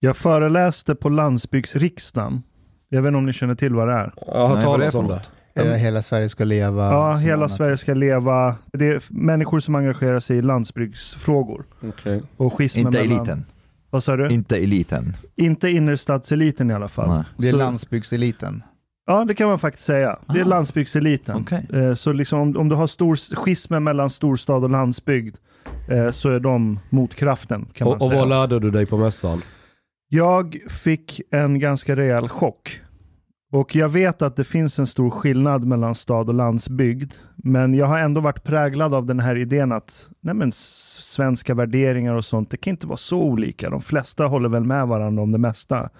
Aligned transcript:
Jag 0.00 0.16
föreläste 0.16 0.94
på 0.94 1.08
landsbygdsriksdagen. 1.08 2.42
Jag 2.88 3.02
vet 3.02 3.08
inte 3.08 3.18
om 3.18 3.26
ni 3.26 3.32
känner 3.32 3.54
till 3.54 3.74
vad 3.74 3.88
det 3.88 3.94
är? 3.94 4.12
Jag 4.26 4.48
har 4.48 4.62
talas 4.62 4.94
om 4.94 5.08
det. 5.08 5.22
Är 5.54 5.64
det 5.64 5.78
Hela 5.78 6.02
Sverige 6.02 6.28
ska 6.28 6.44
leva? 6.44 6.84
Ja, 6.90 7.12
hela 7.14 7.34
annat? 7.36 7.52
Sverige 7.52 7.76
ska 7.76 7.94
leva. 7.94 8.54
Det 8.72 8.86
är 8.86 9.02
människor 9.10 9.60
som 9.60 9.74
engagerar 9.74 10.20
sig 10.20 10.36
i 10.38 10.42
landsbygdsfrågor. 10.42 11.64
Okej. 11.88 12.22
Och 12.36 12.52
schismen 12.58 12.86
Inte 12.86 12.98
mellan- 13.02 13.16
eliten. 13.16 13.44
Vad 13.90 14.02
sa 14.02 14.16
du? 14.16 14.28
Inte 14.28 14.56
eliten. 14.56 15.12
Inte 15.36 15.68
innerstadseliten 15.70 16.70
i 16.70 16.74
alla 16.74 16.88
fall. 16.88 17.08
Nej. 17.16 17.24
Det 17.36 17.48
är 17.48 17.52
Så- 17.52 17.58
landsbygdseliten. 17.58 18.62
Ja, 19.06 19.24
det 19.24 19.34
kan 19.34 19.48
man 19.48 19.58
faktiskt 19.58 19.86
säga. 19.86 20.18
Det 20.28 20.40
är 20.40 20.44
Ah. 20.44 20.48
landsbygdseliten. 20.48 21.36
Okej. 21.36 21.66
Eh, 21.72 21.94
Så 21.94 22.12
liksom 22.12 22.40
om, 22.40 22.56
om 22.56 22.68
du 22.68 22.74
har 22.74 22.86
stor 22.86 23.36
schismen 23.36 23.84
mellan 23.84 24.10
storstad 24.10 24.64
och 24.64 24.70
landsbygd 24.70 25.36
eh, 25.88 26.10
så 26.10 26.30
är 26.30 26.40
de 26.40 26.78
motkraften 26.90 27.66
kan 27.72 27.88
man 27.88 27.96
Och, 27.96 28.02
och 28.02 28.08
säga. 28.10 28.20
vad 28.20 28.28
lärde 28.28 28.60
du 28.60 28.70
dig 28.70 28.86
på 28.86 28.96
mässan? 28.96 29.42
Jag 30.08 30.58
fick 30.68 31.20
en 31.30 31.58
ganska 31.58 31.96
rejäl 31.96 32.28
chock. 32.28 32.80
Och 33.52 33.76
jag 33.76 33.88
vet 33.88 34.22
att 34.22 34.36
det 34.36 34.44
finns 34.44 34.78
en 34.78 34.86
stor 34.86 35.10
skillnad 35.10 35.64
mellan 35.64 35.94
stad 35.94 36.28
och 36.28 36.34
landsbygd. 36.34 37.12
Men 37.36 37.74
jag 37.74 37.86
har 37.86 37.98
ändå 37.98 38.20
varit 38.20 38.44
präglad 38.44 38.94
av 38.94 39.06
den 39.06 39.20
här 39.20 39.36
idén 39.36 39.72
att 39.72 40.08
nej 40.20 40.52
svenska 40.52 41.54
värderingar 41.54 42.14
och 42.14 42.24
sånt, 42.24 42.50
det 42.50 42.56
kan 42.56 42.70
inte 42.70 42.86
vara 42.86 42.96
så 42.96 43.18
olika. 43.18 43.70
De 43.70 43.80
flesta 43.80 44.26
håller 44.26 44.48
väl 44.48 44.64
med 44.64 44.88
varandra 44.88 45.22
om 45.22 45.32
det 45.32 45.38
mesta. 45.38 45.90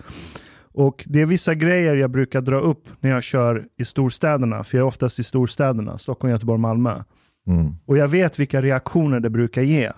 Och 0.72 1.04
det 1.06 1.20
är 1.20 1.26
vissa 1.26 1.54
grejer 1.54 1.96
jag 1.96 2.10
brukar 2.10 2.40
dra 2.40 2.60
upp 2.60 2.88
när 3.00 3.10
jag 3.10 3.22
kör 3.22 3.66
i 3.78 3.84
storstäderna, 3.84 4.64
för 4.64 4.78
jag 4.78 4.84
är 4.84 4.88
oftast 4.88 5.18
i 5.18 5.22
storstäderna, 5.22 5.98
Stockholm, 5.98 6.32
Göteborg, 6.32 6.60
Malmö. 6.60 7.02
Mm. 7.46 7.72
Och 7.86 7.98
jag 7.98 8.08
vet 8.08 8.38
vilka 8.38 8.62
reaktioner 8.62 9.20
det 9.20 9.30
brukar 9.30 9.62
ge. 9.62 9.92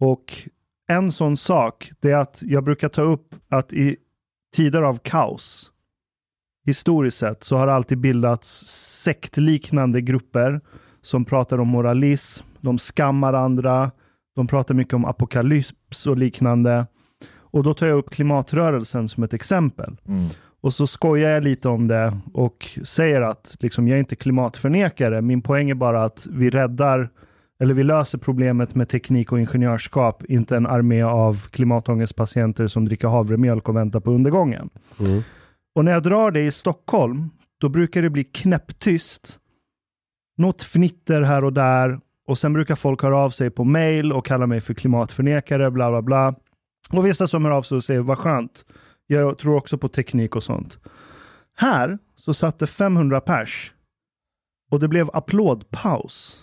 Och 0.00 0.24
en 0.88 1.12
sån 1.12 1.36
sak, 1.36 1.90
det 2.00 2.10
är 2.10 2.16
att 2.16 2.38
jag 2.42 2.64
brukar 2.64 2.88
ta 2.88 3.02
upp 3.02 3.34
att 3.48 3.72
i 3.72 3.96
tider 4.56 4.82
av 4.82 4.98
kaos, 5.02 5.70
historiskt 6.66 7.18
sett, 7.18 7.44
så 7.44 7.56
har 7.56 7.66
det 7.66 7.74
alltid 7.74 7.98
bildats 7.98 8.66
sektliknande 9.02 10.00
grupper 10.00 10.60
som 11.02 11.24
pratar 11.24 11.58
om 11.58 11.68
moralism, 11.68 12.46
de 12.60 12.78
skammar 12.78 13.32
andra, 13.32 13.90
de 14.34 14.46
pratar 14.46 14.74
mycket 14.74 14.94
om 14.94 15.04
apokalyps 15.04 16.06
och 16.06 16.16
liknande. 16.16 16.86
Och 17.34 17.62
då 17.62 17.74
tar 17.74 17.86
jag 17.86 17.98
upp 17.98 18.10
klimatrörelsen 18.10 19.08
som 19.08 19.22
ett 19.22 19.34
exempel. 19.34 19.96
Mm. 20.08 20.28
Och 20.60 20.74
så 20.74 20.86
skojar 20.86 21.30
jag 21.30 21.42
lite 21.42 21.68
om 21.68 21.88
det 21.88 22.18
och 22.32 22.78
säger 22.84 23.20
att 23.20 23.56
liksom, 23.60 23.88
jag 23.88 23.96
är 23.96 24.00
inte 24.00 24.16
klimatförnekare. 24.16 25.22
Min 25.22 25.42
poäng 25.42 25.70
är 25.70 25.74
bara 25.74 26.04
att 26.04 26.26
vi 26.30 26.50
räddar, 26.50 27.08
eller 27.62 27.74
vi 27.74 27.82
löser 27.82 28.18
problemet 28.18 28.74
med 28.74 28.88
teknik 28.88 29.32
och 29.32 29.40
ingenjörskap, 29.40 30.24
inte 30.24 30.56
en 30.56 30.66
armé 30.66 31.02
av 31.02 31.48
klimatångestpatienter 31.50 32.68
som 32.68 32.84
dricker 32.84 33.08
havremjölk 33.08 33.68
och 33.68 33.76
väntar 33.76 34.00
på 34.00 34.10
undergången. 34.10 34.70
Mm. 35.00 35.22
Och 35.74 35.84
när 35.84 35.92
jag 35.92 36.02
drar 36.02 36.30
det 36.30 36.40
i 36.40 36.50
Stockholm, 36.50 37.30
då 37.60 37.68
brukar 37.68 38.02
det 38.02 38.10
bli 38.10 38.24
knäpptyst. 38.24 39.38
Något 40.36 40.62
fnitter 40.62 41.22
här 41.22 41.44
och 41.44 41.52
där 41.52 42.00
och 42.26 42.38
sen 42.38 42.52
brukar 42.52 42.74
folk 42.74 43.02
höra 43.02 43.18
av 43.18 43.30
sig 43.30 43.50
på 43.50 43.64
mail 43.64 44.12
och 44.12 44.26
kalla 44.26 44.46
mig 44.46 44.60
för 44.60 44.74
klimatförnekare, 44.74 45.70
bla 45.70 45.90
bla 45.90 46.02
bla. 46.02 46.34
Och 46.90 47.06
vissa 47.06 47.26
som 47.26 47.44
hör 47.44 47.52
av 47.52 47.62
sig 47.62 47.76
och 47.76 47.84
säger 47.84 48.00
vad 48.00 48.18
skönt, 48.18 48.64
jag 49.06 49.38
tror 49.38 49.56
också 49.56 49.78
på 49.78 49.88
teknik 49.88 50.36
och 50.36 50.42
sånt. 50.42 50.78
Här 51.56 51.98
så 52.16 52.34
satt 52.34 52.58
det 52.58 52.66
500 52.66 53.20
pers 53.20 53.72
och 54.70 54.80
det 54.80 54.88
blev 54.88 55.10
applådpaus. 55.12 56.42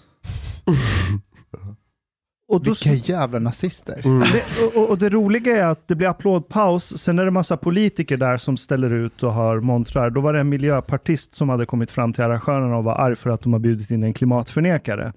Och 2.47 2.63
då, 2.63 2.69
Vilka 2.83 3.13
jävla 3.13 3.39
nazister. 3.39 4.01
Mm. 4.05 4.19
det, 4.19 4.65
och- 4.77 4.89
och, 4.89 4.97
det 4.97 5.09
roliga 5.09 5.57
är 5.57 5.65
att 5.65 5.87
det 5.87 5.95
blir 5.95 6.07
applådpaus, 6.07 6.97
sen 6.97 7.19
är 7.19 7.25
det 7.25 7.31
massa 7.31 7.57
politiker 7.57 8.17
där 8.17 8.37
som 8.37 8.57
ställer 8.57 8.89
ut 8.93 9.23
och 9.23 9.33
har 9.33 9.59
montrar. 9.59 10.09
Då 10.09 10.21
var 10.21 10.33
det 10.33 10.39
en 10.39 10.49
miljöpartist 10.49 11.33
som 11.33 11.49
hade 11.49 11.65
kommit 11.65 11.91
fram 11.91 12.13
till 12.13 12.23
arrangörerna 12.23 12.77
och 12.77 12.83
var 12.83 12.95
arg 12.95 13.15
för 13.15 13.29
att 13.29 13.41
de 13.41 13.53
har 13.53 13.59
bjudit 13.59 13.91
in 13.91 14.03
en 14.03 14.13
klimatförnekare. 14.13 15.13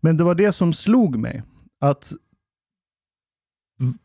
Men 0.00 0.16
det 0.16 0.24
var 0.24 0.34
det 0.34 0.52
som 0.52 0.72
slog 0.72 1.16
mig, 1.18 1.42
att 1.80 2.12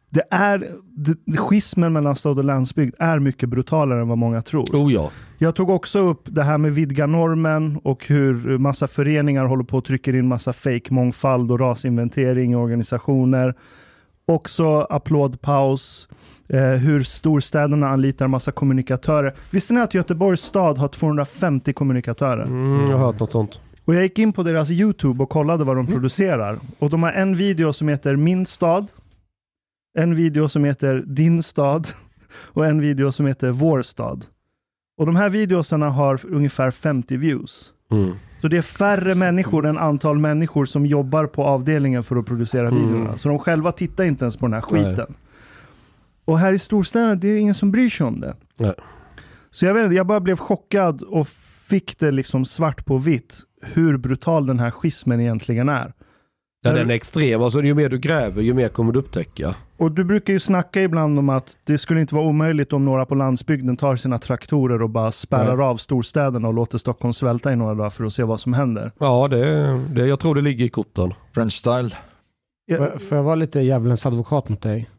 det 0.10 0.24
är, 0.32 0.68
det, 0.96 1.38
schismen 1.38 1.94
mellan 1.94 2.16
stad 2.16 2.38
och 2.38 2.44
landsbygd 2.44 2.96
är 3.00 3.20
mycket 3.20 3.50
brutalare 3.50 4.02
än 4.02 4.08
vad 4.08 4.18
många 4.18 4.42
tror. 4.42 4.64
Oh 4.64 4.94
ja. 4.94 5.12
Jag 5.38 5.56
tog 5.56 5.70
också 5.70 6.00
upp 6.00 6.22
det 6.26 6.44
här 6.44 6.58
med 6.58 6.74
vidga 6.74 7.08
normen 7.08 7.80
och 7.84 8.08
hur 8.08 8.58
massa 8.58 8.88
föreningar 8.88 9.46
håller 9.46 9.64
på 9.64 9.78
och 9.78 9.86
trycker 9.86 10.16
in 10.16 10.28
massa 10.28 10.54
fake 10.54 10.94
mångfald 10.94 11.52
och 11.52 11.60
rasinventering 11.60 12.52
i 12.52 12.56
organisationer. 12.56 13.56
Också 14.26 14.80
applådpaus, 14.82 16.08
eh, 16.48 16.62
hur 16.62 17.04
storstäderna 17.04 17.88
anlitar 17.88 18.28
massa 18.28 18.52
kommunikatörer. 18.52 19.34
Visste 19.52 19.74
ni 19.74 19.82
att 19.82 19.94
Göteborgs 19.94 20.42
stad 20.42 20.78
har 20.78 20.88
250 20.88 21.74
kommunikatörer? 21.74 22.44
Mm, 22.44 22.90
jag 22.90 22.98
har 22.98 23.06
hört 23.06 23.20
något 23.20 23.32
sånt. 23.32 23.60
Och 23.86 23.96
jag 23.96 24.04
gick 24.04 24.20
in 24.20 24.34
på 24.34 24.44
deras 24.44 24.72
YouTube 24.72 25.24
och 25.24 25.30
kollade 25.30 25.64
vad 25.64 25.76
de 25.76 25.88
producerar. 25.88 26.60
Och 26.80 26.90
de 26.90 27.04
har 27.04 27.12
en 27.12 27.36
video 27.36 27.74
som 27.74 27.88
heter 27.88 28.16
Min 28.16 28.46
stad, 28.46 28.88
en 29.98 30.16
video 30.16 30.50
som 30.50 30.64
heter 30.64 31.04
Din 31.08 31.44
stad 31.44 31.88
och 32.34 32.66
en 32.66 32.82
video 32.82 33.12
som 33.12 33.26
heter 33.26 33.52
Vår 33.52 33.82
stad. 33.82 34.26
Och 34.98 35.06
de 35.06 35.16
här 35.16 35.30
videosarna 35.30 35.90
har 35.90 36.20
ungefär 36.26 36.72
50 36.72 37.18
views. 37.18 37.72
Mm. 37.92 38.14
Så 38.42 38.48
det 38.48 38.58
är 38.58 38.62
färre 38.62 39.16
människor 39.16 39.66
än 39.66 39.78
antal 39.78 40.18
människor 40.18 40.66
som 40.66 40.86
jobbar 40.86 41.26
på 41.26 41.44
avdelningen 41.44 42.04
för 42.04 42.16
att 42.16 42.26
producera 42.26 42.68
Mm. 42.68 42.82
videorna. 42.88 43.18
Så 43.18 43.30
de 43.30 43.40
själva 43.40 43.72
tittar 43.72 44.04
inte 44.04 44.24
ens 44.26 44.38
på 44.38 44.46
den 44.46 44.54
här 44.54 44.62
skiten. 44.62 45.14
Och 46.26 46.40
här 46.40 46.54
i 46.54 46.60
storstäderna, 46.60 47.16
det 47.16 47.28
är 47.28 47.38
ingen 47.38 47.54
som 47.54 47.72
bryr 47.72 47.90
sig 47.90 48.06
om 48.06 48.20
det. 48.20 48.36
Nej. 48.58 48.74
Så 49.50 49.66
jag 49.66 49.74
vet 49.74 49.84
inte, 49.84 49.96
jag 49.96 50.08
bara 50.08 50.20
blev 50.20 50.38
chockad 50.38 51.02
och 51.02 51.28
fick 51.70 52.00
det 52.00 52.12
liksom 52.12 52.46
svart 52.46 52.86
på 52.86 52.98
vitt 52.98 53.40
hur 53.62 53.98
brutal 53.98 54.46
den 54.46 54.60
här 54.60 54.72
schismen 54.72 55.20
egentligen 55.20 55.70
är. 55.70 55.94
Ja, 56.62 56.72
den 56.74 56.90
är 56.92 56.96
extrem. 56.96 57.42
Alltså, 57.42 57.62
ju 57.62 57.74
mer 57.74 57.90
du 57.90 58.00
gräver, 58.00 58.42
ju 58.42 58.54
mer 58.54 58.70
kommer 58.70 58.92
du 58.92 59.00
upptäcka. 59.00 59.56
Och 59.80 59.92
du 59.92 60.04
brukar 60.04 60.34
ju 60.34 60.40
snacka 60.40 60.82
ibland 60.82 61.20
om 61.20 61.30
att 61.30 61.58
det 61.64 61.78
skulle 61.78 62.02
inte 62.02 62.16
vara 62.16 62.26
omöjligt 62.26 62.74
om 62.74 62.86
några 62.86 63.06
på 63.06 63.16
landsbygden 63.16 63.78
tar 63.78 63.96
sina 63.96 64.20
traktorer 64.20 64.82
och 64.82 64.90
bara 64.90 65.12
spärrar 65.12 65.58
Nej. 65.58 65.66
av 65.66 65.78
storstäderna 65.78 66.48
och 66.48 66.54
låter 66.54 66.78
Stockholm 66.78 67.14
svälta 67.14 67.54
i 67.54 67.56
några 67.56 67.74
dagar 67.76 67.90
för 67.90 68.04
att 68.04 68.14
se 68.14 68.24
vad 68.24 68.40
som 68.40 68.54
händer. 68.54 68.92
Ja, 69.00 69.28
det, 69.28 69.78
det, 69.96 70.08
jag 70.08 70.20
tror 70.20 70.36
det 70.36 70.42
ligger 70.42 70.66
i 70.66 70.70
korten. 70.70 71.14
French 71.34 71.54
style. 71.54 71.96
Ja, 72.66 72.78
Får 72.78 72.86
jag- 72.86 73.02
får 73.02 73.16
jag 73.18 73.24
vara 73.24 73.36
lite 73.36 73.60
djävulens 73.62 74.06
advokat 74.06 74.50
mot 74.50 74.62
dig? 74.62 74.90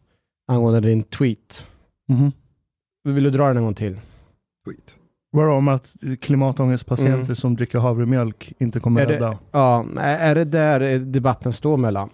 Angående 0.52 0.80
din 0.80 1.02
tweet. 1.02 1.64
mhm. 2.08 2.32
Vill 3.04 3.24
du 3.24 3.30
dra 3.30 3.46
den 3.48 3.56
en 3.56 3.64
gång 3.64 3.74
till? 3.74 3.94
Tweet. 4.66 4.94
Vadå 5.32 5.52
om 5.52 5.68
att 5.68 5.92
klimatångestpatienter 6.20 7.24
Mm. 7.24 7.36
som 7.36 7.56
dricker 7.56 7.78
havremjölk 7.78 8.52
inte 8.58 8.80
kommer 8.80 9.00
Är 9.00 9.06
det- 9.06 9.14
rädda? 9.14 9.38
Ja, 9.52 9.84
är 9.98 10.18
är 10.30 10.34
det 10.34 10.44
där 10.44 10.98
debatten 10.98 11.52
står 11.52 11.76
mellan? 11.76 12.10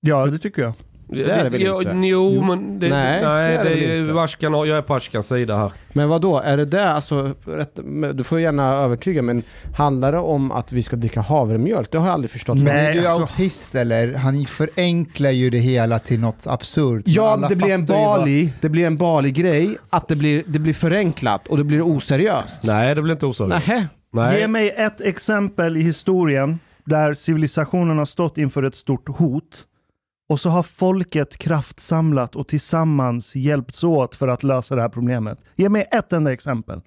Ja, 0.00 0.26
det 0.26 0.38
tycker 0.38 0.62
jag. 0.62 0.72
Det 1.12 1.30
är 1.30 1.44
det 1.44 1.50
väl 1.50 1.62
inte? 1.62 2.06
Jo, 2.08 2.44
men 2.44 2.80
det, 2.80 2.88
Nej, 2.88 3.22
nej, 3.24 3.50
det 3.52 3.58
är 3.60 3.64
det 3.64 3.70
det 3.74 3.92
är 3.92 4.00
inte. 4.00 4.12
Varskan, 4.12 4.52
jag 4.52 4.68
är 4.68 4.82
på 4.82 4.94
Ashkans 4.94 5.26
sida 5.26 5.56
här. 5.56 5.72
Men 5.92 6.08
vad 6.08 6.20
då? 6.22 6.38
är 6.44 6.56
det 6.56 6.64
där, 6.64 6.86
alltså, 6.86 7.34
du 8.14 8.24
får 8.24 8.40
gärna 8.40 8.62
övertyga, 8.74 9.22
men 9.22 9.42
handlar 9.76 10.12
det 10.12 10.18
om 10.18 10.52
att 10.52 10.72
vi 10.72 10.82
ska 10.82 10.96
dricka 10.96 11.20
havremjölk? 11.20 11.88
Det 11.92 11.98
har 11.98 12.06
jag 12.06 12.14
aldrig 12.14 12.30
förstått. 12.30 12.56
Men 12.56 12.64
Nej, 12.64 12.86
är 12.86 12.92
du 12.92 13.06
alltså- 13.06 13.20
autist 13.20 13.74
eller? 13.74 14.14
Han 14.14 14.44
förenklar 14.44 15.30
ju 15.30 15.50
det 15.50 15.58
hela 15.58 15.98
till 15.98 16.20
något 16.20 16.46
absurt. 16.46 17.02
Ja, 17.06 17.46
det 17.48 17.56
blir 17.56 17.74
en 17.74 17.80
ju 17.80 17.86
vad- 17.86 18.18
Bali, 18.18 18.52
det 18.60 18.68
blir 18.68 18.86
en 18.86 18.96
Bali-grej, 18.96 19.76
att 19.90 20.08
det 20.08 20.16
blir, 20.16 20.42
det 20.46 20.58
blir 20.58 20.74
förenklat 20.74 21.46
och 21.46 21.58
det 21.58 21.64
blir 21.64 21.82
oseriöst. 21.96 22.62
Nej, 22.62 22.94
det 22.94 23.02
blir 23.02 23.12
inte 23.12 23.26
oseriöst. 23.26 23.66
Nähä? 23.66 23.86
Nej. 24.12 24.40
Ge 24.40 24.48
mig 24.48 24.70
ett 24.76 25.00
exempel 25.00 25.76
i 25.76 25.82
historien 25.82 26.58
där 26.84 27.14
civilisationen 27.14 27.98
har 27.98 28.04
stått 28.04 28.38
inför 28.38 28.62
ett 28.62 28.74
stort 28.74 29.08
hot 29.08 29.64
och 30.32 30.40
så 30.40 30.50
har 30.50 30.62
folket 30.62 31.38
kraftsamlat 31.38 32.36
och 32.36 32.48
tillsammans 32.48 33.36
hjälpts 33.36 33.84
åt 33.84 34.14
för 34.14 34.28
att 34.28 34.42
lösa 34.42 34.74
det 34.74 34.82
här 34.82 34.88
problemet. 34.88 35.38
Ge 35.56 35.68
mig 35.68 35.88
ett 35.92 36.12
enda 36.12 36.32
exempel. 36.32 36.80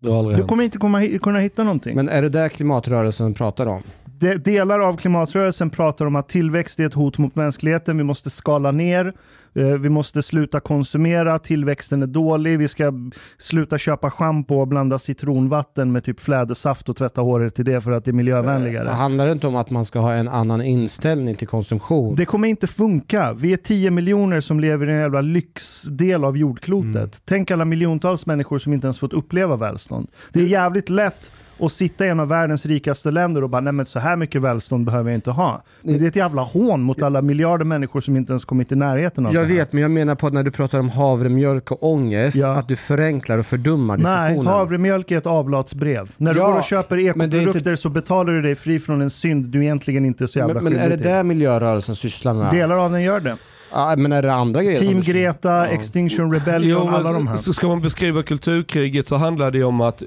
Det 0.00 0.10
har 0.10 0.18
aldrig 0.18 0.36
Du 0.36 0.40
hänt. 0.40 0.48
kommer 0.48 0.64
inte 0.64 0.78
komma, 0.78 1.18
kunna 1.22 1.38
hitta 1.38 1.64
någonting. 1.64 1.96
Men 1.96 2.08
är 2.08 2.22
det 2.22 2.28
där 2.28 2.48
klimatrörelsen 2.48 3.34
pratar 3.34 3.66
om? 3.66 3.82
De, 4.20 4.34
delar 4.36 4.80
av 4.80 4.96
klimatrörelsen 4.96 5.70
pratar 5.70 6.06
om 6.06 6.16
att 6.16 6.28
tillväxt 6.28 6.80
är 6.80 6.86
ett 6.86 6.94
hot 6.94 7.18
mot 7.18 7.34
mänskligheten. 7.34 7.96
Vi 7.96 8.04
måste 8.04 8.30
skala 8.30 8.70
ner. 8.70 9.14
Eh, 9.54 9.66
vi 9.66 9.88
måste 9.88 10.22
sluta 10.22 10.60
konsumera. 10.60 11.38
Tillväxten 11.38 12.02
är 12.02 12.06
dålig. 12.06 12.58
Vi 12.58 12.68
ska 12.68 12.92
sluta 13.38 13.78
köpa 13.78 14.10
schampo 14.10 14.54
och 14.54 14.68
blanda 14.68 14.98
citronvatten 14.98 15.92
med 15.92 16.04
typ 16.04 16.20
flädersaft 16.20 16.88
och 16.88 16.96
tvätta 16.96 17.20
håret 17.20 17.54
till 17.54 17.64
det 17.64 17.80
för 17.80 17.92
att 17.92 18.04
det 18.04 18.10
är 18.10 18.12
miljövänligare. 18.12 18.88
Handlar 18.88 19.26
det 19.26 19.32
inte 19.32 19.46
om 19.46 19.56
att 19.56 19.70
man 19.70 19.84
ska 19.84 19.98
ha 19.98 20.12
en 20.12 20.28
annan 20.28 20.62
inställning 20.62 21.34
till 21.34 21.48
konsumtion? 21.48 22.14
Det 22.14 22.24
kommer 22.24 22.48
inte 22.48 22.66
funka. 22.66 23.32
Vi 23.32 23.52
är 23.52 23.56
10 23.56 23.90
miljoner 23.90 24.40
som 24.40 24.60
lever 24.60 24.88
i 24.88 24.92
en 24.92 24.98
jävla 24.98 25.20
lyxdel 25.20 26.24
av 26.24 26.36
jordklotet. 26.36 26.94
Mm. 26.94 27.10
Tänk 27.24 27.50
alla 27.50 27.64
miljontals 27.64 28.26
människor 28.26 28.58
som 28.58 28.72
inte 28.72 28.86
ens 28.86 28.98
fått 28.98 29.12
uppleva 29.12 29.56
välstånd. 29.56 30.08
Det 30.32 30.40
är 30.40 30.44
jävligt 30.44 30.88
lätt 30.88 31.32
att 31.60 31.72
sitta 31.72 32.06
i 32.06 32.08
en 32.08 32.20
av 32.20 32.28
världens 32.28 32.66
rikaste 32.66 33.10
länder 33.10 33.42
och 33.44 33.50
bara, 33.50 33.60
nej 33.60 33.72
men 33.72 33.86
så 33.86 33.98
här 33.98 34.16
mycket 34.16 34.42
välstånd 34.42 34.84
behöver 34.86 35.10
jag 35.10 35.16
inte 35.16 35.30
ha. 35.30 35.62
Men 35.82 35.98
det 35.98 36.04
är 36.04 36.08
ett 36.08 36.16
jävla 36.16 36.42
hån 36.42 36.80
mot 36.82 37.02
alla 37.02 37.22
miljarder 37.22 37.64
människor 37.64 38.00
som 38.00 38.16
inte 38.16 38.32
ens 38.32 38.44
kommit 38.44 38.72
i 38.72 38.76
närheten 38.76 39.26
av 39.26 39.34
Jag 39.34 39.42
det 39.44 39.48
här. 39.48 39.54
vet, 39.54 39.72
men 39.72 39.82
jag 39.82 39.90
menar 39.90 40.14
på 40.14 40.26
att 40.26 40.32
när 40.32 40.42
du 40.42 40.50
pratar 40.50 40.78
om 40.80 40.88
havremjölk 40.88 41.70
och 41.70 41.92
ångest, 41.92 42.36
Ja. 42.36 42.52
att 42.56 42.68
du 42.68 42.76
förenklar 42.76 43.38
och 43.38 43.46
fördummar 43.46 43.96
Nej, 43.96 44.28
diskussionen. 44.28 44.52
havremjölk 44.52 45.10
är 45.10 45.18
ett 45.18 45.26
avlatsbrev. 45.26 46.10
När 46.16 46.34
du 46.34 46.40
Ja, 46.40 46.46
går 46.50 46.58
och 46.58 46.64
köper 46.64 46.98
ekoprodukter 46.98 47.58
inte- 47.58 47.76
så 47.76 47.88
betalar 47.88 48.32
du 48.32 48.42
dig 48.42 48.54
fri 48.54 48.78
från 48.78 49.00
en 49.00 49.10
synd 49.10 49.44
du 49.44 49.62
egentligen 49.62 50.04
inte 50.04 50.24
är 50.24 50.26
så 50.26 50.38
jävla 50.38 50.54
men, 50.54 50.64
men 50.64 50.72
är 50.72 50.78
skyldig 50.78 50.98
det 50.98 51.02
till. 51.02 51.12
där 51.12 51.22
miljörörelsen 51.24 51.96
sysslar 51.96 52.34
med? 52.34 52.50
Delar 52.50 52.76
av 52.76 52.90
den 52.92 53.02
gör 53.02 53.20
det. 53.20 53.36
Ja, 53.72 53.94
men 53.98 54.12
är 54.12 54.22
det 54.22 54.32
andra 54.32 54.62
grejer? 54.62 54.80
Team 54.80 55.00
Greta, 55.00 55.48
Ja. 55.48 55.66
Extinction 55.66 56.32
Rebellion, 56.34 56.84
men 56.86 56.94
alla 56.94 57.12
de 57.12 57.26
här. 57.26 57.36
så 57.36 57.52
Ska 57.52 57.68
man 57.68 57.80
beskriva 57.80 58.22
kulturkriget 58.22 59.08
så 59.08 59.16
handlar 59.16 59.50
det 59.50 59.64
om 59.64 59.80
att 59.80 60.02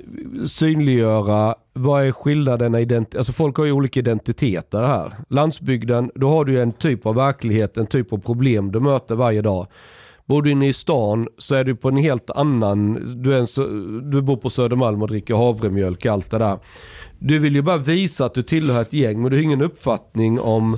synliggöra 0.46 1.56
vad 1.74 2.04
är 2.04 2.12
ident- 2.80 3.18
Alltså 3.18 3.31
folk 3.34 3.58
har 3.58 3.66
ju 3.66 3.72
olika 3.72 4.00
identiteter 4.00 4.81
här. 4.88 5.13
Landsbygden, 5.30 6.12
då 6.16 6.30
har 6.30 6.46
du 6.46 6.62
en 6.62 6.72
typ 6.72 7.06
av 7.06 7.16
verklighet, 7.16 7.78
en 7.78 7.88
typ 7.88 8.13
av 8.13 8.18
problem 8.18 8.72
du 8.72 8.80
möter 8.80 9.16
varje 9.16 9.42
dag. 9.42 9.68
Bor 10.25 10.42
du 10.42 10.50
inne 10.52 10.68
i 10.68 10.74
stan 10.74 11.28
så 11.38 11.56
är 11.56 11.64
du 11.64 11.75
på 11.75 11.90
en 11.90 11.98
helt 11.98 12.30
annan, 12.31 12.94
du, 13.24 13.34
är 13.36 13.40
en, 13.40 13.48
så- 13.48 13.68
du 14.12 14.22
bor 14.22 14.38
på 14.38 14.50
Södermalm 14.50 15.02
och 15.02 15.07
dricker 15.07 15.36
havremjölk 15.36 16.06
och 16.06 16.12
allt 16.12 16.31
det 16.31 16.38
där. 16.38 16.57
Du 17.19 17.40
vill 17.40 17.56
ju 17.56 17.62
bara 17.62 17.78
visa 17.78 18.25
att 18.25 18.34
du 18.34 18.44
tillhör 18.44 18.81
ett 18.81 18.94
gäng 18.94 19.22
men 19.22 19.31
du 19.31 19.38
har 19.38 19.44
ingen 19.44 19.62
uppfattning 19.62 20.40
om 20.40 20.78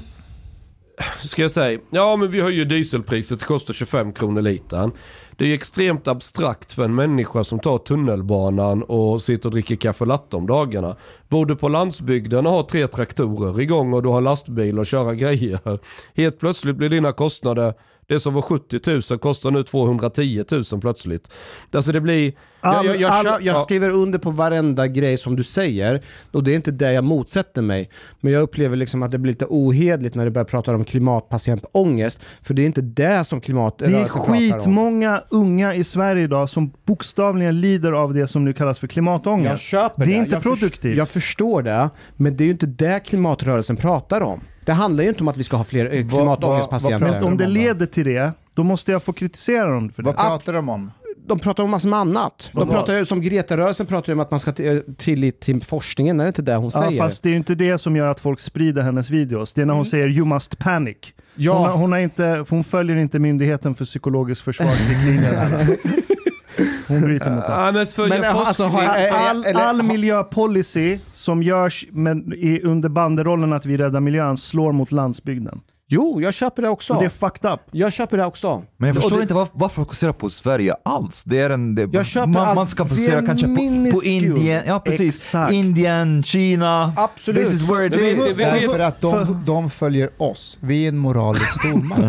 ska 1.23 1.41
jag 1.41 1.51
säga, 1.51 1.79
ja 1.89 2.15
men 2.15 2.31
vi 2.31 2.41
höjer 2.41 2.65
dieselpriset, 2.65 3.39
det 3.39 3.45
kostar 3.45 3.73
25 3.73 4.13
kronor 4.13 4.41
litern. 4.41 4.91
Det 5.37 5.43
är 5.43 5.47
ju 5.47 5.53
extremt 5.53 6.07
abstrakt 6.07 6.73
för 6.73 6.85
en 6.85 6.95
människa 6.95 7.43
som 7.43 7.59
tar 7.59 7.77
tunnelbanan 7.77 8.83
och 8.83 9.21
sitter 9.21 9.49
och 9.49 9.51
dricker 9.51 9.75
kaffe 9.75 10.05
latte 10.05 10.35
om 10.35 10.47
dagarna. 10.47 10.95
Bor 11.29 11.45
du 11.45 11.55
på 11.55 11.69
landsbygden 11.69 12.47
och 12.47 12.51
har 12.51 12.63
tre 12.63 12.87
traktorer 12.87 13.61
igång 13.61 13.93
och 13.93 14.03
du 14.03 14.09
har 14.09 14.21
lastbil 14.21 14.79
och 14.79 14.85
köra 14.85 15.15
grejer. 15.15 15.79
Helt 16.15 16.39
plötsligt 16.39 16.75
blir 16.75 16.89
dina 16.89 17.13
kostnader, 17.13 17.73
det 18.07 18.19
som 18.19 18.33
var 18.33 18.41
70 18.41 19.11
000 19.11 19.19
kostar 19.19 19.51
nu 19.51 19.63
210 19.63 20.45
000 20.51 20.81
plötsligt. 20.81 21.29
Alltså 21.71 21.91
det 21.91 22.01
blir, 22.01 22.33
jag, 22.63 22.85
jag, 22.85 22.95
jag, 22.95 23.11
all- 23.11 23.25
jag 23.25 23.41
ja. 23.41 23.61
skriver 23.63 23.89
under 23.89 24.19
på 24.19 24.31
varenda 24.31 24.87
grej 24.87 25.17
som 25.17 25.35
du 25.35 25.43
säger 25.43 26.01
och 26.31 26.43
det 26.43 26.51
är 26.51 26.55
inte 26.55 26.71
det 26.71 26.93
jag 26.93 27.03
motsätter 27.03 27.61
mig. 27.61 27.89
Men 28.19 28.33
jag 28.33 28.41
upplever 28.41 28.75
liksom 28.77 29.03
att 29.03 29.11
det 29.11 29.17
blir 29.17 29.31
lite 29.31 29.45
ohedligt 29.49 30.15
när 30.15 30.25
du 30.25 30.31
börjar 30.31 30.45
prata 30.45 30.75
om 30.75 30.85
klimatpatientångest. 30.85 32.19
För 32.41 32.53
det 32.53 32.61
är 32.61 32.65
inte 32.65 32.81
det 32.81 33.25
som 33.27 33.41
klimat 33.41 33.77
Det 33.77 33.85
är 33.85 34.05
skitmånga 34.05 35.21
unga 35.29 35.75
i 35.75 35.83
Sverige 35.83 36.23
idag 36.23 36.49
som 36.49 36.71
bokstavligen 36.85 37.61
lider 37.61 37.91
av 37.91 38.13
det 38.13 38.27
som 38.27 38.45
nu 38.45 38.53
kallas 38.53 38.79
för 38.79 38.87
Jag 38.87 38.91
klimatångest. 38.91 39.63
köper 39.63 39.99
Det 40.05 40.11
det. 40.11 40.17
är 40.17 40.19
inte 40.19 40.35
jag 40.35 40.43
förs- 40.43 40.59
produktivt. 40.59 40.97
Jag 40.97 41.09
förstår 41.09 41.61
det, 41.61 41.89
men 42.17 42.37
det 42.37 42.43
är 42.43 42.45
ju 42.45 42.51
inte 42.51 42.65
det 42.65 42.99
klimatrörelsen 43.05 43.75
pratar 43.75 44.21
om. 44.21 44.39
Det 44.65 44.71
handlar 44.71 45.03
ju 45.03 45.09
inte 45.09 45.21
om 45.21 45.27
att 45.27 45.37
vi 45.37 45.43
ska 45.43 45.57
ha 45.57 45.63
fler 45.63 45.85
eh, 45.85 46.07
klimatångestpatienter. 46.09 46.99
Men 46.99 47.11
pratar 47.11 47.27
om 47.27 47.37
det 47.37 47.45
om 47.45 47.51
leder 47.51 47.85
till 47.85 48.05
det, 48.05 48.31
då 48.53 48.63
måste 48.63 48.91
jag 48.91 49.03
få 49.03 49.13
kritisera 49.13 49.69
dem 49.69 49.89
för 49.89 50.03
det. 50.03 50.05
Vad 50.07 50.17
pratar 50.17 50.53
de 50.53 50.69
om? 50.69 50.91
De 51.27 51.39
pratar 51.39 51.63
om 51.63 51.69
massor 51.69 51.89
med 51.89 51.99
annat. 51.99 52.49
De 52.53 52.69
pratar 52.69 52.95
ju, 52.97 53.05
som 53.05 53.21
Greta-rörelsen 53.21 53.85
pratar 53.85 54.09
ju 54.09 54.13
om 54.13 54.19
att 54.19 54.31
man 54.31 54.39
ska 54.39 54.51
t- 54.51 54.67
eh, 54.67 54.77
tillit 54.97 55.39
till 55.39 55.63
forskningen, 55.63 56.19
är 56.19 56.23
det 56.23 56.27
inte 56.27 56.41
det 56.41 56.55
hon 56.55 56.71
Ja, 56.73 56.81
säger? 56.81 56.97
fast 56.97 57.23
det 57.23 57.29
är 57.29 57.35
inte 57.35 57.55
det 57.55 57.77
som 57.77 57.95
gör 57.95 58.07
att 58.07 58.19
folk 58.19 58.39
sprider 58.39 58.81
hennes 58.81 59.09
videos. 59.09 59.53
Det 59.53 59.61
är 59.61 59.65
när 59.65 59.73
hon 59.73 59.85
säger 59.85 60.09
“you 60.09 60.25
must 60.25 60.59
panic”. 60.59 60.97
Ja. 61.35 61.53
Hon, 61.57 61.65
har, 61.69 61.77
hon, 61.77 61.91
har 61.91 61.99
inte, 61.99 62.45
hon 62.49 62.63
följer 62.63 62.95
inte 62.97 63.19
Myndigheten 63.19 63.75
för 63.75 63.85
psykologisk 63.85 64.43
försvarsriktlinjer. 64.43 65.49
hon 66.87 67.01
bryter 67.01 67.31
mot 67.31 67.47
det. 67.47 67.51
ja 67.53 67.71
men 67.71 68.09
Men, 68.09 68.23
alltså, 68.35 68.63
har- 68.63 68.83
All, 69.29 69.45
eller- 69.45 69.59
all 69.61 69.81
ha- 69.81 69.87
miljöpolicy 69.87 70.97
som 71.13 71.43
görs 71.43 71.85
men, 71.91 72.33
i, 72.33 72.61
under 72.63 72.89
banderollen 72.89 73.53
att 73.53 73.65
vi 73.65 73.77
räddar 73.77 73.99
miljön 73.99 74.37
slår 74.37 74.71
mot 74.71 74.91
landsbygden. 74.91 75.61
Jo, 75.93 76.21
jag 76.21 76.33
köper 76.33 76.61
det 76.61 76.69
också. 76.69 76.93
Och 76.93 76.99
det 76.99 77.05
är 77.05 77.09
fucked 77.09 77.51
up. 77.53 77.59
Jag 77.71 77.93
köper 77.93 78.17
det 78.17 78.25
också. 78.25 78.63
Men 78.77 78.87
jag 78.87 78.95
förstår 78.95 79.15
det- 79.17 79.21
inte 79.21 79.33
varför, 79.33 79.53
varför 79.57 79.75
fokusera 79.75 80.13
på 80.13 80.29
Sverige 80.29 80.75
alls. 80.85 81.23
Det 81.23 81.39
är 81.39 81.49
en, 81.49 81.75
det, 81.75 81.89
Jag 81.93 82.05
köper 82.05 82.27
man, 82.27 82.49
att 82.49 82.55
man 82.55 82.67
ska 82.67 82.85
fokusera 82.85 83.25
kanske 83.25 83.47
på, 83.47 83.55
på. 83.99 84.03
Indien, 84.03 84.63
ja 84.65 84.79
precis. 84.79 85.21
Exakt. 85.23 85.51
Indien, 85.51 86.23
Kina. 86.23 86.93
Absolut. 86.97 87.41
This 87.45 87.53
is 87.53 87.61
where 87.69 87.85
it 87.87 87.93
Det- 87.93 88.09
is. 88.29 88.37
Därför 88.37 88.79
att 88.79 89.01
de, 89.01 89.43
de 89.45 89.69
följer 89.69 90.09
oss. 90.17 90.57
Vi 90.61 90.83
är 90.85 90.89
en 90.89 90.97
moralisk 90.97 91.59
stormakt. 91.59 92.01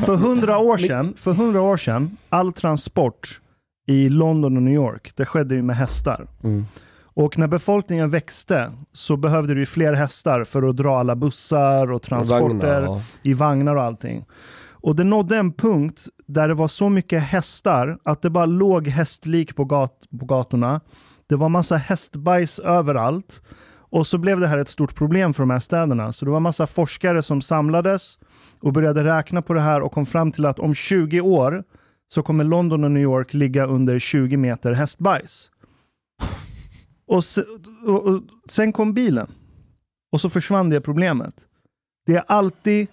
För 0.06 0.16
hundra 0.16 0.58
år 0.58 0.78
sedan, 0.78 1.14
för 1.16 1.30
100 1.30 1.60
år 1.60 1.76
sedan, 1.76 2.16
all 2.28 2.52
transport 2.52 3.40
i 3.86 4.08
London 4.08 4.56
och 4.56 4.62
New 4.62 4.74
York, 4.74 5.12
det 5.16 5.24
skedde 5.26 5.54
ju 5.54 5.62
med 5.62 5.76
hästar. 5.76 6.26
Mm. 6.44 6.64
Och 7.14 7.38
när 7.38 7.46
befolkningen 7.46 8.10
växte 8.10 8.72
så 8.92 9.16
behövde 9.16 9.54
du 9.54 9.66
fler 9.66 9.92
hästar 9.92 10.44
för 10.44 10.62
att 10.62 10.76
dra 10.76 10.98
alla 10.98 11.16
bussar 11.16 11.92
och 11.92 12.02
transporter 12.02 12.80
Vagnar, 12.80 12.80
ja. 12.82 13.00
i 13.22 13.34
vagnar 13.34 13.76
och 13.76 13.82
allting. 13.82 14.24
Och 14.70 14.96
det 14.96 15.04
nådde 15.04 15.36
en 15.36 15.52
punkt 15.52 16.08
där 16.26 16.48
det 16.48 16.54
var 16.54 16.68
så 16.68 16.88
mycket 16.88 17.22
hästar 17.22 17.98
att 18.02 18.22
det 18.22 18.30
bara 18.30 18.46
låg 18.46 18.88
hästlik 18.88 19.56
på, 19.56 19.64
gat 19.64 20.06
på 20.20 20.26
gatorna. 20.26 20.80
Det 21.26 21.36
var 21.36 21.48
massa 21.48 21.76
hästbajs 21.76 22.58
överallt. 22.58 23.42
Och 23.90 24.06
så 24.06 24.18
blev 24.18 24.40
det 24.40 24.46
här 24.46 24.58
ett 24.58 24.68
stort 24.68 24.94
problem 24.94 25.34
för 25.34 25.42
de 25.42 25.50
här 25.50 25.58
städerna. 25.58 26.12
Så 26.12 26.24
det 26.24 26.30
var 26.30 26.40
massa 26.40 26.66
forskare 26.66 27.22
som 27.22 27.40
samlades 27.40 28.18
och 28.62 28.72
började 28.72 29.04
räkna 29.04 29.42
på 29.42 29.54
det 29.54 29.60
här 29.60 29.80
och 29.80 29.92
kom 29.92 30.06
fram 30.06 30.32
till 30.32 30.46
att 30.46 30.58
om 30.58 30.74
20 30.74 31.20
år 31.20 31.64
så 32.08 32.22
kommer 32.22 32.44
London 32.44 32.84
och 32.84 32.90
New 32.90 33.02
York 33.02 33.34
ligga 33.34 33.66
under 33.66 33.98
20 33.98 34.36
meter 34.36 34.72
hästbajs. 34.72 35.50
Och, 37.06 37.24
se, 37.24 37.42
och, 37.86 38.06
och 38.06 38.20
sen 38.48 38.72
kom 38.72 38.94
bilen. 38.94 39.26
Och 40.12 40.20
så 40.20 40.28
försvann 40.30 40.70
det 40.70 40.80
problemet. 40.80 41.34
Det 42.06 42.14
är 42.16 42.24
alltid 42.26 42.86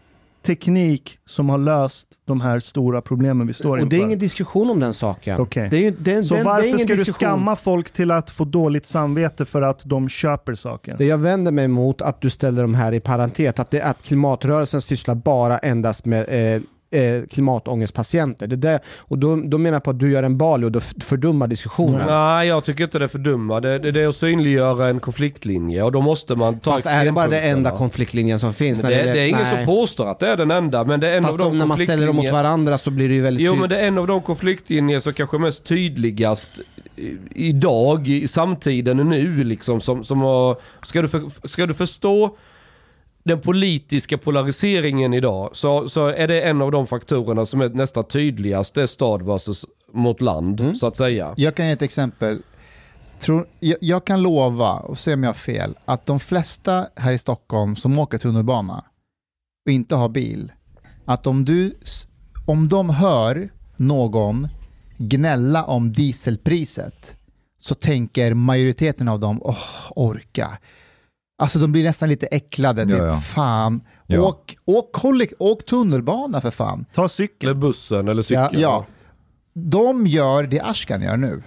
teknik 0.46 1.20
som 1.26 1.50
har 1.50 1.58
löst 1.58 2.08
de 2.26 2.42
här 2.42 2.60
stora 2.60 3.02
problemen 3.02 3.48
vi 3.48 3.54
står 3.54 3.70
Och 3.70 3.78
inför. 3.78 3.90
det 3.90 3.96
är 3.96 4.06
ingen 4.06 4.20
diskussion 4.20 4.70
om 4.70 4.80
den 4.80 4.94
saken. 4.94 5.40
Okej. 5.42 5.68
Det 5.72 5.88
är, 5.88 5.94
det, 6.00 6.24
Så 6.24 6.36
är 6.36 6.44
varför 6.44 6.78
ska 6.78 6.88
du 6.88 6.96
diskussion. 6.96 7.14
skamma 7.14 7.56
folk 7.56 7.92
till 7.92 8.12
att 8.12 8.32
få 8.32 8.46
dåligt 8.46 8.86
samvete 8.86 9.46
för 9.46 9.62
att 9.62 9.82
de 9.86 10.10
köper 10.10 10.56
saker? 10.56 10.96
Det 10.98 11.06
jag 11.06 11.18
vänder 11.18 11.52
mig 11.52 11.68
mot 11.68 12.02
att 12.02 12.22
du 12.22 12.30
ställer 12.30 12.62
de 12.62 12.74
här 12.74 12.94
i 12.94 13.00
parentes, 13.00 13.60
att, 13.60 13.72
det, 13.72 13.82
att 13.82 14.04
klimatrörelsen 14.04 14.82
sysslar 14.82 15.16
bara 15.16 15.58
endast 15.58 16.06
med 16.06 16.56
eh, 16.56 16.62
eh, 16.92 17.24
klimatångestpatienter. 17.30 18.48
Det 18.48 18.56
där, 18.56 18.80
och 18.98 19.18
då, 19.18 19.36
då 19.36 19.58
menar 19.58 19.76
jag 19.76 19.84
på 19.84 19.90
att 19.90 20.00
du 20.00 20.12
gör 20.12 20.24
en 20.24 20.38
Bali 20.38 20.66
och 20.66 20.72
då 20.72 20.80
fördummar 20.80 21.48
diskussionen. 21.48 22.08
Nej, 22.08 22.48
jag 22.48 22.64
tycker 22.64 22.84
inte 22.84 23.00
det 23.00 23.06
är 23.06 23.10
för 23.10 23.20
dumma. 23.20 23.60
Det, 23.60 23.80
det, 23.80 23.92
det 23.92 24.02
är 24.02 24.08
att 24.08 24.16
synliggöra 24.16 24.88
en 24.88 25.00
konfliktlinje 25.00 25.84
och 25.84 25.92
då 25.92 26.02
måste 26.02 26.36
man 26.36 26.60
ta 26.60 26.72
Fast 26.72 26.86
är 26.86 27.06
det 27.06 27.12
bara 27.12 27.28
det 27.28 27.36
extrempunkterna. 27.36 27.70
enda 27.70 27.78
konfliktlinjen 27.78 28.40
som 28.40 28.54
finns? 28.54 28.84
När 28.84 28.90
det, 28.90 28.96
det 28.96 29.20
är 29.20 29.28
ingen 29.28 29.42
nej. 29.42 29.56
som 29.56 29.66
påstår 29.66 30.08
att 30.08 30.20
det 30.20 30.28
är 30.28 30.38
den 30.38 30.52
enda, 30.52 30.84
men 30.84 31.00
det 31.00 31.08
är 31.10 31.18
en 31.18 31.24
Fast 31.24 31.40
av 31.40 31.46
de 31.52 31.58
när 31.58 31.66
man 31.66 31.78
ställer 31.78 32.08
dem 32.08 32.16
mot 32.16 32.32
varandra 32.32 32.78
så 32.78 32.92
blir 32.92 33.10
det 33.10 33.16
ju 33.16 33.22
väldigt 33.22 33.46
Jo 33.46 33.52
tydligt. 33.52 33.62
men 33.62 33.70
det 33.70 33.84
är 33.84 33.88
en 33.88 33.98
av 33.98 34.08
de 34.08 34.22
konfliktlinjer 34.22 35.00
som 35.00 35.14
kanske 35.14 35.38
är 35.38 35.40
mest 35.40 35.64
tydligast 35.64 36.52
idag, 37.36 38.08
i 38.08 38.28
samtiden 38.28 38.98
nu 38.98 39.44
liksom. 39.44 39.82
Som, 39.82 40.04
som 40.04 40.22
har, 40.22 40.58
ska, 40.84 41.02
du 41.02 41.08
för, 41.08 41.48
ska 41.48 41.66
du 41.66 41.74
förstå 41.74 42.36
den 43.24 43.42
politiska 43.42 44.18
polariseringen 44.18 45.14
idag 45.14 45.50
så, 45.54 45.90
så 45.90 46.08
är 46.08 46.28
det 46.28 46.42
en 46.42 46.62
av 46.62 46.72
de 46.72 46.88
faktorerna 46.88 47.46
som 47.46 47.62
är 47.62 47.70
nästan 47.70 48.04
tydligast. 48.04 48.74
Det 48.74 48.82
är 48.82 48.88
stad 48.88 49.22
versus 49.22 49.66
mot 49.94 50.22
land 50.22 50.60
Mm. 50.62 50.76
så 50.76 50.88
att 50.88 50.98
säga. 50.98 51.34
Jag 51.38 51.56
kan 51.56 51.66
ge 51.66 51.72
ett 51.72 51.82
exempel. 51.82 52.42
Tror, 53.20 53.48
jag, 53.60 53.78
jag 53.82 54.06
kan 54.06 54.22
lova, 54.22 54.74
och 54.74 54.98
se 54.98 55.14
om 55.14 55.24
jag 55.24 55.30
har 55.30 55.34
fel, 55.34 55.78
att 55.86 56.06
de 56.06 56.20
flesta 56.20 56.88
här 56.96 57.12
i 57.12 57.18
Stockholm 57.18 57.76
som 57.76 58.00
åker 58.00 58.18
tunnelbana 58.18 58.84
och 59.66 59.72
inte 59.72 59.96
har 59.96 60.10
bil, 60.10 60.52
att 61.06 61.28
om, 61.28 61.46
du, 61.46 61.78
om 62.46 62.68
de 62.68 62.90
hör 62.90 63.50
någon 63.78 64.48
gnälla 64.98 65.64
om 65.64 65.94
dieselpriset 65.94 67.16
så 67.60 67.76
tänker 67.76 68.34
majoriteten 68.34 69.08
av 69.08 69.20
dem, 69.20 69.42
åh, 69.44 69.92
orka. 69.96 70.58
Alltså 71.42 71.60
de 71.60 71.72
blir 71.72 71.84
nästan 71.84 72.10
lite 72.10 72.26
äcklade, 72.26 72.86
typ 72.86 72.98
Ja, 72.98 73.06
ja. 73.06 73.18
fan, 73.18 73.82
Ja. 74.08 74.22
åk, 74.22 74.56
åk, 74.66 74.96
kollek- 74.96 75.34
åk 75.40 75.66
tunnelbana 75.66 76.42
för 76.42 76.52
fan. 76.52 76.86
Ta 76.96 77.10
cykeln. 77.10 77.50
Eller 77.52 77.60
bussen 77.62 78.08
eller 78.08 78.22
cykeln. 78.22 78.48
Ja, 78.52 78.60
ja. 78.60 78.86
De 79.54 80.08
gör 80.08 80.44
det 80.44 80.60
Ashkan 80.62 81.02
gör 81.02 81.18
nu. 81.18 81.44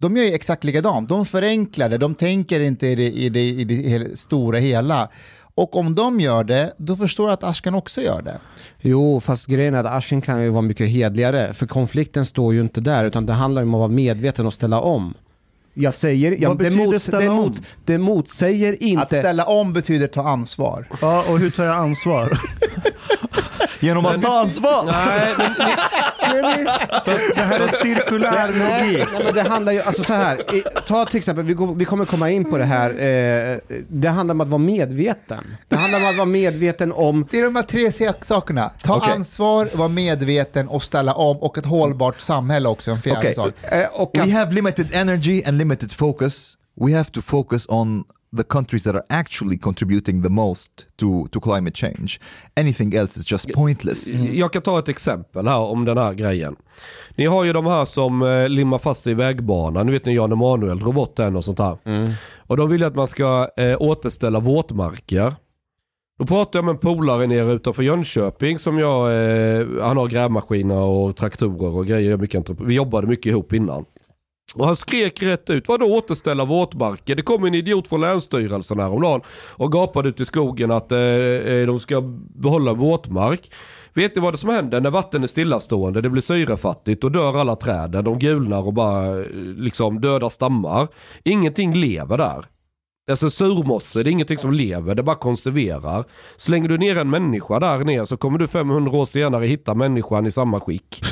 De 0.00 0.16
gör 0.16 0.24
ju 0.24 0.32
exakt 0.32 0.64
likadant. 0.64 1.08
De 1.08 1.26
förenklar 1.26 1.88
det, 1.88 1.98
de 1.98 2.14
tänker 2.14 2.60
inte 2.60 2.86
i 2.86 2.94
det, 2.94 3.10
i 3.12 3.28
det, 3.28 3.40
i 3.48 3.64
det 3.64 3.74
hela- 3.74 4.16
stora 4.16 4.58
hela. 4.58 5.08
Och 5.54 5.76
om 5.76 5.94
de 5.94 6.20
gör 6.20 6.44
det, 6.44 6.74
då 6.78 6.96
förstår 6.96 7.26
jag 7.26 7.32
att 7.32 7.44
Ashkan 7.44 7.74
också 7.74 8.00
gör 8.00 8.22
det. 8.22 8.38
Jo, 8.80 9.20
fast 9.20 9.46
grejen 9.46 9.74
är 9.74 9.78
att 9.78 9.86
Ashen 9.86 10.20
kan 10.20 10.42
ju 10.42 10.48
vara 10.48 10.62
mycket 10.62 10.88
hedligare. 10.88 11.54
För 11.54 11.66
konflikten 11.66 12.26
står 12.26 12.54
ju 12.54 12.60
inte 12.60 12.80
där, 12.80 13.04
utan 13.04 13.26
det 13.26 13.32
handlar 13.32 13.62
om 13.62 13.74
att 13.74 13.78
vara 13.78 13.88
medveten 13.88 14.46
och 14.46 14.54
ställa 14.54 14.80
om. 14.80 15.14
Jag 15.78 15.94
säger, 15.94 16.36
ja, 16.40 16.48
Vad 16.48 16.58
det, 16.58 16.64
betyder 16.64 16.86
mot, 16.86 17.02
ställa 17.02 17.18
det, 17.18 17.28
om? 17.28 17.36
mot, 17.36 17.62
det 17.84 17.98
motsäger 17.98 18.82
inte... 18.82 19.02
Att 19.02 19.08
ställa 19.08 19.44
om 19.44 19.72
betyder 19.72 20.06
ta 20.06 20.28
ansvar. 20.28 20.88
Ja, 21.00 21.24
och 21.28 21.38
hur 21.38 21.50
tar 21.50 21.64
jag 21.64 21.76
ansvar? 21.76 22.40
Genom 23.80 24.06
att 24.06 24.22
ta 24.22 24.38
ansvar! 24.40 24.84
Nej, 24.86 25.34
men, 25.38 25.54
Fast 27.04 27.34
det 27.34 27.40
här 27.42 27.60
är 27.60 27.68
cirkulär 27.68 28.52
Nej, 28.58 28.92
logik. 28.92 29.08
nej, 29.12 29.22
men 29.24 29.34
det 29.34 29.42
handlar 29.42 29.72
ju, 29.72 29.80
alltså 29.82 30.04
så 30.04 30.14
här, 30.14 30.54
i- 30.54 30.64
ta 30.86 31.04
till 31.06 31.18
exempel, 31.18 31.44
vi, 31.44 31.54
går, 31.54 31.74
vi 31.74 31.84
kommer 31.84 32.04
komma 32.04 32.30
in 32.30 32.44
på 32.44 32.58
det 32.58 32.64
här, 32.64 32.90
eh, 32.90 33.58
det 33.88 34.08
handlar 34.08 34.34
om 34.34 34.40
att 34.40 34.48
vara 34.48 34.58
medveten. 34.58 35.56
Det 35.68 35.76
handlar 35.76 35.98
om 36.00 36.06
att 36.06 36.16
vara 36.16 36.24
medveten 36.26 36.92
om, 36.92 37.26
Det 37.30 37.38
är 37.38 37.44
de 37.44 37.56
här 37.56 37.62
tre 37.62 37.92
se- 37.92 38.12
sakerna. 38.22 38.70
Ta 38.82 38.96
Okej. 38.96 39.12
ansvar, 39.12 39.68
vara 39.74 39.88
medveten 39.88 40.68
och 40.68 40.82
ställa 40.82 41.14
om 41.14 41.36
och 41.36 41.58
ett 41.58 41.66
hållbart 41.66 42.20
samhälle 42.20 42.68
också, 42.68 42.90
en 42.90 43.02
fjärde 43.02 43.18
Okej. 43.20 43.34
sak. 43.34 43.52
eh, 43.62 43.86
och 43.92 44.10
We 44.14 44.22
att, 44.22 44.30
have 44.32 44.52
limited 44.54 44.88
energy 44.92 45.42
and 45.46 45.58
limited 45.58 45.92
focus. 45.92 46.52
We 46.80 46.92
have 46.96 47.10
to 47.10 47.20
focus 47.22 47.66
on 47.68 48.04
the 48.36 48.42
countries 48.42 48.84
that 48.84 48.94
are 48.94 49.04
actually 49.08 49.58
contributing 49.58 50.22
the 50.22 50.28
most 50.28 50.70
to, 50.96 51.28
to 51.28 51.40
climate 51.40 51.76
change. 51.76 52.20
Anything 52.56 52.94
else 52.94 53.20
is 53.20 53.32
just 53.32 53.52
pointless. 53.52 54.06
Jag 54.20 54.52
kan 54.52 54.62
ta 54.62 54.78
ett 54.78 54.88
exempel 54.88 55.48
här 55.48 55.58
om 55.58 55.84
den 55.84 55.98
här 55.98 56.14
grejen. 56.14 56.56
Ni 57.16 57.26
har 57.26 57.44
ju 57.44 57.52
de 57.52 57.66
här 57.66 57.84
som 57.84 58.22
eh, 58.22 58.48
limmar 58.48 58.78
fast 58.78 59.02
sig 59.02 59.12
i 59.12 59.14
vägbanan. 59.14 59.86
Ni 59.86 59.92
vet 59.92 60.04
när 60.04 60.12
Jan 60.12 60.32
Emanuel 60.32 61.06
den 61.16 61.36
och 61.36 61.44
sånt 61.44 61.58
här. 61.58 61.78
Och 62.36 62.56
de 62.56 62.70
vill 62.70 62.80
ju 62.80 62.86
att 62.86 62.94
man 62.94 63.06
ska 63.06 63.48
eh, 63.56 63.76
återställa 63.82 64.40
våtmarker. 64.40 65.34
Då 66.18 66.26
pratade 66.26 66.58
jag 66.58 66.64
med 66.64 66.72
en 66.72 66.78
polare 66.78 67.26
nere 67.26 67.52
utanför 67.52 67.82
Jönköping 67.82 68.58
som 68.58 68.78
jag, 68.78 69.06
eh, 69.06 69.66
han 69.82 69.96
har 69.96 70.08
grävmaskiner 70.08 70.78
och 70.78 71.16
traktorer 71.16 71.76
och 71.76 71.86
grejer. 71.86 72.16
Mycket 72.16 72.50
Vi 72.60 72.74
jobbade 72.74 73.06
mycket 73.06 73.26
ihop 73.26 73.52
innan. 73.52 73.84
Och 74.54 74.66
han 74.66 74.76
skrek 74.76 75.22
rätt 75.22 75.50
ut, 75.50 75.68
vadå 75.68 75.86
återställa 75.86 76.44
våtmarker? 76.44 77.14
Det 77.14 77.22
kom 77.22 77.44
en 77.44 77.54
idiot 77.54 77.88
från 77.88 78.00
Länsstyrelsen 78.00 78.80
häromdagen 78.80 79.20
och 79.52 79.72
gapade 79.72 80.08
ut 80.08 80.20
i 80.20 80.24
skogen 80.24 80.70
att 80.70 80.92
eh, 80.92 80.98
eh, 80.98 81.66
de 81.66 81.80
ska 81.80 82.00
behålla 82.34 82.72
våtmark. 82.72 83.50
Vet 83.94 84.16
ni 84.16 84.22
vad 84.22 84.34
det 84.34 84.38
som 84.38 84.50
händer 84.50 84.80
när 84.80 84.90
vatten 84.90 85.22
är 85.22 85.26
stillastående? 85.26 86.00
Det 86.00 86.10
blir 86.10 86.22
syrefattigt 86.22 87.04
och 87.04 87.12
dör 87.12 87.36
alla 87.40 87.56
träden. 87.56 88.04
De 88.04 88.18
gulnar 88.18 88.66
och 88.66 88.74
bara 88.74 89.20
eh, 89.20 89.26
liksom 89.56 90.00
döda 90.00 90.30
stammar. 90.30 90.88
Ingenting 91.24 91.74
lever 91.74 92.18
där. 92.18 92.44
Alltså 93.10 93.30
surmosse, 93.30 94.02
det 94.02 94.10
är 94.10 94.12
ingenting 94.12 94.38
som 94.38 94.52
lever, 94.52 94.94
det 94.94 95.02
bara 95.02 95.16
konserverar. 95.16 96.04
Slänger 96.36 96.68
du 96.68 96.78
ner 96.78 96.98
en 96.98 97.10
människa 97.10 97.60
där 97.60 97.78
nere 97.78 98.06
så 98.06 98.16
kommer 98.16 98.38
du 98.38 98.46
500 98.46 98.92
år 98.92 99.04
senare 99.04 99.46
hitta 99.46 99.74
människan 99.74 100.26
i 100.26 100.30
samma 100.30 100.60
skick. 100.60 101.02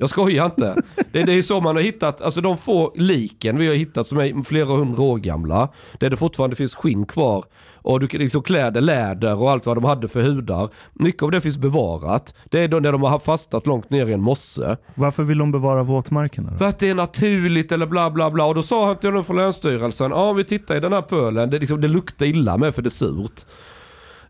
Jag 0.00 0.10
skojar 0.10 0.46
inte. 0.46 0.82
Det, 1.12 1.22
det 1.22 1.32
är 1.32 1.42
så 1.42 1.60
man 1.60 1.76
har 1.76 1.82
hittat, 1.82 2.20
alltså 2.20 2.40
de 2.40 2.58
få 2.58 2.92
liken 2.96 3.58
vi 3.58 3.68
har 3.68 3.74
hittat 3.74 4.06
som 4.06 4.18
är 4.18 4.42
flera 4.44 4.66
hundra 4.66 5.02
år 5.02 5.18
gamla. 5.18 5.68
Där 6.00 6.10
det 6.10 6.16
fortfarande 6.16 6.56
finns 6.56 6.74
skinn 6.74 7.06
kvar. 7.06 7.44
Och 7.74 8.00
du, 8.00 8.18
liksom 8.18 8.42
kläder, 8.42 8.80
läder 8.80 9.42
och 9.42 9.50
allt 9.50 9.66
vad 9.66 9.76
de 9.76 9.84
hade 9.84 10.08
för 10.08 10.22
hudar. 10.22 10.68
Mycket 10.92 11.22
av 11.22 11.30
det 11.30 11.40
finns 11.40 11.58
bevarat. 11.58 12.34
Det 12.44 12.60
är 12.60 12.68
då 12.68 12.80
när 12.80 12.92
de 12.92 13.02
har 13.02 13.18
fastat 13.18 13.66
långt 13.66 13.90
ner 13.90 14.06
i 14.06 14.12
en 14.12 14.20
mosse. 14.20 14.76
Varför 14.94 15.22
vill 15.22 15.38
de 15.38 15.52
bevara 15.52 15.82
våtmarkerna? 15.82 16.50
Då? 16.50 16.58
För 16.58 16.64
att 16.64 16.78
det 16.78 16.88
är 16.88 16.94
naturligt 16.94 17.72
eller 17.72 17.86
bla 17.86 18.10
bla 18.10 18.30
bla. 18.30 18.44
Och 18.44 18.54
då 18.54 18.62
sa 18.62 18.86
han 18.86 18.96
till 18.96 19.10
dem 19.10 19.24
från 19.24 19.36
Länsstyrelsen, 19.36 20.10
ja 20.10 20.32
vi 20.32 20.44
tittar 20.44 20.76
i 20.76 20.80
den 20.80 20.92
här 20.92 21.02
pölen, 21.02 21.50
det, 21.50 21.58
liksom, 21.58 21.80
det 21.80 21.88
luktar 21.88 22.26
illa 22.26 22.56
med 22.56 22.74
för 22.74 22.82
det 22.82 22.88
är 22.88 22.90
surt. 22.90 23.44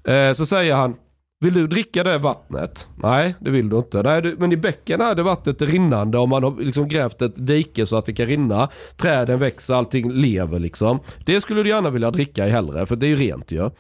Eh, 0.05 0.33
så 0.33 0.47
säger 0.47 0.75
han, 0.75 0.95
vill 1.41 1.55
du 1.55 1.67
dricka 1.67 2.05
det 2.05 2.19
vattnet? 2.19 2.89
Nej, 2.97 3.35
det 3.41 3.51
vill 3.51 3.69
du 3.69 3.77
inte. 3.77 4.03
Nej, 4.03 4.23
du, 4.23 4.37
men 4.39 4.53
i 4.53 4.57
bäcken 4.57 5.01
är 5.01 5.15
det 5.15 5.23
vattnet 5.23 5.63
rinnande 5.63 6.19
och 6.19 6.29
man 6.29 6.45
har 6.45 6.57
liksom 6.61 6.89
grävt 6.89 7.23
ett 7.23 7.47
dike 7.47 7.87
så 7.87 7.97
att 7.97 8.07
det 8.07 8.13
kan 8.13 8.27
rinna. 8.27 8.69
Träden 8.97 9.39
växer, 9.39 9.75
allting 9.75 10.13
lever 10.13 10.59
liksom. 10.59 11.01
Det 11.27 11.41
skulle 11.41 11.63
du 11.63 11.69
gärna 11.69 11.91
vilja 11.91 12.11
dricka 12.11 12.47
i 12.47 12.51
hellre, 12.51 12.87
för 12.87 12.97
det 12.97 13.07
är 13.07 13.09
ju 13.09 13.17
rent 13.17 13.53
ju. 13.53 13.71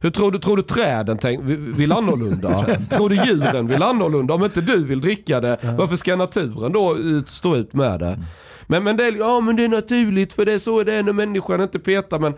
Hur 0.00 0.10
tror 0.10 0.32
du, 0.32 0.38
tror 0.38 0.56
du 0.56 0.62
träden 0.62 1.18
tänk, 1.18 1.40
vill 1.78 1.92
annorlunda? 1.92 2.78
tror 2.90 3.08
du 3.08 3.16
djuren 3.16 3.66
vill 3.66 3.82
annorlunda? 3.82 4.34
Om 4.34 4.44
inte 4.44 4.60
du 4.60 4.84
vill 4.84 5.00
dricka 5.00 5.40
det, 5.40 5.58
varför 5.78 5.96
ska 5.96 6.16
naturen 6.16 6.72
då 6.72 6.96
ut, 6.96 7.28
stå 7.28 7.56
ut 7.56 7.72
med 7.72 8.00
det? 8.00 8.18
Men, 8.66 8.84
men, 8.84 8.96
det, 8.96 9.04
är, 9.04 9.12
ja, 9.12 9.40
men 9.40 9.56
det 9.56 9.64
är 9.64 9.68
naturligt 9.68 10.32
för 10.32 10.44
det 10.44 10.52
är 10.52 10.58
så 10.58 10.82
det 10.82 10.92
är 10.92 11.02
när 11.02 11.12
människan 11.12 11.60
inte 11.60 11.78
petar. 11.78 12.18
Men 12.18 12.34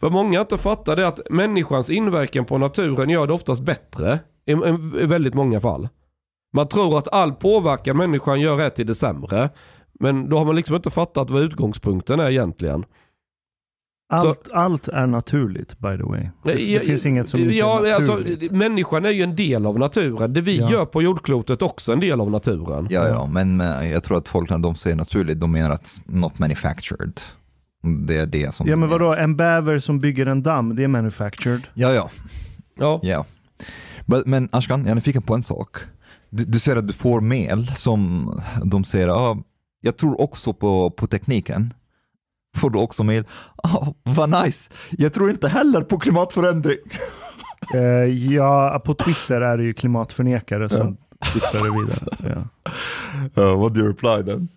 vad 0.00 0.12
många 0.12 0.40
inte 0.40 0.58
fattar 0.58 0.96
det 0.96 1.02
är 1.02 1.06
att 1.06 1.20
människans 1.30 1.90
inverkan 1.90 2.44
på 2.44 2.58
naturen 2.58 3.10
gör 3.10 3.26
det 3.26 3.32
oftast 3.32 3.62
bättre. 3.62 4.18
I, 4.46 4.52
i, 4.52 5.02
i 5.02 5.06
väldigt 5.06 5.34
många 5.34 5.60
fall. 5.60 5.88
Man 6.52 6.68
tror 6.68 6.98
att 6.98 7.08
all 7.08 7.32
påverkan 7.32 7.96
människan 7.96 8.40
gör 8.40 8.60
är 8.60 8.70
till 8.70 8.86
det 8.86 8.94
sämre. 8.94 9.50
Men 10.00 10.28
då 10.28 10.38
har 10.38 10.44
man 10.44 10.56
liksom 10.56 10.76
inte 10.76 10.90
fattat 10.90 11.30
vad 11.30 11.42
utgångspunkten 11.42 12.20
är 12.20 12.30
egentligen. 12.30 12.84
Allt, 14.10 14.48
allt 14.52 14.88
är 14.88 15.06
naturligt 15.06 15.78
by 15.78 15.96
the 15.96 16.02
way. 16.02 16.20
Det, 16.44 16.52
det 16.52 16.62
Ja, 16.72 16.80
finns 16.80 17.06
inget 17.06 17.28
som 17.28 17.40
inte 17.40 17.54
ja, 17.54 17.86
är 17.86 17.94
alltså, 17.94 18.14
naturligt. 18.16 18.50
människan 18.52 19.04
är 19.04 19.10
ju 19.10 19.22
en 19.22 19.36
del 19.36 19.66
av 19.66 19.78
naturen. 19.78 20.32
Det 20.32 20.40
vi 20.40 20.58
Ja. 20.58 20.70
gör 20.70 20.84
på 20.86 21.02
jordklotet 21.02 21.62
är 21.62 21.66
också 21.66 21.92
en 21.92 22.00
del 22.00 22.20
av 22.20 22.30
naturen. 22.30 22.86
Ja, 22.90 23.08
ja, 23.08 23.26
men 23.26 23.60
eh, 23.60 23.90
jag 23.92 24.04
tror 24.04 24.18
att 24.18 24.28
folk 24.28 24.50
när 24.50 24.58
de 24.58 24.74
säger 24.74 24.96
naturligt, 24.96 25.40
de 25.40 25.52
menar 25.52 25.70
att 25.70 26.00
not 26.06 26.38
manufactured. 26.38 27.20
Det 28.06 28.16
är 28.16 28.26
det 28.26 28.54
som 28.54 28.66
Ja 28.66 28.72
de 28.72 28.80
men 28.80 28.88
vadå, 28.88 29.14
en 29.14 29.36
bäver 29.36 29.78
som 29.78 29.98
bygger 30.00 30.26
en 30.26 30.42
damm, 30.42 30.76
det 30.76 30.84
är 30.84 30.88
manufactured. 30.88 31.62
Ja, 31.74 31.92
ja. 31.92 32.10
Ja. 32.78 33.00
Ja. 33.02 33.24
Men, 34.06 34.22
men 34.26 34.48
Ashkan, 34.52 34.80
jag 34.80 34.90
är 34.90 34.94
nyfiken 34.94 35.22
på 35.22 35.34
en 35.34 35.42
sak. 35.42 35.76
Du, 36.30 36.44
du 36.44 36.58
säger 36.58 36.76
att 36.78 36.86
du 36.86 36.92
får 36.92 37.20
mail 37.20 37.66
som 37.76 38.30
de 38.64 38.84
säger, 38.84 39.08
ah, 39.08 39.36
jag 39.80 39.96
tror 39.96 40.20
också 40.20 40.52
på, 40.52 40.90
på 40.90 41.06
tekniken. 41.06 41.74
Får 42.58 42.70
du 42.70 42.78
också 42.78 43.04
mail, 43.04 43.24
ah, 43.56 43.86
vad 44.02 44.44
nice, 44.44 44.70
jag 44.90 45.12
tror 45.12 45.30
inte 45.30 45.48
heller 45.48 45.80
på 45.80 45.98
klimatförändring. 45.98 46.78
Eh, 47.74 47.80
ja, 48.34 48.82
på 48.84 48.94
Twitter 48.94 49.40
är 49.40 49.56
det 49.56 49.62
ju 49.62 49.74
klimatförnekare 49.74 50.68
som 50.68 50.96
twittrar 51.32 51.62
det 51.62 51.80
vidare. 51.80 52.48
Ja. 53.34 53.42
Uh, 53.42 53.60
what 53.60 53.74
do 53.74 53.80
you 53.80 53.88
reply 53.88 54.32
then? 54.32 54.48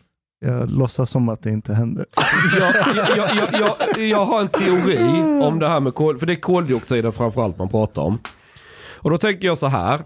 Jag 0.45 0.69
låtsas 0.69 1.09
som 1.09 1.29
att 1.29 1.43
det 1.43 1.49
inte 1.49 1.73
händer. 1.73 2.05
Jag, 2.59 2.75
jag, 2.95 3.17
jag, 3.17 3.49
jag, 3.97 4.07
jag 4.07 4.25
har 4.25 4.41
en 4.41 4.47
teori 4.47 5.21
om 5.43 5.59
det 5.59 5.67
här 5.67 5.79
med 5.79 5.93
kol, 5.93 6.17
för 6.17 6.25
det 6.25 6.33
är 6.33 6.41
koldioxiden 6.41 7.11
framförallt 7.11 7.57
man 7.57 7.69
pratar 7.69 8.01
om. 8.01 8.19
Och 8.95 9.09
då 9.09 9.17
tänker 9.17 9.47
jag 9.47 9.57
så 9.57 9.67
här. 9.67 10.01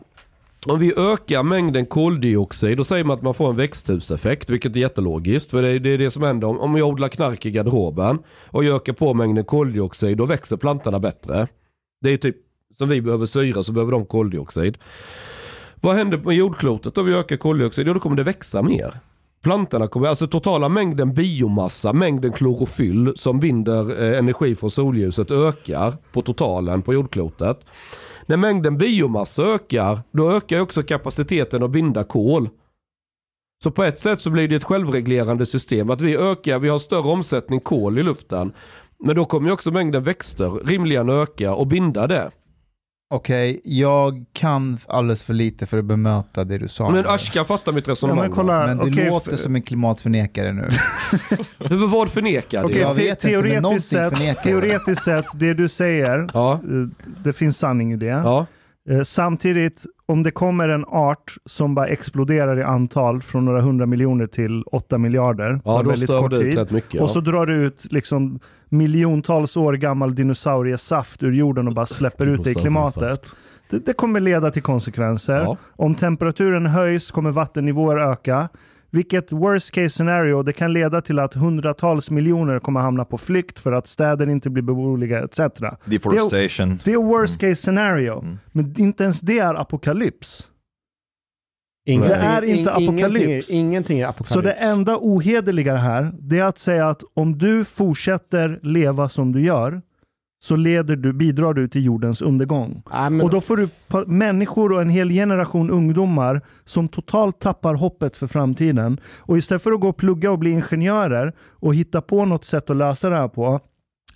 Om 0.67 0.79
vi 0.79 0.93
ökar 0.97 1.43
mängden 1.43 1.85
koldioxid, 1.85 2.77
då 2.77 2.83
säger 2.83 3.03
man 3.03 3.17
att 3.17 3.23
man 3.23 3.33
får 3.33 3.49
en 3.49 3.55
växthuseffekt, 3.55 4.49
vilket 4.49 4.75
är 4.75 4.79
jättelogiskt. 4.79 5.51
För 5.51 5.61
det 5.61 5.67
är 5.67 5.79
det, 5.79 5.89
är 5.89 5.97
det 5.97 6.11
som 6.11 6.23
händer 6.23 6.61
om, 6.61 6.77
jag 6.77 6.87
odlar 6.87 7.07
knark 7.07 7.45
i 7.45 7.51
garderoben 7.51 8.19
och 8.47 8.63
jag 8.63 8.75
ökar 8.75 8.93
på 8.93 9.13
mängden 9.13 9.45
koldioxid, 9.45 10.17
då 10.17 10.25
växer 10.25 10.57
plantorna 10.57 10.99
bättre. 10.99 11.47
Det 12.01 12.09
är 12.09 12.17
typ 12.17 12.35
som 12.77 12.89
vi 12.89 13.01
behöver 13.01 13.25
syra 13.25 13.63
så 13.63 13.71
behöver 13.71 13.91
de 13.91 14.05
koldioxid. 14.05 14.77
Vad 15.81 15.95
händer 15.95 16.17
på 16.17 16.33
jordklotet 16.33 16.97
om 16.97 17.05
vi 17.05 17.13
ökar 17.13 17.37
koldioxid? 17.37 17.87
Jo, 17.87 17.93
då 17.93 17.99
kommer 17.99 18.15
det 18.15 18.23
växa 18.23 18.61
mer. 18.61 18.93
Plantorna 19.41 19.87
kommer, 19.87 20.07
alltså 20.07 20.27
totala 20.27 20.69
mängden 20.69 21.13
biomassa, 21.13 21.93
mängden 21.93 22.31
klorofyll 22.31 23.13
som 23.15 23.39
binder 23.39 24.03
eh, 24.03 24.19
energi 24.19 24.55
från 24.55 24.71
solljuset 24.71 25.31
ökar 25.31 25.97
på 26.13 26.21
totalen 26.21 26.81
på 26.81 26.93
jordklotet. 26.93 27.59
När 28.25 28.37
mängden 28.37 28.77
biomassa 28.77 29.43
ökar, 29.43 29.99
då 30.11 30.31
ökar 30.31 30.59
också 30.59 30.83
kapaciteten 30.83 31.63
att 31.63 31.71
binda 31.71 32.03
kol. 32.03 32.49
Så 33.63 33.71
på 33.71 33.83
ett 33.83 33.99
sätt 33.99 34.21
så 34.21 34.29
blir 34.29 34.47
det 34.47 34.55
ett 34.55 34.63
självreglerande 34.63 35.45
system. 35.45 35.89
Att 35.89 36.01
vi 36.01 36.17
ökar, 36.17 36.59
vi 36.59 36.69
har 36.69 36.79
större 36.79 37.11
omsättning 37.11 37.59
kol 37.59 37.99
i 37.99 38.03
luften. 38.03 38.53
Men 38.99 39.15
då 39.15 39.25
kommer 39.25 39.47
ju 39.47 39.53
också 39.53 39.71
mängden 39.71 40.03
växter 40.03 40.49
rimligen 40.65 41.09
öka 41.09 41.53
och 41.53 41.67
binda 41.67 42.07
det. 42.07 42.31
Okej, 43.09 43.61
jag 43.63 44.25
kan 44.33 44.77
alldeles 44.87 45.23
för 45.23 45.33
lite 45.33 45.65
för 45.65 45.77
att 45.79 45.85
bemöta 45.85 46.43
det 46.43 46.57
du 46.57 46.67
sa. 46.67 46.89
Men. 46.89 47.05
Ashka 47.07 47.43
fattar 47.43 47.71
mitt 47.71 47.87
Ja, 47.87 47.91
resonemang. 47.91 48.21
men 48.25 48.31
kolla, 48.31 48.67
Men 48.67 48.77
du 48.77 48.91
okej, 48.91 49.09
låter 49.09 49.35
som 49.37 49.55
en 49.55 49.61
klimatförnekare 49.61 50.53
nu. 50.53 50.63
Hur 51.69 51.87
vad 51.87 52.09
förnekar 52.09 52.59
det? 52.59 52.65
okej, 52.65 52.79
Jag 52.79 52.95
te- 52.95 53.03
vet 53.03 53.23
inte, 53.25 53.41
men 53.41 53.63
teoretiskt, 53.63 53.89
sett, 53.89 54.43
teoretiskt 54.43 55.03
sett, 55.03 55.25
det 55.35 55.53
du 55.53 55.67
säger, 55.67 56.29
Ja, 56.33 56.53
eh, 56.53 56.59
det 57.23 57.33
finns 57.33 57.57
sanning 57.57 57.93
i 57.93 57.97
det. 57.97 58.05
ja. 58.05 58.45
Eh, 58.89 59.01
Samtidigt, 59.03 59.85
om 60.05 60.23
det 60.23 60.31
kommer 60.31 60.69
en 60.69 60.85
art 60.85 61.35
som 61.45 61.75
bara 61.75 61.87
exploderar 61.87 62.59
i 62.59 62.63
antal 62.63 63.21
från 63.21 63.45
några 63.45 63.61
hundra 63.61 63.85
miljoner 63.85 64.27
till 64.27 64.63
åtta 64.63 64.97
miljarder 64.97 65.53
på 65.53 65.61
ja 65.71 65.79
en 65.79 65.85
då 65.85 65.89
väldigt 65.89 66.09
kort 66.09 66.31
tid. 66.31 66.71
mycket. 66.71 67.01
Och 67.01 67.07
ja. 67.09 67.13
så 67.13 67.19
drar 67.19 67.45
du 67.45 67.55
ut 67.55 67.91
liksom 67.91 68.39
miljontals 68.69 69.57
år 69.57 69.73
gammal 69.73 70.15
dinosauriesaft 70.15 71.23
ur 71.23 71.31
jorden 71.31 71.67
och 71.67 71.73
bara 71.73 71.85
släpper 71.85 72.29
ut 72.29 72.43
det 72.43 72.51
i 72.51 72.53
klimatet. 72.53 73.35
Det, 73.69 73.85
det 73.85 73.93
kommer 73.93 74.19
leda 74.19 74.51
till 74.51 74.61
konsekvenser. 74.61 75.41
Ja. 75.41 75.57
Om 75.75 75.95
temperaturen 75.95 76.65
höjs 76.65 77.11
kommer 77.11 77.31
vattennivåer 77.31 77.97
öka. 77.97 78.49
Vilket 78.95 79.31
worst 79.31 79.71
case 79.71 79.89
scenario, 79.89 80.43
det 80.43 80.53
kan 80.53 80.73
leda 80.73 81.01
till 81.01 81.19
att 81.19 81.33
hundratals 81.33 82.09
miljoner 82.11 82.59
kommer 82.59 82.79
hamna 82.79 83.05
på 83.05 83.17
flykt 83.17 83.59
för 83.59 83.71
att 83.71 83.87
städer 83.87 84.29
inte 84.29 84.49
blir 84.49 84.63
beboeliga 84.63 85.23
etc. 85.23 85.39
Deforestation. 85.85 86.79
Det 86.83 86.93
är 86.93 86.97
worst 86.97 87.39
case 87.39 87.55
scenario. 87.55 88.19
Mm. 88.19 88.37
Men 88.51 88.75
inte 88.77 89.03
ens 89.03 89.21
det 89.21 89.39
är 89.39 89.55
apokalyps. 89.55 90.49
Ingenting, 91.87 92.09
Det 92.17 92.23
är 92.23 92.41
inte 92.43 92.51
in- 92.51 92.57
Ingenting, 92.67 92.89
apokalyps. 93.03 93.49
är- 93.49 93.53
ingenting 93.55 93.99
är 93.99 94.07
apokalyps. 94.07 94.29
Så 94.29 94.41
det 94.41 94.51
enda 94.51 94.97
ohederliga 95.01 95.75
här, 95.75 96.11
det 96.19 96.39
är 96.39 96.43
att 96.43 96.57
säga 96.57 96.89
att 96.89 97.03
om 97.13 97.37
du 97.37 97.65
fortsätter 97.65 98.59
leva 98.63 99.09
som 99.09 99.31
du 99.31 99.41
gör, 99.43 99.81
så 100.45 100.55
leder 100.55 100.95
du, 100.95 101.13
bidrar 101.13 101.53
du 101.53 101.67
till 101.67 101.85
jordens 101.85 102.21
undergång. 102.21 102.83
Nej, 102.93 103.09
men, 103.09 103.21
Och 103.21 103.29
då 103.29 103.41
får 103.41 103.57
du 103.57 103.69
människor 104.07 104.71
och 104.71 104.81
en 104.81 104.89
hel 104.89 105.09
generation 105.09 105.69
ungdomar 105.69 106.41
som 106.65 106.87
totalt 106.87 107.39
tappar 107.39 107.73
hoppet 107.73 108.17
för 108.17 108.27
framtiden. 108.27 108.99
Och 109.19 109.37
istället 109.37 109.63
för 109.63 109.71
att 109.71 109.79
gå 109.79 109.89
och 109.89 109.97
plugga 109.97 110.31
och 110.31 110.39
bli 110.39 110.49
ingenjörer 110.49 111.33
och 111.39 111.75
hitta 111.75 112.01
på 112.01 112.25
något 112.25 112.45
sätt 112.45 112.69
att 112.69 112.77
lösa 112.77 113.09
det 113.09 113.15
här 113.15 113.27
på, 113.27 113.59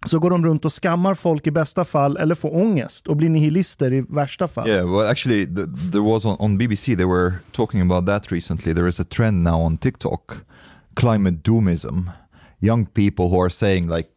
så 0.06 0.20
går 0.20 0.30
de 0.30 0.46
runt 0.46 0.66
och 0.66 0.74
skammar 0.84 1.14
folk 1.14 1.48
i 1.48 1.52
bästa 1.52 1.86
fall 1.86 2.18
eller 2.18 2.36
får 2.36 2.56
ångest 2.56 3.08
och 3.08 3.16
blir 3.16 3.30
nihilister 3.30 3.94
i 3.94 4.02
värsta 4.02 4.48
fall. 4.48 4.68
Yeah, 4.68 4.92
well, 4.92 5.12
actually, 5.12 5.46
th 5.46 5.92
there 5.92 6.04
was 6.14 6.26
on, 6.26 6.36
on 6.40 6.58
BBC. 6.58 6.96
They 6.96 7.06
were 7.06 7.34
talking 7.52 7.82
about 7.92 8.06
that 8.06 8.32
recently. 8.32 8.74
There 8.74 8.88
is 8.88 9.00
a 9.00 9.06
trend 9.10 9.44
now 9.44 9.62
on 9.62 9.78
TikTok, 9.78 10.38
climate 10.94 11.38
doomism. 11.44 12.10
Young 12.60 12.86
people 12.86 13.26
who 13.26 13.42
are 13.42 13.50
saying 13.50 13.96
like, 13.96 14.10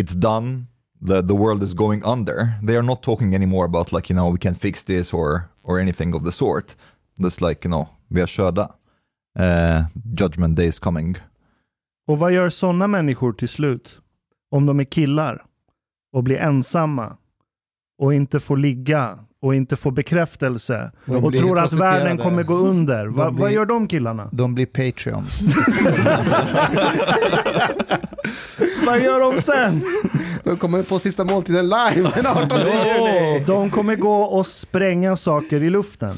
"It's 0.00 0.14
done. 0.18 0.66
The 1.08 1.22
the 1.22 1.34
world 1.34 1.62
is 1.62 1.74
going 1.74 2.02
under." 2.04 2.52
They 2.66 2.76
are 2.76 2.82
not 2.82 3.02
talking 3.02 3.34
anymore 3.34 3.64
about 3.64 3.92
like 3.92 4.12
you 4.12 4.16
know 4.16 4.32
we 4.32 4.38
can 4.38 4.54
fix 4.54 4.84
this 4.84 5.14
or 5.14 5.48
or 5.62 5.80
anything 5.80 6.14
of 6.14 6.24
the 6.24 6.32
sort. 6.32 6.76
That's 7.18 7.40
like 7.48 7.68
you 7.68 7.70
know 7.70 7.88
vi 8.08 8.20
are 8.20 8.26
körda. 8.26 8.74
Uh, 9.38 9.84
judgment 10.14 10.56
day 10.56 10.66
is 10.66 10.78
coming. 10.78 11.16
Och 12.06 12.18
vad 12.18 12.32
gör 12.32 12.48
sådana 12.48 12.86
människor 12.86 13.32
till 13.32 13.48
slut? 13.48 14.00
Om 14.50 14.66
de 14.66 14.80
är 14.80 14.84
killar 14.84 15.44
och 16.12 16.24
blir 16.24 16.36
ensamma 16.36 17.16
och 17.98 18.14
inte 18.14 18.40
får 18.40 18.56
ligga 18.56 19.18
och 19.44 19.54
inte 19.54 19.76
får 19.76 19.90
bekräftelse 19.90 20.90
De 21.06 21.24
och 21.24 21.30
blir 21.30 21.40
tror 21.40 21.58
att 21.58 21.72
världen 21.72 22.18
kommer 22.18 22.42
gå 22.42 22.54
under. 22.54 23.06
Va, 23.06 23.24
De 23.24 23.36
Vad 23.36 23.44
blir- 23.46 23.48
gör 23.48 23.66
de 23.66 23.88
killarna? 23.88 24.28
De 24.32 24.54
blir 24.54 24.66
Patreons. 24.66 25.40
vad 28.86 29.00
gör 29.00 29.20
de 29.32 29.40
sen? 29.42 29.84
de 30.44 30.56
kommer 30.56 30.82
på 30.82 30.98
sista 30.98 31.24
måltiden 31.24 31.64
live 31.68 32.10
den 32.14 32.26
18 32.26 32.58
juni. 32.58 33.44
De 33.46 33.70
kommer 33.70 33.96
gå 33.96 34.22
och 34.22 34.46
spränga 34.46 35.16
saker 35.16 35.62
i 35.62 35.70
luften. 35.70 36.14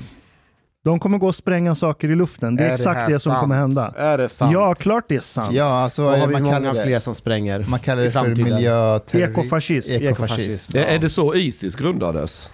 De 0.85 0.99
kommer 1.01 1.19
gå 1.19 1.27
och 1.27 1.35
spränga 1.35 1.75
saker 1.75 2.11
i 2.11 2.15
luften. 2.15 2.57
Det 2.57 2.65
är, 2.65 2.75
exakt 2.75 2.99
här 3.01 3.09
det 3.09 3.21
som 3.21 3.31
sant? 3.33 3.41
kommer 3.41 3.55
hända. 3.57 3.95
Är 3.97 4.19
det 4.19 4.29
sant? 4.29 4.53
Ja, 4.53 4.75
klart 4.75 5.05
det 5.09 5.17
är 5.17 5.21
sant. 5.21 5.53
Ja, 5.53 5.65
alltså 5.83 6.03
Då 6.03 6.09
har 6.09 6.27
vi 6.27 6.33
man 6.33 6.43
många 6.43 6.73
fler 6.73 6.87
det, 6.87 7.01
som 7.01 7.15
spränger 7.15 7.65
man 7.69 7.81
kallar 7.81 8.03
det 8.03 8.11
för 8.11 8.29
miljöterrorism. 8.29 9.33
Ekofascism. 9.33 9.93
Ekofascism. 9.93 10.79
Är, 10.79 10.83
är 10.83 10.99
det 10.99 11.09
så 11.09 11.35
Isis 11.35 11.75
grundades? 11.75 12.51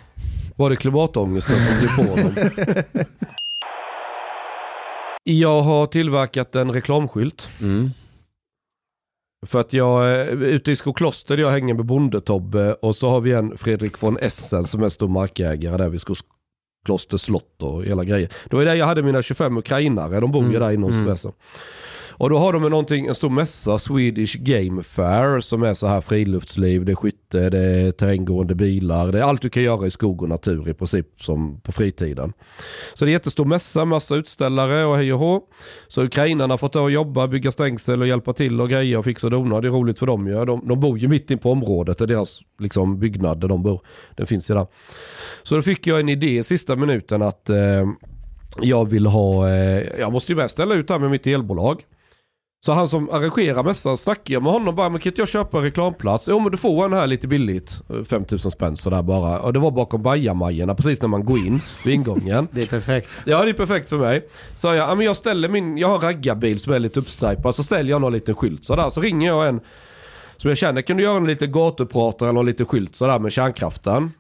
Var 0.57 0.71
det 0.71 0.77
klimatångesten 0.77 1.57
som 1.57 1.79
drev 1.79 1.97
på 1.97 2.17
dem? 2.17 2.35
Jag 5.25 5.63
har 5.63 5.87
tillverkat 5.87 6.55
en 6.55 6.73
reklamskylt. 6.73 7.49
Mm. 7.61 7.91
För 9.47 9.61
att 9.61 9.73
jag 9.73 10.09
är 10.09 10.43
ute 10.43 10.73
i 10.73 10.77
Skokloster 10.77 11.39
jag 11.39 11.51
hänger 11.51 11.75
med 11.75 11.87
Bondetobbe 11.87 12.75
och 12.75 12.97
så 12.97 13.11
har 13.11 13.21
vi 13.21 13.33
en 13.33 13.59
Fredrik 13.59 14.03
von 14.03 14.19
Essen 14.19 14.65
som 14.65 14.83
är 14.83 14.89
stor 14.89 15.09
markägare 15.09 15.77
där 15.77 15.89
vid 15.89 16.01
Skokloster 16.01 17.17
slott 17.17 17.63
och 17.63 17.85
hela 17.85 18.05
grejer. 18.05 18.29
Det 18.51 18.57
var 18.57 18.65
där 18.65 18.75
jag 18.75 18.87
hade 18.87 19.03
mina 19.03 19.23
25 19.23 19.57
ukrainare, 19.57 20.21
de 20.21 20.33
bor 20.33 20.43
ju 20.43 20.49
Mm, 20.49 20.61
där 20.61 20.71
inom 20.71 20.91
mm. 20.91 21.09
mm. 21.09 21.33
Och 22.13 22.31
då 22.31 22.39
har 22.39 22.53
de 22.53 22.63
någonting, 22.63 23.07
en 23.07 23.15
stor 23.15 23.31
mässa, 23.31 23.79
Swedish 23.79 24.37
Game 24.37 24.83
Fair, 24.83 25.41
som 25.41 25.63
är 25.63 25.75
så 25.75 25.87
här 25.87 26.01
friluftsliv, 26.01 26.85
det 26.85 26.93
är 26.93 26.97
skytte, 26.97 27.51
det 27.51 27.59
är 27.59 27.93
terränggående 27.93 28.55
bilar, 28.55 29.13
det 29.13 29.19
är 29.19 29.23
allt 29.23 29.43
du 29.43 29.49
kan 29.51 29.63
göra 29.63 29.87
i 29.87 29.91
skog 29.91 30.23
och 30.23 30.29
natur 30.29 30.69
i 30.69 30.75
princip 30.75 31.07
som 31.17 31.61
på 31.61 31.73
fritiden. 31.73 32.33
Så 32.95 33.05
det 33.05 33.11
är 33.11 33.13
jättestor 33.13 33.45
mässa, 33.45 33.85
massa 33.85 34.15
utställare 34.15 34.85
och 34.85 34.97
hej 34.97 35.13
och 35.13 35.19
hå. 35.19 35.41
Så 35.89 36.03
ukrainarna 36.03 36.59
får 36.59 36.69
ta 36.69 36.81
och 36.81 36.91
jobba, 36.91 37.29
bygga 37.29 37.53
stängsel 37.53 38.01
och 38.01 38.07
hjälpa 38.07 38.33
till 38.33 38.61
och 38.61 38.71
grejer 38.71 38.99
och 38.99 39.05
fixa 39.05 39.27
och 39.27 39.31
dona. 39.31 39.61
Det 39.61 39.69
är 39.69 39.73
roligt 39.73 39.99
för 39.99 40.07
dem 40.07 40.27
ju. 40.27 40.45
De, 40.45 40.69
de 40.69 40.81
bor 40.81 40.99
ju 40.99 41.09
mitt 41.09 41.31
in 41.31 41.39
på 41.39 41.53
området, 41.53 41.99
det 41.99 42.05
är 42.05 42.07
deras 42.07 42.41
liksom, 42.59 42.99
byggnad 42.99 43.41
där 43.41 43.49
de 43.49 43.63
bor. 43.63 43.81
Den 44.17 44.27
finns 44.27 44.51
ju 44.51 44.55
där. 44.55 44.67
Så 45.43 45.55
då 45.55 45.63
fick 45.63 45.87
jag 45.87 46.01
en 46.01 46.09
idé 46.09 46.39
i 46.39 46.43
sista 46.43 46.77
minuten 46.77 47.23
att 47.23 47.51
eh, 47.51 47.87
jag 48.61 48.91
vill 48.91 49.07
ha, 49.07 49.49
eh, 49.49 50.01
jag 50.01 50.13
måste 50.13 50.33
ju 50.33 50.37
börja 50.37 50.49
ställa 50.49 50.75
ut 50.75 50.91
här 50.91 50.99
med 50.99 51.11
mitt 51.11 51.27
elbolag. 51.27 51.83
Så 52.65 52.73
han 52.73 52.89
som 52.89 53.11
arrangerar 53.11 53.63
mässan 53.63 53.97
snackar 53.97 54.35
jag 54.35 54.43
med 54.43 54.53
honom 54.53 54.75
bara, 54.75 54.89
men 54.89 55.01
kan 55.01 55.11
inte 55.11 55.21
jag 55.21 55.29
köpa 55.29 55.59
en 55.59 55.65
reklamplats? 55.65 56.29
Jo 56.29 56.41
men 56.41 56.51
du 56.51 56.57
får 56.57 56.85
en 56.85 56.93
här 56.93 57.07
lite 57.07 57.29
billigt, 57.29 57.81
eh, 57.91 58.05
5000 58.05 58.51
spänn 58.51 58.77
sådär 58.77 59.03
bara. 59.03 59.39
Och 59.39 59.53
det 59.53 59.59
var 59.59 59.71
bakom 59.71 60.03
bajamajorna 60.03 60.75
precis 60.75 61.03
när 61.03 61.09
man 61.09 61.25
går 61.25 61.39
in 61.39 61.61
vid 61.85 61.95
ingången. 61.95 62.49
Det 62.53 62.63
är 62.63 62.67
perfekt. 62.67 63.09
Ja 63.25 63.45
det 63.45 63.51
är 63.51 63.55
perfekt 63.55 63.89
för 63.89 63.99
mig. 63.99 64.29
Så 64.57 64.67
jag, 64.67 64.77
ja, 64.77 64.95
men 64.95 65.07
jag 65.07 65.17
ställer 65.17 65.49
min, 65.49 65.79
jag 65.79 65.89
har 65.89 65.99
raggarbil 65.99 66.61
som 66.61 66.73
är 66.73 66.79
lite 66.79 67.01
uppstripad, 67.01 67.55
så 67.55 67.63
ställer 67.63 67.91
jag 67.91 68.01
någon 68.01 68.13
liten 68.13 68.35
skylt 68.35 68.65
sådär. 68.65 68.91
Så 68.91 69.01
ringer 69.01 69.29
jag 69.29 69.49
en 69.49 69.61
som 70.37 70.49
jag 70.51 70.59
känner, 70.59 70.83
kan 70.83 70.97
du 70.97 71.03
göra 71.03 71.17
en 71.17 71.27
liten 71.27 71.53
gatupratare 71.53 72.29
eller 72.29 72.35
någon 72.35 72.47
liten 72.47 72.67
skylt 72.67 72.97
sådär 72.97 73.19
med 73.19 73.33
kärnkraften? 73.33 74.13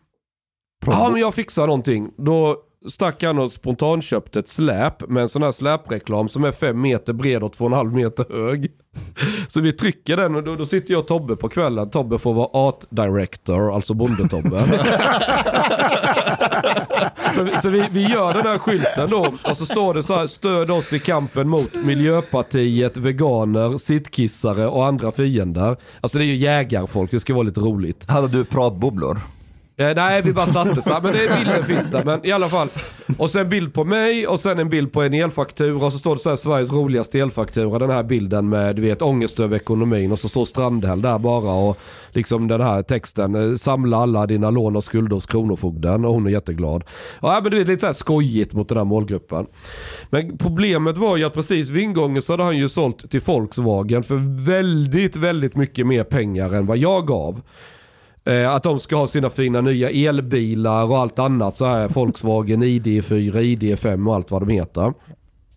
Ja 0.87 1.09
men 1.13 1.21
jag 1.21 1.35
fixar 1.35 1.67
någonting. 1.67 2.11
Då 2.17 2.57
stack 2.89 3.23
han 3.23 3.39
och 3.39 3.53
spontanköpte 3.53 4.39
ett 4.39 4.49
släp 4.49 5.09
med 5.09 5.21
en 5.21 5.29
sån 5.29 5.43
här 5.43 5.53
släpreklam 5.53 6.29
som 6.29 6.45
är 6.45 6.53
fem 6.53 6.81
meter 6.81 7.13
bred 7.13 7.43
och 7.43 7.53
två 7.53 7.65
och 7.65 7.71
en 7.71 7.77
halv 7.77 7.95
meter 7.95 8.25
hög. 8.31 8.73
Så 9.49 9.61
vi 9.61 9.73
trycker 9.73 10.17
den 10.17 10.35
och 10.35 10.43
då, 10.43 10.57
då 10.57 10.67
sitter 10.67 10.93
jag 10.93 11.01
och 11.01 11.07
Tobbe 11.07 11.37
på 11.37 11.49
kvällen. 11.49 11.91
Tobbe 11.91 12.19
får 12.19 12.35
vara 12.35 12.49
art 12.53 12.85
director, 12.91 13.75
alltså 13.75 13.95
bondetobbe. 13.95 14.59
så 17.35 17.43
vi, 17.43 17.59
så 17.59 17.69
vi, 17.69 17.85
vi 17.93 18.03
gör 18.03 18.33
den 18.33 18.47
här 18.47 18.59
skylten 18.59 19.11
då 19.11 19.27
och 19.51 19.57
så 19.57 19.67
står 19.67 19.95
det 19.95 20.03
så 20.03 20.15
här, 20.15 20.27
stöd 20.27 20.71
oss 20.71 20.93
i 20.93 20.99
kampen 20.99 21.49
mot 21.49 21.75
Miljöpartiet, 21.85 22.97
veganer, 22.97 23.79
sittkissare 23.79 24.67
och 24.67 24.87
andra 24.87 25.13
fiender. 25.13 25.77
Alltså 26.01 26.19
det 26.19 26.25
är 26.25 26.27
ju 26.27 26.37
jägarfolk, 26.37 27.11
det 27.11 27.21
ska 27.21 27.35
vara 27.35 27.43
lite 27.43 27.61
roligt. 27.61 28.11
Hade 28.11 28.29
du 28.29 28.45
pratbubblor? 28.45 29.19
Eh, 29.77 29.95
nej, 29.97 30.23
vi 30.23 30.33
bara 30.33 30.47
satte 30.47 30.83
så 30.83 30.93
här. 30.93 31.01
Men 31.01 31.13
det, 31.13 31.37
bilden 31.39 31.65
finns 31.65 31.91
där. 31.91 32.05
Men 32.05 32.27
i 32.27 32.33
alla 32.33 32.49
fall. 32.49 32.69
Och 33.19 33.31
sen 33.31 33.49
bild 33.49 33.75
på 33.75 33.85
mig 33.85 34.27
och 34.27 34.41
sen 34.41 34.59
en 34.59 34.69
bild 34.69 34.93
på 34.93 35.03
en 35.03 35.15
elfaktura. 35.15 35.87
Och 35.87 35.93
så 35.93 35.99
står 35.99 36.15
det 36.15 36.21
så 36.21 36.29
här 36.29 36.37
Sveriges 36.37 36.73
roligaste 36.73 37.19
elfaktura. 37.19 37.79
Den 37.79 37.91
här 37.91 38.03
bilden 38.03 38.49
med 38.49 38.77
du 38.77 38.83
vet 38.83 39.03
ångest 39.03 39.41
över 39.41 39.57
ekonomin. 39.57 40.13
Och 40.13 40.19
så 40.19 40.29
står 40.29 40.45
Strandhäll 40.45 41.03
där 41.03 41.19
bara. 41.19 41.53
Och 41.53 41.79
liksom 42.11 42.49
den 42.49 42.61
här 42.61 42.83
texten. 42.83 43.35
Eh, 43.35 43.57
samla 43.57 43.97
alla 43.97 44.27
dina 44.27 44.51
lån 44.51 44.77
och 44.77 44.85
skulder 44.85 45.15
hos 45.15 45.27
Kronofogden. 45.27 46.05
Och 46.05 46.15
hon 46.15 46.27
är 46.27 46.31
jätteglad. 46.31 46.85
Ja 47.23 47.41
men 47.43 47.51
du 47.51 47.59
vet 47.59 47.69
lite 47.69 47.81
så 47.81 47.87
här 47.87 47.93
skojigt 47.93 48.53
mot 48.53 48.69
den 48.69 48.79
här 48.79 48.85
målgruppen. 48.85 49.47
Men 50.11 50.39
problemet 50.39 50.97
var 50.97 51.17
ju 51.17 51.25
att 51.25 51.35
precis 51.35 51.69
vid 51.69 51.83
ingången 51.83 52.23
så 52.23 52.33
hade 52.33 52.43
han 52.43 52.59
ju 52.59 52.69
sålt 52.69 53.11
till 53.11 53.21
Volkswagen 53.21 54.03
för 54.03 54.45
väldigt, 54.47 55.17
väldigt 55.17 55.57
mycket 55.57 55.87
mer 55.87 56.05
pengar 56.05 56.55
än 56.55 56.67
vad 56.67 56.79
jag 56.79 57.07
gav. 57.07 57.41
Eh, 58.25 58.55
att 58.55 58.63
de 58.63 58.79
ska 58.79 58.97
ha 58.97 59.07
sina 59.07 59.31
fina 59.31 59.61
nya 59.61 59.91
elbilar 59.91 60.85
och 60.85 60.99
allt 60.99 61.19
annat 61.19 61.59
så 61.59 61.65
här 61.65 61.89
Volkswagen 61.89 62.63
ID4, 62.63 63.33
ID5 63.33 64.09
och 64.09 64.15
allt 64.15 64.31
vad 64.31 64.43
de 64.43 64.49
heter. 64.49 64.93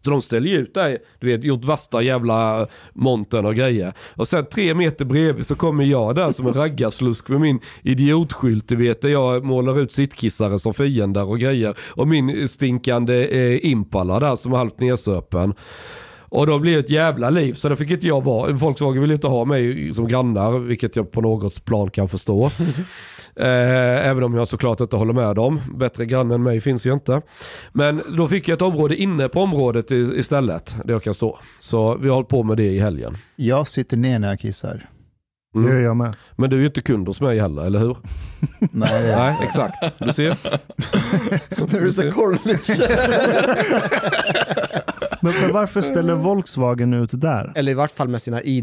Så 0.06 0.12
de 0.12 0.22
ställer 0.22 0.48
ju 0.48 0.58
ut 0.58 0.74
där, 0.74 0.98
du 1.20 1.28
vet, 1.28 1.44
gjort 1.44 1.66
värsta 1.66 2.02
jävla 2.02 2.68
montern 2.94 3.46
och 3.46 3.56
grejer. 3.56 3.94
Och 4.16 4.28
sen 4.28 4.46
tre 4.46 4.74
meter 4.74 5.06
bredvid 5.06 5.46
så 5.46 5.56
kommer 5.56 5.84
jag 5.84 6.16
där 6.16 6.32
som 6.32 6.48
en 6.48 6.54
raggarslusk 6.54 7.30
med 7.30 7.42
min 7.42 7.60
idiotskylt, 7.84 8.68
du 8.68 8.76
vet, 8.76 9.02
där 9.02 9.10
jag 9.10 9.46
målar 9.46 9.80
ut 9.80 9.94
sittkissare 9.94 10.60
som 10.60 10.74
fiender 10.74 11.24
och 11.24 11.40
grejer. 11.40 11.76
Och 11.92 12.08
min 12.08 12.48
stinkande 12.48 13.28
eh, 13.28 13.72
Impala 13.72 14.20
där 14.20 14.36
som 14.36 14.54
är 14.54 14.58
halvt 14.58 14.80
nedsöpen. 14.80 15.54
Och 16.36 16.48
då 16.48 16.60
blir 16.60 16.74
det 16.74 16.80
ett 16.80 16.90
jävla 16.90 17.30
liv. 17.30 17.54
Så 17.54 17.70
då 17.70 17.76
fick 17.76 17.92
inte 17.92 18.08
jag 18.08 18.24
vara, 18.24 18.52
Volkswagen 18.52 19.02
vill 19.02 19.12
inte 19.12 19.28
ha 19.28 19.46
mig 19.46 19.94
som 19.94 20.08
grannar, 20.08 20.60
vilket 20.60 20.96
jag 20.96 21.12
på 21.12 21.22
något 21.22 21.66
plan 21.66 21.90
kan 21.90 22.10
förstå. 22.10 22.52
Eh, 23.38 24.08
även 24.10 24.24
om 24.24 24.34
jag 24.36 24.48
såklart 24.48 24.80
inte 24.80 24.96
håller 24.96 25.14
med 25.14 25.36
dem. 25.36 25.62
Bättre 25.76 26.06
granne 26.06 26.36
än 26.36 26.44
mig 26.44 26.62
finns 26.62 26.86
ju 26.86 26.94
inte. 26.94 27.22
Men 27.74 28.02
då 28.18 28.28
fick 28.28 28.48
jag 28.48 28.56
ett 28.56 28.62
område 28.62 28.96
inne 28.96 29.30
på 29.30 29.40
området 29.42 29.92
istället, 29.92 30.76
där 30.86 30.94
jag 30.94 31.04
kan 31.04 31.14
stå. 31.14 31.40
Så 31.60 31.96
vi 31.96 32.08
har 32.08 32.16
hållit 32.16 32.30
på 32.30 32.44
med 32.44 32.58
det 32.58 32.64
i 32.68 32.80
helgen. 32.80 33.18
Jag 33.36 33.68
sitter 33.68 33.98
ner 33.98 34.20
när 34.20 34.30
jag 34.30 34.40
kissar. 34.40 34.90
Det 35.54 35.60
gör 35.62 35.70
Mm. 35.70 35.84
jag 35.84 35.98
med. 35.98 36.16
Men 36.36 36.50
du 36.50 36.56
är 36.56 36.60
ju 36.60 36.66
inte 36.66 36.82
kund 36.82 37.08
hos 37.08 37.22
mig 37.22 37.40
heller, 37.40 37.66
eller 37.66 37.80
hur? 37.80 37.98
Nej, 38.60 39.16
Nej, 39.18 39.38
exakt. 39.44 39.76
Du 40.00 40.14
ser. 40.14 40.30
När 41.74 41.82
du 41.82 41.94
säger 41.94 42.12
korvlysch. 42.12 42.70
Men, 45.26 45.42
men 45.42 45.54
varför 45.54 45.82
ställer 45.82 46.16
Volkswagen 46.16 46.94
ut 46.94 47.10
där? 47.14 47.52
Eller 47.56 47.72
i 47.72 47.76
vart 47.76 47.92
fall 47.92 48.08
med 48.08 48.22
sina 48.22 48.42
i, 48.42 48.60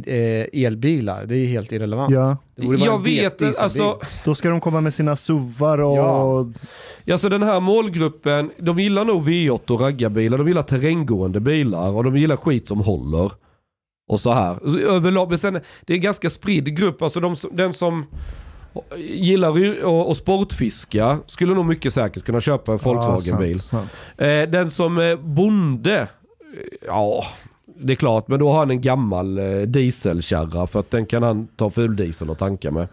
eh, 0.53 0.64
elbilar. 0.66 1.27
Det 1.27 1.35
är 1.35 1.38
ju 1.38 1.46
helt 1.46 1.72
irrelevant. 1.72 2.12
Ja, 2.14 2.37
Det 2.57 2.62
borde 2.62 2.77
vara 2.79 2.87
Jag 2.87 2.94
en 2.96 3.03
vet, 3.03 3.38
dieselbil. 3.38 3.62
alltså, 3.62 3.98
då 4.25 4.35
ska 4.35 4.48
de 4.48 4.61
komma 4.61 4.81
med 4.81 4.94
sina 4.94 5.16
SUVar 5.16 5.81
och... 5.81 5.96
Ja. 5.96 6.46
Alltså 7.12 7.29
den 7.29 7.42
här 7.42 7.61
målgruppen, 7.61 8.51
de 8.59 8.79
gillar 8.79 9.05
nog 9.05 9.25
V8 9.29 9.70
och 9.70 9.81
raggarbilar, 9.81 10.38
de 10.38 10.48
gillar 10.48 10.62
terränggående 10.62 11.40
bilar 11.40 11.90
och 11.90 12.05
de 12.05 12.16
gillar 12.16 12.37
skit 12.37 12.68
som 12.68 12.81
håller. 12.81 13.33
Och 14.09 14.20
så 14.20 14.33
här. 14.33 14.79
Överlag, 14.88 15.29
men 15.29 15.38
sen, 15.38 15.61
det 15.87 15.92
är 15.92 15.96
en 15.96 16.03
ganska 16.03 16.31
spridd 16.31 16.77
grupp, 16.77 17.03
alltså 17.03 17.20
de, 17.20 17.37
den 17.53 17.72
som 17.72 18.07
gillar 18.98 19.85
och, 19.85 20.09
och 20.09 20.16
sportfiska 20.16 21.18
skulle 21.27 21.55
nog 21.55 21.66
mycket 21.66 21.94
säkert 21.94 22.25
kunna 22.25 22.40
köpa 22.40 22.72
en 22.72 22.79
Volkswagen-bil. 22.79 23.61
Ja. 23.72 24.25
Eh, 24.27 24.48
den 24.48 24.70
som 24.70 24.98
är 24.98 25.16
bonde, 25.16 26.09
ja 26.87 27.25
det 27.65 27.93
är 27.93 27.97
klart, 27.97 28.29
men 28.29 28.38
då 28.38 28.51
har 28.51 28.59
han 28.59 28.71
en 28.71 28.81
gammal 28.81 29.38
eh, 29.38 29.61
dieselkärra 29.61 30.67
för 30.67 30.81
att 30.81 30.91
den 30.91 31.07
kan 31.07 31.23
han 31.23 31.47
ta 31.47 31.71
fuldiesel 31.71 32.31
och 32.31 32.38
tanka 32.38 32.71
med. 32.71 32.88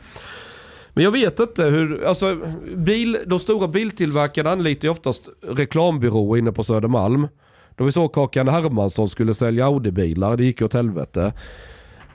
Men 0.93 1.04
jag 1.04 1.12
vet 1.12 1.39
inte 1.39 1.63
hur, 1.63 2.04
alltså 2.04 2.38
bil, 2.76 3.17
de 3.26 3.39
stora 3.39 3.67
biltillverkarna 3.67 4.52
anlitar 4.52 4.86
ju 4.86 4.91
oftast 4.91 5.30
reklambyråer 5.41 6.39
inne 6.39 6.52
på 6.52 6.63
Södermalm. 6.63 7.28
Då 7.76 7.84
vi 7.84 7.91
såg 7.91 8.13
Kakan 8.13 8.48
Hermansson 8.48 9.10
skulle 9.10 9.34
sälja 9.34 9.65
Audi-bilar, 9.65 10.38
det 10.38 10.43
gick 10.43 10.62
ju 10.62 10.65
åt 10.65 10.74
helvete. 10.74 11.34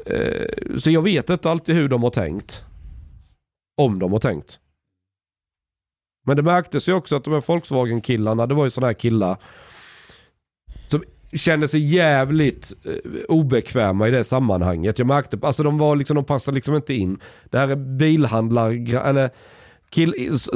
Eh, 0.07 0.77
så 0.79 0.91
jag 0.91 1.03
vet 1.03 1.31
inte 1.31 1.51
alltid 1.51 1.75
hur 1.75 1.89
de 1.89 2.03
har 2.03 2.11
tänkt. 2.11 2.65
Om 3.77 3.99
de 3.99 4.13
har 4.13 4.21
tänkt. 4.21 4.59
Men 6.27 6.37
det 6.37 6.43
märktes 6.43 6.89
ju 6.89 6.93
också 6.93 7.17
att 7.17 7.25
de 7.25 7.33
här 7.33 7.45
Volkswagen-killarna, 7.47 8.47
det 8.47 8.55
var 8.55 8.65
ju 8.65 8.71
sådana 8.71 8.87
här 8.87 8.95
killar 8.95 9.37
kände 11.37 11.69
sig 11.69 11.81
jävligt 11.95 12.73
eh, 12.85 12.93
obekväma 13.29 14.09
i 14.09 14.11
det 14.11 14.25
sammanhanget. 14.25 14.99
Jag 14.99 15.07
märkte, 15.09 15.39
alltså 15.43 15.63
de 15.63 15.79
var 15.79 15.97
liksom, 15.97 16.15
de 16.15 16.25
passade 16.25 16.55
liksom 16.55 16.75
inte 16.75 16.95
in. 16.95 17.19
Det 17.51 17.59
här 17.59 17.69
är 17.69 17.77
bilhandlar, 17.77 18.95
eller 19.07 19.31
kill, 19.91 20.15
s- 20.33 20.49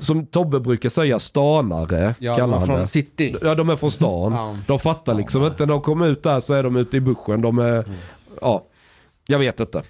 som 0.00 0.26
Tobbe 0.26 0.60
brukar 0.60 0.88
säga, 0.88 1.18
stanare 1.18 2.14
Ja, 2.18 2.36
kallar 2.36 2.52
de 2.52 2.58
han 2.58 2.66
från 2.66 2.78
det. 2.80 2.86
city. 2.86 3.36
Ja, 3.42 3.54
de 3.54 3.68
är 3.70 3.76
från 3.76 3.90
stan. 3.90 4.32
Ja. 4.32 4.58
De 4.66 4.78
fattar 4.78 5.14
liksom 5.14 5.44
inte. 5.44 5.66
När 5.66 5.72
de 5.72 5.80
kommer 5.82 6.06
ut 6.06 6.22
där 6.22 6.40
så 6.40 6.54
är 6.54 6.62
de 6.62 6.76
ute 6.76 6.96
i 6.96 7.00
buschen. 7.00 7.42
De 7.42 7.58
är, 7.58 7.84
ja, 8.40 8.66
jag 9.26 9.38
vet 9.38 9.60
inte. 9.60 9.82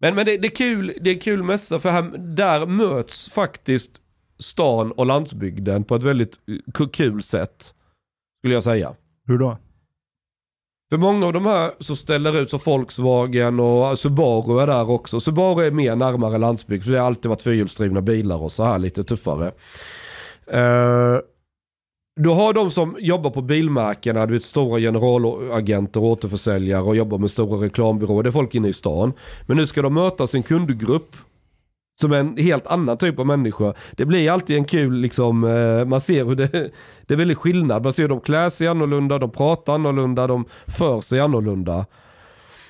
Men 0.00 0.14
men 0.14 0.26
det, 0.26 0.36
det, 0.36 0.46
är 0.46 0.56
kul, 0.56 0.92
det 1.00 1.10
är 1.10 1.20
kul 1.20 1.42
mässa 1.42 1.78
för 1.78 1.90
här, 1.90 2.02
där 2.18 2.66
möts 2.66 3.30
faktiskt 3.30 3.90
stan 4.38 4.92
och 4.92 5.06
landsbygden 5.06 5.84
på 5.84 5.96
ett 5.96 6.02
väldigt 6.02 6.38
eh, 6.78 6.86
kul 6.92 7.22
sätt. 7.22 7.74
Skulle 8.44 8.54
jag 8.54 8.64
säga. 8.64 8.94
Hur 9.26 9.38
då? 9.38 9.58
För 10.90 10.98
många 10.98 11.26
av 11.26 11.32
de 11.32 11.46
här 11.46 11.72
som 11.78 11.96
ställer 11.96 12.40
ut, 12.40 12.50
så 12.50 12.58
Volkswagen 12.58 13.60
och 13.60 13.98
Subaru 13.98 14.60
är 14.60 14.66
där 14.66 14.90
också. 14.90 15.20
Subaru 15.20 15.66
är 15.66 15.70
mer 15.70 15.96
närmare 15.96 16.38
landsbygd, 16.38 16.84
för 16.84 16.92
det 16.92 16.98
har 16.98 17.06
alltid 17.06 17.28
varit 17.28 17.42
fyrhjulsdrivna 17.42 18.00
bilar 18.00 18.42
och 18.42 18.52
så 18.52 18.64
här 18.64 18.78
lite 18.78 19.04
tuffare. 19.04 19.46
Eh, 20.46 21.18
då 22.20 22.34
har 22.34 22.52
de 22.52 22.70
som 22.70 22.96
jobbar 22.98 23.30
på 23.30 23.42
bilmärkena, 23.42 24.26
du 24.26 24.32
vet 24.32 24.44
stora 24.44 24.80
generalagenter 24.80 26.00
och 26.00 26.06
återförsäljare 26.06 26.82
och 26.82 26.96
jobbar 26.96 27.18
med 27.18 27.30
stora 27.30 27.64
reklambyråer, 27.64 28.22
det 28.22 28.28
är 28.28 28.32
folk 28.32 28.54
inne 28.54 28.68
i 28.68 28.72
stan. 28.72 29.12
Men 29.46 29.56
nu 29.56 29.66
ska 29.66 29.82
de 29.82 29.94
möta 29.94 30.26
sin 30.26 30.42
kundgrupp 30.42 31.16
som 32.00 32.12
en 32.12 32.36
helt 32.36 32.66
annan 32.66 32.98
typ 32.98 33.18
av 33.18 33.26
människa. 33.26 33.74
Det 33.92 34.04
blir 34.04 34.30
alltid 34.30 34.56
en 34.56 34.64
kul, 34.64 34.94
liksom, 34.94 35.44
eh, 35.44 35.84
man 35.84 36.00
ser 36.00 36.24
hur 36.24 36.34
det, 36.34 36.70
det 37.06 37.14
är 37.14 37.18
väldigt 37.18 37.38
skillnad. 37.38 37.82
Man 37.82 37.92
ser 37.92 38.02
hur 38.02 38.08
de 38.08 38.20
klär 38.20 38.50
sig 38.50 38.66
annorlunda, 38.66 39.18
de 39.18 39.30
pratar 39.30 39.74
annorlunda, 39.74 40.26
de 40.26 40.44
för 40.66 41.00
sig 41.00 41.20
annorlunda. 41.20 41.86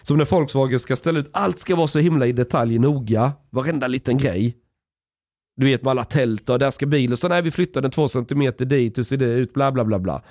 Som 0.03 0.19
när 0.19 0.25
Volkswagen 0.25 0.79
ska 0.79 0.97
ställa 0.97 1.19
ut, 1.19 1.31
allt 1.33 1.59
ska 1.59 1.77
vara 1.77 1.87
så 1.87 1.99
himla 1.99 2.27
i 2.27 2.33
detalj 2.33 2.79
noga, 2.79 3.33
varenda 3.51 3.87
liten 3.87 4.19
grej. 4.19 4.57
Du 5.57 5.67
vet 5.67 5.83
med 5.83 5.91
alla 5.91 6.05
tält 6.05 6.51
och 6.51 6.59
där 6.59 6.71
ska 6.71 6.87
bilen 6.87 7.17
stå, 7.17 7.29
nej 7.29 7.43
vi 7.43 7.51
flyttar 7.51 7.81
den 7.81 7.91
två 7.91 8.09
centimeter 8.09 8.65
dit, 8.65 8.99
hur 8.99 9.03
ser 9.03 9.17
det 9.17 9.25
ut, 9.25 9.53
bla 9.53 9.73
bla 9.73 9.85
bla 9.85 9.99
bla. 9.99 10.23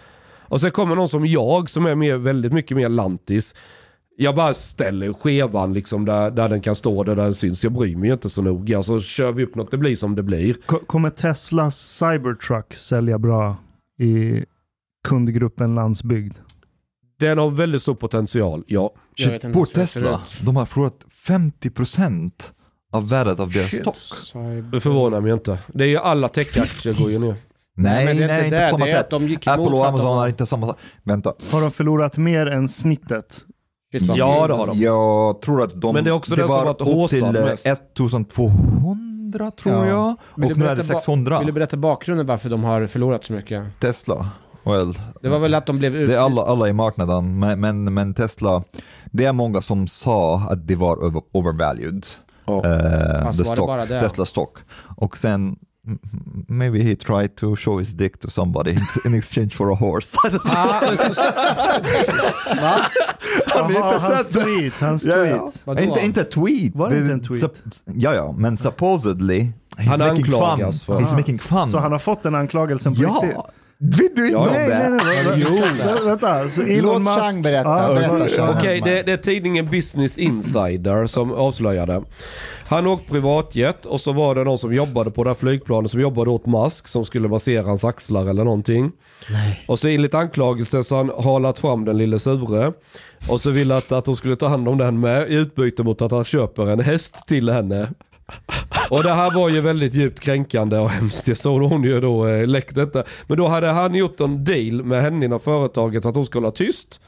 Och 0.54 0.62
sen 0.62 0.72
kommer 0.72 0.96
någon 0.96 1.08
som 1.08 1.26
jag 1.26 1.70
som 1.70 1.86
är 1.86 1.96
mer, 1.96 2.18
väldigt 2.18 2.54
mycket 2.54 2.78
mer 2.78 2.90
lantis. 2.90 3.56
Jag 4.17 4.36
bara 4.36 4.54
ställer 4.54 5.13
skevan 5.13 5.73
liksom 5.73 6.06
där, 6.06 6.32
där 6.32 6.49
den 6.49 6.62
kan 6.62 6.76
stå, 6.76 7.04
där 7.04 7.15
den 7.15 7.34
syns. 7.36 7.63
Jag 7.63 7.73
bryr 7.73 7.95
mig 7.95 8.10
inte 8.10 8.30
så 8.30 8.41
noga. 8.41 8.84
Så 8.84 9.02
kör 9.02 9.32
vi 9.32 9.43
upp 9.43 9.56
något, 9.56 9.71
det 9.71 9.78
blir 9.78 9.95
som 9.95 10.15
det 10.15 10.23
blir. 10.23 10.54
Ko- 10.65 10.80
Kommer 10.88 11.10
Teslas 11.10 11.78
Cybertruck 11.78 12.73
sälja 12.73 13.19
bra 13.19 13.58
i 13.99 14.43
kundgruppen 15.08 15.76
landsbygd? 15.76 16.34
Den 17.19 17.38
har 17.38 17.49
väldigt 17.49 17.82
stor 17.82 17.95
potential, 17.95 18.63
ja. 18.67 18.93
Jag 19.15 19.30
vet 19.30 19.41
Shit, 19.41 19.54
på 19.54 19.65
Tesla, 19.65 20.21
de 20.41 20.56
har 20.56 20.65
förlorat 20.65 21.06
50% 21.28 22.32
av 22.91 23.10
värdet 23.10 23.39
av 23.39 23.52
deras 23.52 23.76
stock. 23.76 23.97
Det 24.71 24.80
förvånar 24.80 25.21
mig 25.21 25.34
inte. 25.34 25.60
Det 25.67 25.84
är 25.84 25.88
ju 25.88 25.97
alla 25.97 26.28
techaktier 26.28 26.93
går 27.04 27.12
ju 27.12 27.19
ner. 27.19 27.36
Nej, 27.76 28.06
nej, 28.06 28.15
det 28.15 28.23
är 28.23 28.45
inte 28.45 28.69
på 28.71 28.78
samma 28.78 28.86
sätt. 28.86 28.99
att 28.99 29.10
de 29.10 29.28
gick 29.28 29.47
emot 29.47 29.60
Apple 29.67 29.78
och 29.80 29.88
Amazon 29.88 30.23
är 30.23 30.28
inte 30.28 30.45
samma 30.45 30.67
sak. 30.67 30.78
Vänta, 31.04 31.34
Har 31.52 31.62
de 31.62 31.71
förlorat 31.71 32.17
mer 32.17 32.45
än 32.45 32.67
snittet? 32.67 33.45
Vad 34.02 34.18
Ja 34.18 34.48
det 34.48 34.54
har 34.54 34.68
de. 34.68 34.80
jag 34.80 35.42
tror 35.42 35.64
att 35.64 35.82
de... 35.82 35.94
Men 35.96 36.04
det 36.04 36.10
är 36.10 36.12
också 36.12 36.36
den 36.36 36.48
som 36.48 36.58
varit 36.58 36.82
upp 36.82 37.10
till 37.10 37.24
eh, 37.24 37.32
mest. 37.46 37.66
1200 37.68 39.52
tror 39.64 39.76
Ja. 39.76 39.88
jag. 39.88 40.16
Vill 40.36 40.52
Och 40.52 40.58
nu 40.58 40.66
är 40.66 40.70
det 40.70 40.76
berätta 40.76 40.94
ba- 40.94 41.00
600. 41.00 41.38
Vill 41.40 41.48
du 41.48 41.54
berätta 41.54 41.78
bakgrunden 41.78 42.28
varför 42.28 42.50
de 42.50 42.64
har 42.64 42.88
förlorat 42.88 43.26
så 43.26 43.34
mycket? 43.34 43.64
Tesla. 43.80 44.28
Well, 44.66 44.94
Det 45.22 45.30
var 45.30 45.40
väl 45.40 45.54
att 45.54 45.66
de 45.66 45.78
blev 45.78 45.96
ut... 45.96 46.10
det 46.10 46.16
är 46.16 46.20
alla, 46.20 46.42
alla 46.42 46.68
i 46.70 46.74
marknaden, 46.74 47.40
men, 47.40 47.60
men, 47.60 47.94
men 47.94 48.14
Tesla, 48.14 48.64
det 49.12 49.26
är 49.26 49.34
många 49.34 49.62
som 49.62 49.88
sa 49.88 50.36
att 50.50 50.68
det 50.68 50.76
var 50.76 50.96
over, 51.06 51.22
overvalued. 51.32 52.06
Eh, 52.48 52.62
the 52.62 52.70
var 52.70 53.26
det 53.38 53.46
stock, 53.46 53.88
det? 53.90 54.02
Tesla 54.02 54.26
stock. 54.26 54.58
Och 54.98 55.18
sen, 55.18 55.34
mm, 55.36 55.56
maybe 56.48 56.84
he 56.84 56.96
tried 56.96 57.36
to 57.36 57.56
show 57.56 57.80
his 57.80 57.93
dick 57.93 58.19
to 58.19 58.30
somebody 58.30 58.76
in 59.06 59.13
exchange 59.15 59.56
for 59.56 59.72
a 59.72 59.76
horse. 59.76 60.17
Ah, 60.46 60.82
hans 64.00 64.28
tweet, 64.30 64.74
hans 64.80 65.06
Ja, 65.06 65.26
ja. 65.26 65.38
tweet. 65.38 65.62
Vadå? 65.65 65.82
inte, 65.82 66.00
inte 66.06 66.24
tweet. 66.24 66.76
Var 66.76 66.89
det 66.89 66.98
inte 66.98 67.13
en 67.13 67.22
tweet? 67.22 67.43
sup- 67.43 67.82
ja, 67.86 68.13
ja, 68.13 68.32
men 68.38 68.58
supposedly 68.58 69.39
he's 69.78 69.88
Han 69.89 70.00
making 70.00 70.26
fun. 70.26 70.34
anklagas 70.36 70.84
för- 70.84 71.00
He's 71.00 71.15
making 71.15 71.39
fun. 71.39 71.69
Så 71.69 71.80
han 71.80 71.91
har 71.91 72.00
fått 72.00 72.24
den 72.24 72.36
anklagelsen 72.36 72.96
på 72.96 73.04
ja, 73.04 73.10
riktigt? 73.24 73.38
Vet 73.78 74.15
du 74.15 74.28
inte 74.28 74.34
Ja, 74.34 74.39
om 74.39 74.48
Nej, 74.54 74.69
nej, 74.69 74.80
det? 74.80 74.89
nej. 74.89 75.26
vä- 75.26 75.34
Jo. 75.36 75.48
vä- 75.50 76.06
Vänta. 76.06 76.50
Så 76.50 76.62
Elon 76.62 77.04
Låt 77.04 77.15
Chang 77.19 77.41
berätta, 77.41 77.69
Ja, 77.69 77.93
berätta, 77.93 78.30
ja. 78.38 78.56
Okej, 78.58 78.69
Hansman. 78.80 78.89
det, 78.96 79.04
det 79.04 79.12
är 79.12 79.17
tidningen 79.17 79.65
Business 79.72 80.17
Insider 80.17 81.08
som 81.08 81.32
avslöjade. 81.32 82.02
Han 82.67 82.88
åkte 82.88 83.12
privatjet 83.12 83.86
och 83.86 84.02
så 84.02 84.12
var 84.12 84.36
det 84.36 84.43
någon 84.43 84.58
som 84.58 84.73
jobbade 84.73 85.12
på 85.12 85.23
det 85.23 85.30
här 85.30 85.36
flygplanet 85.36 85.91
som 85.91 86.02
jobbade 86.02 86.30
åt 86.30 86.45
Musk 86.45 86.88
som 86.88 87.06
skulle 87.06 87.28
massera 87.28 87.63
hans 87.65 87.84
axlar 87.84 88.30
eller 88.30 88.43
någonting. 88.43 88.91
Och 89.67 89.80
så 89.80 89.88
enligt 89.88 90.13
anklagelsen 90.13 90.84
så 90.84 90.95
har 90.95 91.06
han 91.06 91.23
halat 91.23 91.60
fram 91.60 91.86
den 91.86 91.97
lille 91.97 92.19
sure. 92.19 92.73
Och 93.30 93.41
så 93.41 93.52
ville 93.52 93.78
att, 93.78 93.91
att 93.91 94.08
hon 94.08 94.15
skulle 94.15 94.36
ta 94.36 94.47
hand 94.47 94.67
om 94.67 94.78
den 94.78 94.99
med 94.99 95.32
i 95.32 95.34
utbyte 95.34 95.84
mot 95.84 96.02
att 96.02 96.12
han 96.12 96.23
köper 96.26 96.67
en 96.67 96.80
häst 96.80 97.28
till 97.28 97.49
henne. 97.49 97.88
Och 98.89 99.04
det 99.04 99.13
här 99.13 99.32
var 99.32 99.49
ju 99.49 99.62
väldigt 99.62 99.93
djupt 99.93 100.19
kränkande 100.19 100.78
och 100.78 100.89
hemskt. 100.89 101.26
Det 101.26 101.36
såg 101.36 101.62
hon 101.62 101.84
ju 101.84 102.02
då 102.02 102.28
eh, 102.28 102.47
läckt 102.47 102.76
detta. 102.76 103.04
Men 103.28 103.38
då 103.38 103.47
hade 103.47 103.67
han 103.67 103.95
gjort 103.95 104.19
en 104.19 104.43
deal 104.43 104.84
med 104.84 105.02
henne 105.02 105.26
inom 105.26 105.39
företaget 105.39 106.06
att 106.06 106.15
hon 106.15 106.26
skulle 106.26 106.45
hålla 106.45 106.56
tyst. 106.56 106.99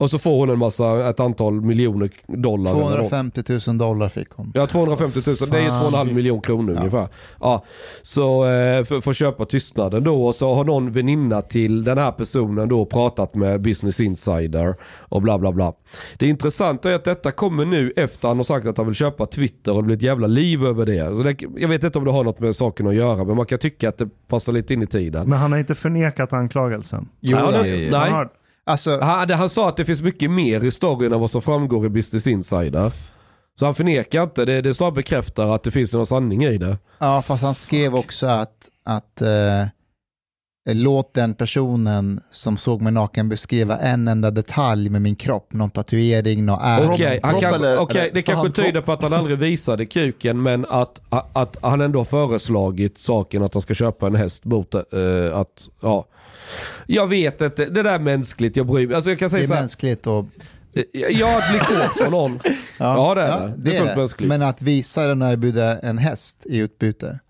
Och 0.00 0.10
så 0.10 0.18
får 0.18 0.38
hon 0.38 0.50
en 0.50 0.58
massa, 0.58 1.08
ett 1.10 1.20
antal 1.20 1.60
miljoner 1.60 2.10
dollar. 2.26 2.70
eller 2.70 2.80
något. 2.80 3.10
250 3.10 3.42
000 3.68 3.78
dollar 3.78 4.08
fick 4.08 4.28
hon. 4.30 4.52
Ja 4.54 4.66
250 4.66 5.20
000, 5.26 5.36
det 5.50 5.58
är 5.58 5.62
ju 5.62 5.68
Fan. 5.68 5.92
2,5 6.08 6.14
miljoner 6.14 6.42
kronor 6.42 6.72
ungefär. 6.78 7.08
Ja, 7.40 7.64
så 8.02 8.44
eh, 8.44 8.84
för, 8.84 9.00
för 9.00 9.10
att 9.10 9.16
köpa 9.16 9.44
tystnaden 9.44 10.04
då 10.04 10.26
och 10.26 10.34
så 10.34 10.54
har 10.54 10.64
någon 10.64 10.92
väninna 10.92 11.42
till 11.42 11.84
den 11.84 11.98
här 11.98 12.12
personen 12.12 12.68
då 12.68 12.84
pratat 12.84 13.34
med 13.34 13.60
Business 13.60 14.00
Insider 14.00 14.74
och 14.98 15.22
bla 15.22 15.38
bla 15.38 15.52
bla. 15.52 15.72
Det 16.18 16.26
intressanta 16.28 16.90
är 16.90 16.94
att 16.94 17.04
detta 17.04 17.30
kommer 17.32 17.64
nu 17.64 17.92
efter 17.96 18.28
han 18.28 18.36
har 18.36 18.44
sagt 18.44 18.66
att 18.66 18.76
han 18.76 18.86
vill 18.86 18.94
köpa 18.94 19.26
Twitter 19.26 19.72
och 19.72 19.82
det 19.82 19.86
blir 19.86 19.96
ett 19.96 20.02
jävla 20.02 20.26
liv 20.26 20.64
över 20.64 20.86
det. 20.86 21.50
Jag 21.60 21.68
vet 21.68 21.84
inte 21.84 21.98
om 21.98 22.04
det 22.04 22.10
har 22.10 22.24
något 22.24 22.40
med 22.40 22.56
saken 22.56 22.86
att 22.86 22.94
göra 22.94 23.24
men 23.24 23.36
man 23.36 23.46
kan 23.46 23.58
tycka 23.58 23.88
att 23.88 23.98
det 23.98 24.08
passar 24.28 24.52
lite 24.52 24.74
in 24.74 24.82
i 24.82 24.86
tiden. 24.86 25.28
Men 25.28 25.38
han 25.38 25.52
har 25.52 25.58
inte 25.58 25.74
förnekat 25.74 26.32
anklagelsen. 26.32 27.08
Jo, 27.20 27.36
Ja, 27.38 27.50
ja, 27.52 27.62
det- 27.62 27.76
ja. 27.84 27.98
Nej. 27.98 28.26
Alltså, 28.66 29.00
Han, 29.00 29.30
han 29.30 29.48
sa 29.48 29.68
att 29.68 29.76
det 29.76 29.84
finns 29.84 30.02
mycket 30.02 30.30
mer 30.30 30.64
i 30.64 30.70
storyn 30.70 31.12
än 31.12 31.20
vad 31.20 31.30
som 31.30 31.42
framgår 31.42 31.86
i 31.86 31.88
Business 31.88 32.26
Insider. 32.26 32.92
Så 33.58 33.64
han 33.64 33.74
förnekar 33.74 34.22
inte, 34.22 34.44
det, 34.44 34.60
det 34.62 34.74
snarare 34.74 34.94
bekräftar 34.94 35.54
att 35.54 35.62
det 35.62 35.70
finns 35.70 35.92
någon 35.94 36.06
sanning 36.06 36.44
i 36.44 36.58
det. 36.58 36.78
ja, 36.98 37.22
fast 37.22 37.42
han 37.42 37.54
skrev 37.54 37.94
också 37.94 38.26
att, 38.26 38.68
att 38.84 39.20
eh, 39.22 39.66
låt 40.74 41.14
den 41.14 41.34
personen 41.34 42.20
som 42.30 42.56
såg 42.56 42.82
mig 42.82 42.92
naken 42.92 43.28
beskriva 43.28 43.78
en 43.78 44.08
enda 44.08 44.30
detalj 44.30 44.90
med 44.90 45.02
min 45.02 45.16
kropp, 45.16 45.52
någon 45.52 45.70
tatuering, 45.70 46.46
någon 46.46 46.60
ärr. 46.62 46.90
Okej, 46.90 47.20
eller- 47.24 47.78
okej, 47.78 48.00
eller- 48.00 48.14
det 48.14 48.22
kanske 48.22 48.34
han- 48.46 48.52
tyder 48.52 48.80
på 48.80 48.92
att 48.92 49.02
han 49.02 49.12
aldrig 49.12 49.38
visade 49.38 49.86
kuken 49.86 50.42
men 50.42 50.66
att, 50.68 51.00
att, 51.08 51.36
att 51.36 51.56
han 51.62 51.80
ändå 51.80 51.98
har 51.98 52.04
föreslagit 52.04 52.98
saken 52.98 53.42
att 53.42 53.54
han 53.54 53.62
ska 53.62 53.74
köpa 53.74 54.06
en 54.06 54.14
häst 54.14 54.44
mot 54.44 54.74
eh, 54.74 54.80
att, 55.34 55.68
ja. 55.82 56.04
Jag 56.94 57.06
vet 57.06 57.40
inte, 57.40 57.66
det 57.66 57.82
där 57.82 57.94
är 57.94 57.98
mänskligt, 57.98 58.56
jag 58.56 58.66
bryr 58.66 58.86
mig. 58.86 58.96
Alltså 58.96 59.10
jag 59.10 59.18
kan 59.18 59.26
Det 59.26 59.30
säga 59.30 59.42
är 59.42 59.46
så 59.46 59.54
här, 59.54 59.60
mänskligt 59.62 60.06
och... 60.06 60.26
eh, 60.74 60.84
jag 60.92 61.38
att 61.38 61.50
bli 61.50 61.58
kåt 61.58 62.04
på 62.04 62.10
någon. 62.10 62.38
Ja, 62.78 63.14
det 63.14 63.20
är 63.22 63.48
det. 63.48 63.54
Det 63.58 63.76
är 63.76 63.78
fullt 63.84 63.96
mänskligt. 63.96 64.28
Men 64.28 64.42
att 64.42 64.62
visa 64.62 65.06
den 65.06 65.22
och 65.22 65.28
erbjuda 65.28 65.78
en 65.78 65.98
häst 65.98 66.46
i 66.46 66.58
utbyte. 66.58 67.20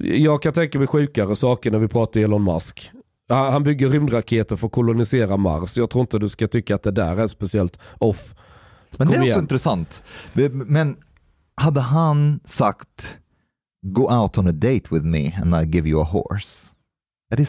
Jag 0.00 0.42
kan 0.42 0.52
tänka 0.52 0.78
mig 0.78 0.86
sjukare 0.86 1.36
saker 1.36 1.70
när 1.70 1.78
vi 1.78 1.88
pratar 1.88 2.20
Elon 2.20 2.44
Musk. 2.44 2.90
Han 3.28 3.64
bygger 3.64 3.88
rymdraketer 3.88 4.56
för 4.56 4.66
att 4.66 4.72
kolonisera 4.72 5.36
Mars. 5.36 5.76
Jag 5.76 5.90
tror 5.90 6.00
inte 6.02 6.18
du 6.18 6.28
ska 6.28 6.48
tycka 6.48 6.74
att 6.74 6.82
det 6.82 6.90
där 6.90 7.16
är 7.16 7.26
speciellt 7.26 7.78
off. 7.98 8.34
Men 8.96 9.06
det 9.08 9.14
Kom 9.14 9.14
är 9.14 9.18
också 9.18 9.26
igen. 9.26 9.40
intressant. 9.40 10.02
Men 10.52 10.96
hade 11.54 11.80
han 11.80 12.40
sagt 12.44 13.16
Go 13.86 14.02
out 14.22 14.38
on 14.38 14.48
a 14.48 14.52
date 14.52 14.82
with 14.90 15.04
me 15.04 15.32
and 15.42 15.54
I'll 15.54 15.74
give 15.74 15.88
you 15.88 16.02
a 16.02 16.08
horse. 16.12 16.66
Är 17.32 17.36
det 17.36 17.46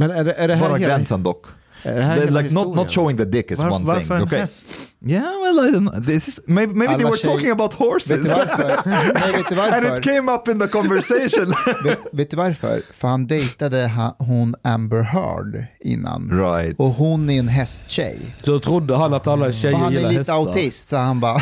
Men 0.00 0.10
är 0.10 0.24
det, 0.24 0.32
är 0.32 0.48
det 0.48 0.54
här 0.54 0.68
bara 0.68 0.76
hela, 0.78 0.94
gränsen 0.94 1.22
dock? 1.22 1.44
är 1.82 1.96
det 1.96 2.02
här 2.02 2.16
The- 2.16 2.24
hela 2.24 2.40
like 2.40 2.54
not, 2.54 2.64
historien? 2.66 2.76
not 2.76 2.90
showing 2.94 3.16
the 3.16 3.24
dick 3.24 3.50
is 3.50 3.58
varför, 3.58 3.74
one 3.76 3.84
varför 3.84 4.02
thing. 4.04 4.16
en 4.16 4.22
Okay. 4.22 4.38
häst? 4.40 4.68
Yeah, 5.06 5.22
well 5.42 5.68
I 5.68 5.72
don't 5.72 5.90
know. 5.92 6.04
This 6.06 6.28
is, 6.28 6.40
maybe 6.46 6.74
maybe 6.74 6.94
they 6.94 7.04
were 7.04 7.16
tjejer- 7.16 7.32
talking 7.34 7.50
about 7.50 7.72
horses. 7.74 8.10
Vet 8.10 8.22
du 8.24 8.28
varför? 8.30 8.80
Nej, 9.14 9.32
vet 9.32 9.48
du 9.48 9.60
and 9.60 9.84
it 9.84 9.90
varför? 9.90 10.02
came 10.02 10.32
up 10.32 10.48
in 10.48 10.60
the 10.60 10.68
conversation. 10.68 11.54
vet, 11.84 11.98
vet 12.12 12.30
du 12.30 12.36
varför? 12.36 12.82
För 12.92 13.08
han 13.08 13.26
dejtade 13.26 13.88
ha, 13.88 14.16
hon 14.18 14.54
Amber 14.64 15.02
Heard 15.02 15.64
innan. 15.80 16.30
right. 16.32 16.74
Och 16.78 16.88
hon 16.90 17.30
är 17.30 17.38
en 17.38 17.48
hästtjej. 17.48 18.36
Så 18.44 18.60
trodde 18.60 18.96
han 18.96 19.14
att 19.14 19.26
alla 19.26 19.52
tjejer 19.52 19.76
han 19.76 19.86
är 19.86 19.90
gillar 19.96 20.08
lite 20.08 20.20
hästar. 20.20 20.34
autist 20.34 20.88
så 20.88 20.96
han 20.96 21.20
bara, 21.20 21.34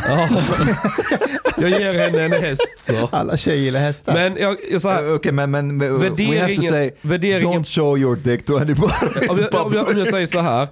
Jag 1.61 1.71
ger 1.71 1.99
henne 1.99 2.23
en 2.23 2.33
häst 2.42 2.75
så. 2.79 3.09
alla 3.12 3.37
tjejer 3.37 3.57
gillar 3.59 3.81
hästar. 3.81 4.14
Men 4.14 4.37
jag, 4.37 4.57
jag 4.71 4.81
så 4.81 4.88
här, 4.88 5.14
okay, 5.14 5.33
men, 5.33 5.51
men 5.51 5.79
we 5.79 6.40
have 6.40 6.57
to 6.57 6.62
say, 6.62 6.90
värderingen- 7.03 7.61
don't 7.62 7.75
show 7.75 7.99
your 7.99 8.16
dick 8.16 8.44
to 8.47 8.57
anybody. 8.57 8.92
om, 9.29 9.38
jag, 9.38 9.66
om, 9.66 9.75
jag, 9.75 9.88
om 9.88 9.99
jag 9.99 10.09
säger 10.09 10.27
så 10.27 10.40
här. 10.40 10.68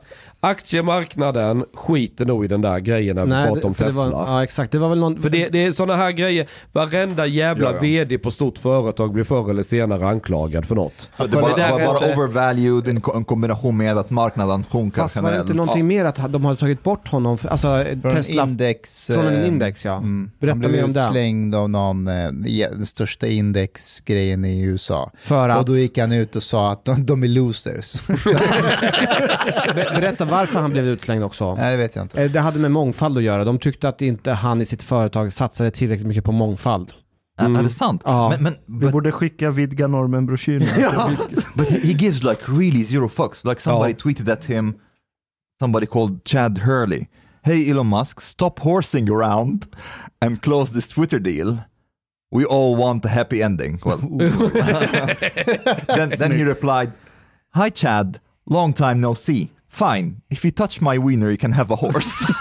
Aktiemarknaden 0.47 1.65
skiter 1.75 2.25
nog 2.27 2.45
i 2.45 2.49
den 2.49 2.61
där 2.61 2.79
grejen 2.79 3.17
när 3.17 3.25
vi 3.25 3.31
Nej, 3.31 3.47
pratar 3.49 3.65
om 3.67 3.73
det, 3.73 3.77
för 3.79 3.85
det 3.85 3.91
Tesla. 3.91 4.11
var, 4.11 4.27
ja 4.27 4.43
exakt, 4.43 4.73
det 4.73 4.79
var 4.79 4.89
väl 4.89 4.99
någon... 5.01 5.23
För 5.23 5.31
det, 5.31 5.49
det 5.49 5.65
är 5.65 5.73
sådana 5.73 5.97
här 6.03 6.11
grejer, 6.13 6.47
varenda 6.73 7.27
jävla 7.27 7.67
Ja, 7.69 7.73
ja. 7.75 7.81
vd 7.81 8.19
på 8.19 8.31
stort 8.31 8.59
företag 8.59 9.13
blir 9.13 9.25
förr 9.25 9.51
eller 9.51 9.63
senare 9.63 10.09
anklagad 10.09 10.67
för 10.67 10.75
något. 10.75 11.09
Det 11.17 11.23
var 11.25 11.29
Det 11.29 11.57
där 11.57 11.71
bara, 11.71 11.83
är 11.83 11.87
bara 11.87 12.07
inte- 12.07 12.15
overvalued 12.21 12.89
i 12.89 12.91
en 12.91 13.25
kombination 13.25 13.77
med 13.77 13.99
att 13.99 14.11
marknaden 14.11 14.65
sjunker 14.71 15.03
Fast 15.03 15.17
var 15.17 15.33
det 15.33 15.41
inte 15.41 15.55
någonting 15.55 15.87
mer 15.87 16.05
att 16.05 16.33
de 16.33 16.45
hade 16.45 16.57
tagit 16.61 16.83
bort 16.83 17.09
honom, 17.09 17.39
för, 17.39 17.49
alltså 17.49 17.85
från 18.03 18.15
Tesla, 18.15 18.43
en 18.43 18.49
index. 18.49 19.07
från 19.07 19.27
en 19.27 19.43
eh, 19.43 19.49
index 19.49 19.85
ja. 19.85 19.97
Mm, 19.97 20.31
Berätta 20.39 20.53
han 20.53 20.59
blev 20.59 20.73
mer 20.73 20.85
om 20.85 20.93
det. 20.93 21.01
utslängd 21.05 21.55
av 21.55 21.71
någon, 21.71 22.09
eh, 22.09 22.31
den 22.71 22.87
största 22.87 23.27
indexgrejen 23.27 24.45
i 24.45 24.63
USA. 24.63 25.11
För 25.19 25.49
Och 25.49 25.55
att, 25.55 25.67
då 25.67 25.77
gick 25.77 25.99
han 25.99 26.13
ut 26.13 26.37
och 26.37 26.43
sa 26.43 26.73
att 26.73 26.85
de, 26.85 27.07
de 27.07 27.23
är 27.25 27.29
losers. 27.29 27.95
be, 29.75 29.87
berätta 29.95 30.25
varför 30.39 30.61
han 30.61 30.71
blev 30.71 30.85
utslängd 30.87 31.25
också. 31.25 31.55
Nej, 31.55 31.71
det 31.71 31.77
vet 31.83 31.97
jag 31.97 32.05
inte. 32.05 32.23
Eh, 32.25 32.31
Det 32.31 32.41
hade 32.41 32.59
med 32.59 32.71
mångfald 32.71 33.17
att 33.19 33.23
göra. 33.25 33.45
De 33.45 33.59
tyckte 33.59 33.89
att 33.89 34.03
inte 34.03 34.33
han 34.33 34.61
i 34.61 34.65
sitt 34.67 34.83
företag 34.83 35.33
satsade 35.33 35.71
tillräckligt 35.71 36.07
mycket 36.07 36.25
på 36.25 36.33
mångfald. 36.33 36.93
Är- 37.39 37.59
Är 37.59 37.63
det 37.63 37.71
sant? 37.71 38.03
Ja. 38.05 38.29
Men, 38.31 38.43
men, 38.43 38.55
Vi 38.67 38.85
but, 38.87 38.93
borde 38.93 39.13
skicka 39.13 39.51
vidga 39.51 39.87
normen-broschyren. 39.87 41.17
but 41.55 41.71
he 41.71 41.79
he 41.79 41.93
gives 41.93 42.23
like 42.23 42.43
really 42.47 42.85
zero 42.85 43.09
fucks. 43.09 43.45
Like 43.45 43.61
somebody 43.63 43.93
Ja. 43.93 43.97
tweeted 43.99 44.29
at 44.29 44.45
him, 44.45 44.75
somebody 45.61 45.87
called 45.87 46.21
Chad 46.25 46.59
Hurley. 46.59 47.07
Hey 47.43 47.71
Elon 47.71 47.87
Musk, 47.87 48.21
stop 48.21 48.61
horsing 48.61 49.11
around 49.11 49.67
and 50.21 50.41
close 50.43 50.73
this 50.73 50.89
Twitter 50.89 51.19
deal. 51.21 51.59
We 52.37 52.45
all 52.45 52.77
want 52.77 53.05
a 53.05 53.09
happy 53.09 53.43
ending. 53.43 53.81
Well, 53.85 53.99
then, 55.87 56.09
then 56.19 56.33
he 56.33 56.43
replied, 56.45 56.93
Hi 57.55 57.71
Chad, 57.71 58.19
long 58.47 58.73
time 58.73 59.01
no 59.01 59.15
see. 59.15 59.51
Fine, 59.79 60.21
if 60.29 60.45
you 60.45 60.53
touch 60.53 60.81
my 60.81 60.99
wiener 60.99 61.27
you 61.29 61.37
can 61.37 61.53
have 61.53 61.75
a 61.75 61.79
horse. 61.81 62.33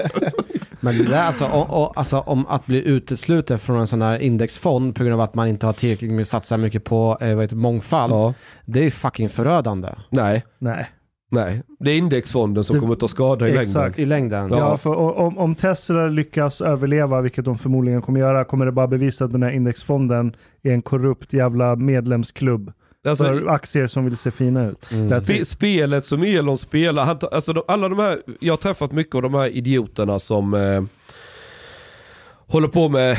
Men 0.80 0.98
det 0.98 1.04
där, 1.04 1.22
alltså, 1.22 1.44
och, 1.44 1.82
och, 1.82 1.92
alltså 1.98 2.18
om 2.18 2.46
att 2.48 2.66
bli 2.66 2.88
utesluten 2.88 3.58
från 3.58 3.80
en 3.80 3.86
sån 3.86 4.02
här 4.02 4.18
indexfond 4.18 4.94
på 4.94 5.02
grund 5.04 5.14
av 5.14 5.20
att 5.20 5.34
man 5.34 5.48
inte 5.48 5.66
har 5.66 5.72
tillräckligt 5.72 6.12
med 6.12 6.26
satsar 6.28 6.58
mycket 6.58 6.84
på 6.84 7.18
eh, 7.20 7.34
vad 7.34 7.44
heter, 7.44 7.56
mångfald. 7.56 8.12
Ja. 8.12 8.34
Det 8.66 8.86
är 8.86 8.90
fucking 8.90 9.28
förödande. 9.28 9.88
Nej, 10.10 10.44
Nej. 10.58 10.86
nej. 11.30 11.62
Det 11.78 11.90
är 11.90 11.96
indexfonden 11.98 12.64
som 12.64 12.74
Det- 12.76 12.80
kommer 12.80 12.92
att 12.92 13.00
ta 13.00 13.08
skada 13.08 13.48
i 13.48 13.56
Exakt. 13.56 13.74
längden. 13.74 14.00
I 14.00 14.06
längden. 14.06 14.48
Ja. 14.50 14.58
Ja, 14.58 14.76
för 14.76 14.94
om, 14.96 15.38
om 15.38 15.54
Tesla 15.54 16.06
lyckas 16.06 16.60
överleva, 16.60 17.20
vilket 17.20 17.44
de 17.44 17.58
förmodligen 17.58 18.02
kommer 18.02 18.20
göra, 18.20 18.44
kommer 18.44 18.66
det 18.66 18.72
bara 18.72 18.86
bevisa 18.86 19.24
att 19.24 19.32
den 19.32 19.42
här 19.42 19.50
indexfonden 19.50 20.36
är 20.62 20.72
en 20.72 20.82
korrupt 20.82 21.32
jävla 21.32 21.76
medlemsklubb 21.76 22.72
Alltså, 23.04 23.24
för 23.24 23.46
aktier 23.46 23.86
som 23.86 24.04
vill 24.04 24.16
se 24.16 24.30
fina 24.30 24.66
ut. 24.66 24.92
Mm. 24.92 25.22
It. 25.28 25.48
spelet 25.48 26.06
som 26.06 26.22
Elon 26.22 26.58
spelar, 26.58 27.04
han, 27.04 27.18
alltså 27.32 27.52
de, 27.52 27.62
alla 27.68 27.88
de 27.88 27.98
här, 27.98 28.22
jag 28.40 28.52
har 28.52 28.58
träffat 28.58 28.92
mycket 28.92 29.14
av 29.14 29.22
de 29.22 29.34
här 29.34 29.48
idioterna 29.48 30.18
som 30.18 30.54
eh, 30.54 30.82
håller 32.46 32.68
på 32.68 32.88
med 32.88 33.16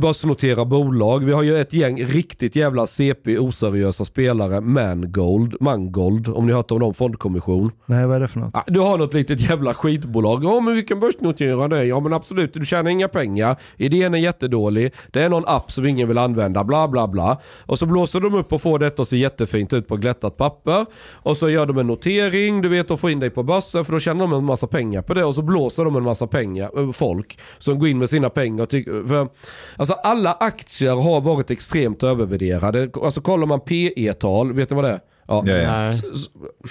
börsnotera 0.00 0.64
bolag. 0.64 1.24
Vi 1.24 1.32
har 1.32 1.42
ju 1.42 1.56
ett 1.60 1.72
gäng 1.72 2.04
riktigt 2.04 2.56
jävla 2.56 2.86
CP 2.86 3.38
oseriösa 3.38 4.04
spelare, 4.04 4.60
Mangold, 4.60 5.56
Mangold, 5.60 6.28
om 6.28 6.46
ni 6.46 6.52
har 6.52 6.58
hört 6.58 6.70
om 6.70 6.78
någon 6.78 6.94
fondkommission. 6.94 7.70
Nej, 7.86 8.06
vad 8.06 8.16
är 8.16 8.20
det 8.20 8.28
för 8.28 8.40
något? 8.40 8.50
Ah, 8.56 8.62
Du 8.66 8.80
har 8.80 8.98
något 8.98 9.14
litet 9.14 9.40
jävla 9.50 9.74
skitbolag. 9.74 10.44
Ja 10.44 10.60
men 10.60 10.74
vi 10.74 10.82
kan 10.82 11.00
börsnotera 11.00 11.68
det. 11.68 11.84
Ja 11.84 12.00
men 12.00 12.12
absolut, 12.12 12.54
du 12.54 12.64
tjänar 12.64 12.90
inga 12.90 13.08
pengar. 13.08 13.56
Idén 13.76 14.14
är 14.14 14.18
jättedålig. 14.18 14.92
Det 15.10 15.22
är 15.22 15.28
någon 15.28 15.44
app 15.46 15.70
som 15.72 15.86
ingen 15.86 16.08
vill 16.08 16.18
använda. 16.18 16.64
Bla 16.64 16.88
bla 16.88 17.08
bla. 17.08 17.40
Och 17.66 17.78
så 17.78 17.86
blåser 17.86 18.20
de 18.20 18.34
upp 18.34 18.52
och 18.52 18.62
får 18.62 18.78
detta 18.78 19.02
att 19.02 19.08
se 19.08 19.16
jättefint 19.16 19.72
ut 19.72 19.88
på 19.88 19.96
glättat 19.96 20.36
papper. 20.36 20.86
Och 21.12 21.36
så 21.36 21.48
gör 21.50 21.66
de 21.66 21.78
en 21.78 21.86
notering, 21.86 22.62
du 22.62 22.68
vet, 22.68 22.90
och 22.90 23.00
får 23.00 23.10
in 23.10 23.20
dig 23.20 23.30
på 23.30 23.42
börsen. 23.42 23.84
För 23.84 23.92
då 23.92 23.98
tjänar 23.98 24.20
de 24.20 24.32
en 24.32 24.44
massa 24.44 24.66
pengar 24.66 25.02
på 25.02 25.14
det. 25.14 25.24
Och 25.24 25.34
så 25.34 25.42
blåser 25.42 25.84
de 25.84 25.96
en 25.96 26.02
massa 26.02 26.26
pengar, 26.26 26.70
eh, 26.80 26.92
folk 26.92 27.38
som 27.58 27.78
går 27.78 27.88
in 27.88 27.98
med 27.98 28.10
sina 28.10 28.30
pengar. 28.30 28.62
och 28.62 28.68
tycker- 28.70 29.08
För, 29.08 29.28
alltså 29.76 29.94
alla 29.94 30.32
aktier 30.32 30.94
har 30.94 31.20
varit 31.20 31.50
extremt 31.50 32.02
övervärderade. 32.02 32.90
Alltså 33.02 33.20
kollar 33.20 33.46
man 33.46 33.60
PE-tal, 33.60 34.52
vet 34.52 34.70
ni 34.70 34.76
vad 34.76 34.84
det 34.84 34.90
är? 34.90 35.00
Ja. 35.28 35.44
Ja, 35.46 35.56
ja. 35.56 35.72
Nej, 35.72 36.00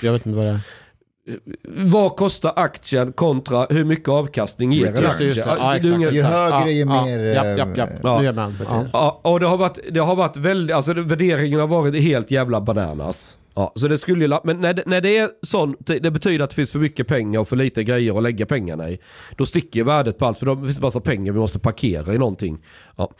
jag 0.01 0.11
vet 0.13 0.25
inte 0.25 0.37
vad 0.37 0.45
det 0.45 0.51
är. 0.51 0.59
vad 1.91 2.15
kostar 2.15 2.53
aktien 2.55 3.13
kontra 3.13 3.67
hur 3.69 3.85
mycket 3.85 4.09
avkastning 4.09 4.71
ger 4.71 4.87
en 4.87 5.03
Just 5.03 5.17
det, 5.17 5.23
just 5.23 5.45
det. 5.45 5.51
aktie? 5.51 5.65
Ja, 5.65 5.75
exakt. 5.75 6.15
Ju 6.15 6.21
högre, 6.23 6.71
ju 6.71 6.79
Ja, 6.79 7.05
mer, 7.05 7.23
Ja, 7.23 7.45
japp, 7.45 7.77
japp. 7.77 7.89
Ja. 8.03 8.21
Nu 8.21 8.27
är 8.27 8.33
man. 8.33 8.55
Ja. 8.69 8.85
Ja, 8.93 9.21
och 9.23 9.39
det 9.39 9.45
har 9.45 9.57
varit, 9.57 9.79
det 9.91 9.99
har 9.99 10.15
varit 10.15 10.37
väldigt, 10.37 10.75
alltså 10.75 10.93
värderingen 10.93 11.59
har 11.59 11.67
varit 11.67 12.03
helt 12.03 12.31
jävla 12.31 12.61
bananas. 12.61 13.37
Ja, 13.55 13.73
så 13.75 13.87
det 13.87 13.97
skulle 13.97 14.25
ju, 14.25 14.37
men 14.43 14.61
när 14.61 14.73
det, 14.73 14.83
när 14.85 15.01
det 15.01 15.17
är 15.17 15.29
sånt, 15.41 15.77
det 15.85 16.11
betyder 16.11 16.43
att 16.43 16.49
det 16.49 16.55
finns 16.55 16.71
för 16.71 16.79
mycket 16.79 17.07
pengar 17.07 17.39
och 17.39 17.47
för 17.47 17.55
lite 17.55 17.83
grejer 17.83 18.17
att 18.17 18.23
lägga 18.23 18.45
pengarna 18.45 18.89
i. 18.89 18.99
Då 19.37 19.45
sticker 19.45 19.79
ju 19.79 19.83
värdet 19.83 20.17
på 20.17 20.25
allt, 20.25 20.39
för 20.39 20.45
då 20.45 20.55
finns 20.55 20.75
det 20.75 20.81
massa 20.81 20.99
pengar 20.99 21.33
vi 21.33 21.39
måste 21.39 21.59
parkera 21.59 22.13
i 22.13 22.17
någonting. 22.17 22.57
Ja. 22.95 23.11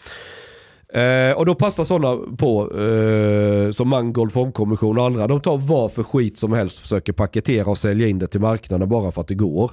Eh, 1.00 1.38
och 1.38 1.46
då 1.46 1.56
passar 1.56 1.84
sådana 1.84 2.38
på, 2.38 2.80
eh, 2.80 3.72
som 3.72 3.90
Mangold 3.90 4.32
Fondkommission 4.32 4.98
och 4.98 5.06
andra, 5.06 5.28
de 5.28 5.42
tar 5.42 5.58
vad 5.58 5.92
för 5.92 6.04
skit 6.04 6.38
som 6.38 6.54
helst 6.54 6.78
och 6.78 6.82
försöker 6.82 7.14
paketera 7.14 7.70
och 7.70 7.78
sälja 7.78 8.08
in 8.08 8.20
det 8.20 8.28
till 8.28 8.42
marknaden 8.42 8.90
bara 8.90 9.12
för 9.12 9.22
att 9.22 9.28
det 9.28 9.36
går. 9.36 9.72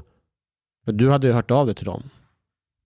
Du 0.86 1.10
hade 1.10 1.26
ju 1.26 1.32
hört 1.32 1.50
av 1.50 1.66
dig 1.66 1.74
till 1.74 1.84
dem. 1.84 2.02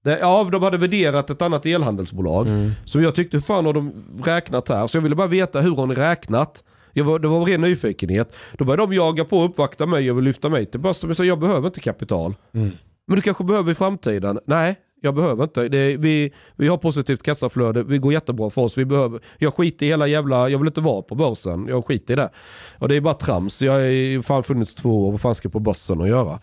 Det, 0.05 0.19
ja, 0.19 0.49
de 0.53 0.63
hade 0.63 0.79
värderat 0.79 1.31
ett 1.31 1.43
annat 1.43 1.67
elhandelsbolag. 1.67 2.47
Mm. 2.47 2.71
Som 2.85 3.03
jag 3.03 3.15
tyckte, 3.15 3.37
hur 3.37 3.43
fan 3.43 3.67
har 3.67 3.73
de 3.73 3.93
räknat 4.25 4.69
här? 4.69 4.87
Så 4.87 4.97
jag 4.97 5.03
ville 5.03 5.15
bara 5.15 5.27
veta 5.27 5.61
hur 5.61 5.77
har 5.77 5.87
ni 5.87 5.95
räknat? 5.95 6.65
Jag 6.95 7.05
var, 7.05 7.19
det 7.19 7.29
var 7.29 7.45
ren 7.45 7.61
nyfikenhet. 7.61 8.37
Då 8.53 8.65
började 8.65 8.83
de 8.83 8.93
jaga 8.93 9.25
på 9.25 9.39
och 9.39 9.45
uppvakta 9.45 9.87
mig 9.87 10.11
och 10.11 10.17
vill 10.17 10.25
lyfta 10.25 10.49
mig 10.49 10.67
till 10.67 10.81
börsen. 10.81 11.09
Men 11.09 11.15
sa, 11.15 11.25
jag 11.25 11.39
behöver 11.39 11.67
inte 11.67 11.81
kapital. 11.81 12.35
Mm. 12.53 12.71
Men 13.07 13.17
du 13.17 13.23
kanske 13.23 13.45
behöver 13.45 13.73
i 13.73 13.75
framtiden? 13.75 14.39
Nej, 14.47 14.77
jag 15.01 15.15
behöver 15.15 15.45
inte. 15.45 15.69
Det, 15.69 15.97
vi, 15.97 16.33
vi 16.57 16.69
har 16.69 16.77
positivt 16.77 17.23
kassaflöde, 17.23 17.83
vi 17.83 17.99
går 17.99 18.13
jättebra 18.13 18.51
för 18.51 18.63
oss. 18.63 18.79
Vi 18.79 18.85
behöver, 18.85 19.21
jag 19.39 19.55
skiter 19.55 19.87
i 19.87 19.89
hela 19.89 20.07
jävla, 20.07 20.49
jag 20.49 20.59
vill 20.59 20.67
inte 20.67 20.81
vara 20.81 21.03
på 21.03 21.15
börsen. 21.15 21.67
Jag 21.69 21.87
skiter 21.87 22.13
i 22.13 22.17
det. 22.17 22.31
Och 22.79 22.89
det 22.89 22.97
är 22.97 23.01
bara 23.01 23.15
trams. 23.15 23.63
Jag 23.63 23.73
har 23.73 24.23
fan 24.23 24.43
funnits 24.43 24.75
två 24.75 25.07
år, 25.07 25.11
vad 25.11 25.21
fan 25.21 25.35
ska 25.35 25.47
jag 25.47 25.53
på 25.53 25.61
börsen 25.61 26.01
att 26.01 26.09
göra? 26.09 26.41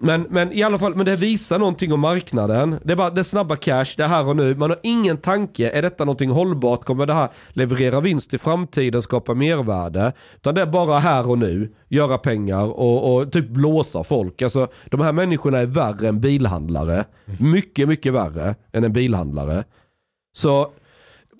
Men, 0.00 0.26
men 0.30 0.52
i 0.52 0.62
alla 0.62 0.78
fall, 0.78 0.94
men 0.94 1.06
det 1.06 1.16
visar 1.16 1.58
någonting 1.58 1.92
om 1.92 2.00
marknaden. 2.00 2.78
Det 2.84 2.92
är 2.92 2.96
bara 2.96 3.10
det 3.10 3.20
är 3.20 3.22
snabba 3.22 3.56
cash, 3.56 3.84
det 3.96 4.04
är 4.04 4.08
här 4.08 4.26
och 4.26 4.36
nu. 4.36 4.54
Man 4.54 4.70
har 4.70 4.78
ingen 4.82 5.16
tanke, 5.16 5.70
är 5.70 5.82
detta 5.82 6.04
någonting 6.04 6.30
hållbart? 6.30 6.84
Kommer 6.84 7.06
det 7.06 7.14
här 7.14 7.28
leverera 7.48 8.00
vinst 8.00 8.34
i 8.34 8.38
framtiden, 8.38 9.02
skapa 9.02 9.34
mervärde? 9.34 10.12
Utan 10.36 10.54
det 10.54 10.60
är 10.60 10.66
bara 10.66 10.98
här 10.98 11.28
och 11.28 11.38
nu, 11.38 11.72
göra 11.88 12.18
pengar 12.18 12.64
och, 12.64 13.14
och 13.14 13.32
typ 13.32 13.48
blåsa 13.48 14.04
folk. 14.04 14.42
Alltså, 14.42 14.68
de 14.90 15.00
här 15.00 15.12
människorna 15.12 15.58
är 15.58 15.66
värre 15.66 16.08
än 16.08 16.20
bilhandlare. 16.20 17.04
Mycket, 17.40 17.88
mycket 17.88 18.12
värre 18.12 18.54
än 18.72 18.84
en 18.84 18.92
bilhandlare. 18.92 19.64
Så 20.32 20.72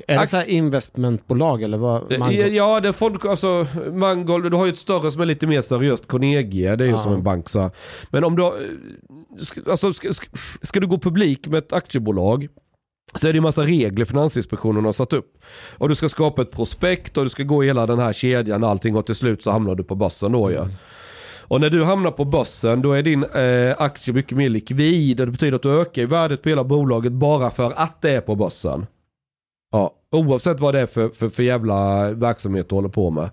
är 0.07 0.21
det 0.21 0.27
så 0.27 0.37
här 0.37 0.49
investmentbolag 0.51 1.63
eller 1.63 1.79
vad? 1.79 2.13
Eh, 2.13 2.19
Mango? 2.19 2.33
Ja, 2.47 2.81
det 2.81 2.89
är 2.89 2.93
fond, 2.93 3.19
alltså 3.27 3.67
Mangold, 3.93 4.51
du 4.51 4.57
har 4.57 4.67
ju 4.67 4.73
ett 4.73 4.79
större 4.79 5.11
som 5.11 5.21
är 5.21 5.27
lite 5.27 5.47
mer 5.47 5.61
seriöst, 5.61 6.09
Carnegie, 6.09 6.77
det 6.77 6.85
är 6.85 6.89
ju 6.89 6.93
Ja. 6.93 6.99
som 6.99 7.13
en 7.13 7.23
bank 7.23 7.49
så 7.49 7.61
här. 7.61 7.71
Men 8.11 8.25
om 8.25 8.37
du, 8.37 8.43
eh, 8.43 8.51
ska, 9.39 9.61
alltså, 9.71 9.93
ska, 9.93 10.13
ska, 10.15 10.27
ska 10.63 10.81
du 10.81 10.87
gå 10.87 10.99
publik 10.99 11.47
med 11.47 11.59
ett 11.59 11.73
aktiebolag 11.73 12.49
så 13.15 13.29
är 13.29 13.33
det 13.33 13.37
ju 13.37 13.41
massa 13.43 13.63
regler 13.63 14.05
Finansinspektionen 14.05 14.85
har 14.85 14.93
satt 14.93 15.13
upp. 15.13 15.39
Och 15.79 15.89
du 15.89 15.95
ska 15.95 16.09
skapa 16.09 16.43
ett 16.43 16.51
prospekt 16.51 17.17
och 17.17 17.25
du 17.25 17.29
ska 17.29 17.43
gå 17.43 17.63
hela 17.63 17.87
den 17.87 17.99
här 17.99 18.13
kedjan 18.13 18.65
och 18.65 18.71
allting 18.71 18.97
och 18.97 19.07
till 19.07 19.15
slut 19.15 19.43
så 19.43 19.51
hamnar 19.51 19.75
du 19.75 19.85
på 19.85 19.95
börsen 19.95 20.33
då 20.33 20.53
ja. 20.53 20.69
Och 21.41 21.61
när 21.61 21.71
du 21.71 21.85
hamnar 21.85 22.11
på 22.11 22.25
börsen 22.25 22.83
då 22.83 22.93
är 22.93 23.03
din 23.03 23.25
eh, 23.25 23.75
aktie 23.79 24.15
mycket 24.15 24.39
mer 24.39 24.49
likvid 24.49 25.21
och 25.21 25.27
det 25.27 25.33
betyder 25.33 25.57
att 25.57 25.63
du 25.63 25.81
ökar 25.81 26.03
i 26.03 26.07
värdet 26.07 26.43
på 26.43 26.49
hela 26.49 26.65
bolaget 26.65 27.13
bara 27.13 27.51
för 27.51 27.73
att 27.77 28.03
det 28.03 28.11
är 28.11 28.21
på 28.21 28.35
börsen. 28.35 28.87
Ja, 29.73 29.95
oavsett 30.13 30.61
vad 30.61 30.75
det 30.75 30.81
är 30.81 30.87
för, 30.87 31.09
för, 31.09 31.29
för 31.29 31.43
jävla 31.43 32.11
verksamhet 32.13 32.69
du 32.69 32.75
håller 32.75 32.89
på 32.89 33.11
med. 33.11 33.31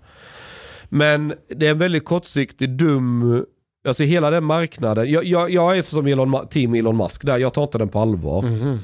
Men 0.90 1.34
det 1.48 1.68
är 1.68 1.72
en 1.72 1.78
väldigt 1.78 2.06
kortsiktig, 2.06 2.70
dum, 2.70 3.46
alltså 3.88 4.04
hela 4.04 4.30
den 4.30 4.44
marknaden. 4.44 5.12
Jag, 5.12 5.24
jag, 5.24 5.50
jag 5.50 5.78
är 5.78 5.82
som 5.82 6.08
Elon, 6.08 6.48
team 6.48 6.76
Elon 6.76 6.98
Musk 6.98 7.26
där, 7.26 7.38
jag 7.38 7.54
tar 7.54 7.64
inte 7.64 7.78
den 7.78 7.90
på 7.90 8.00
allvar. 8.00 8.42
Mhm. 8.42 8.80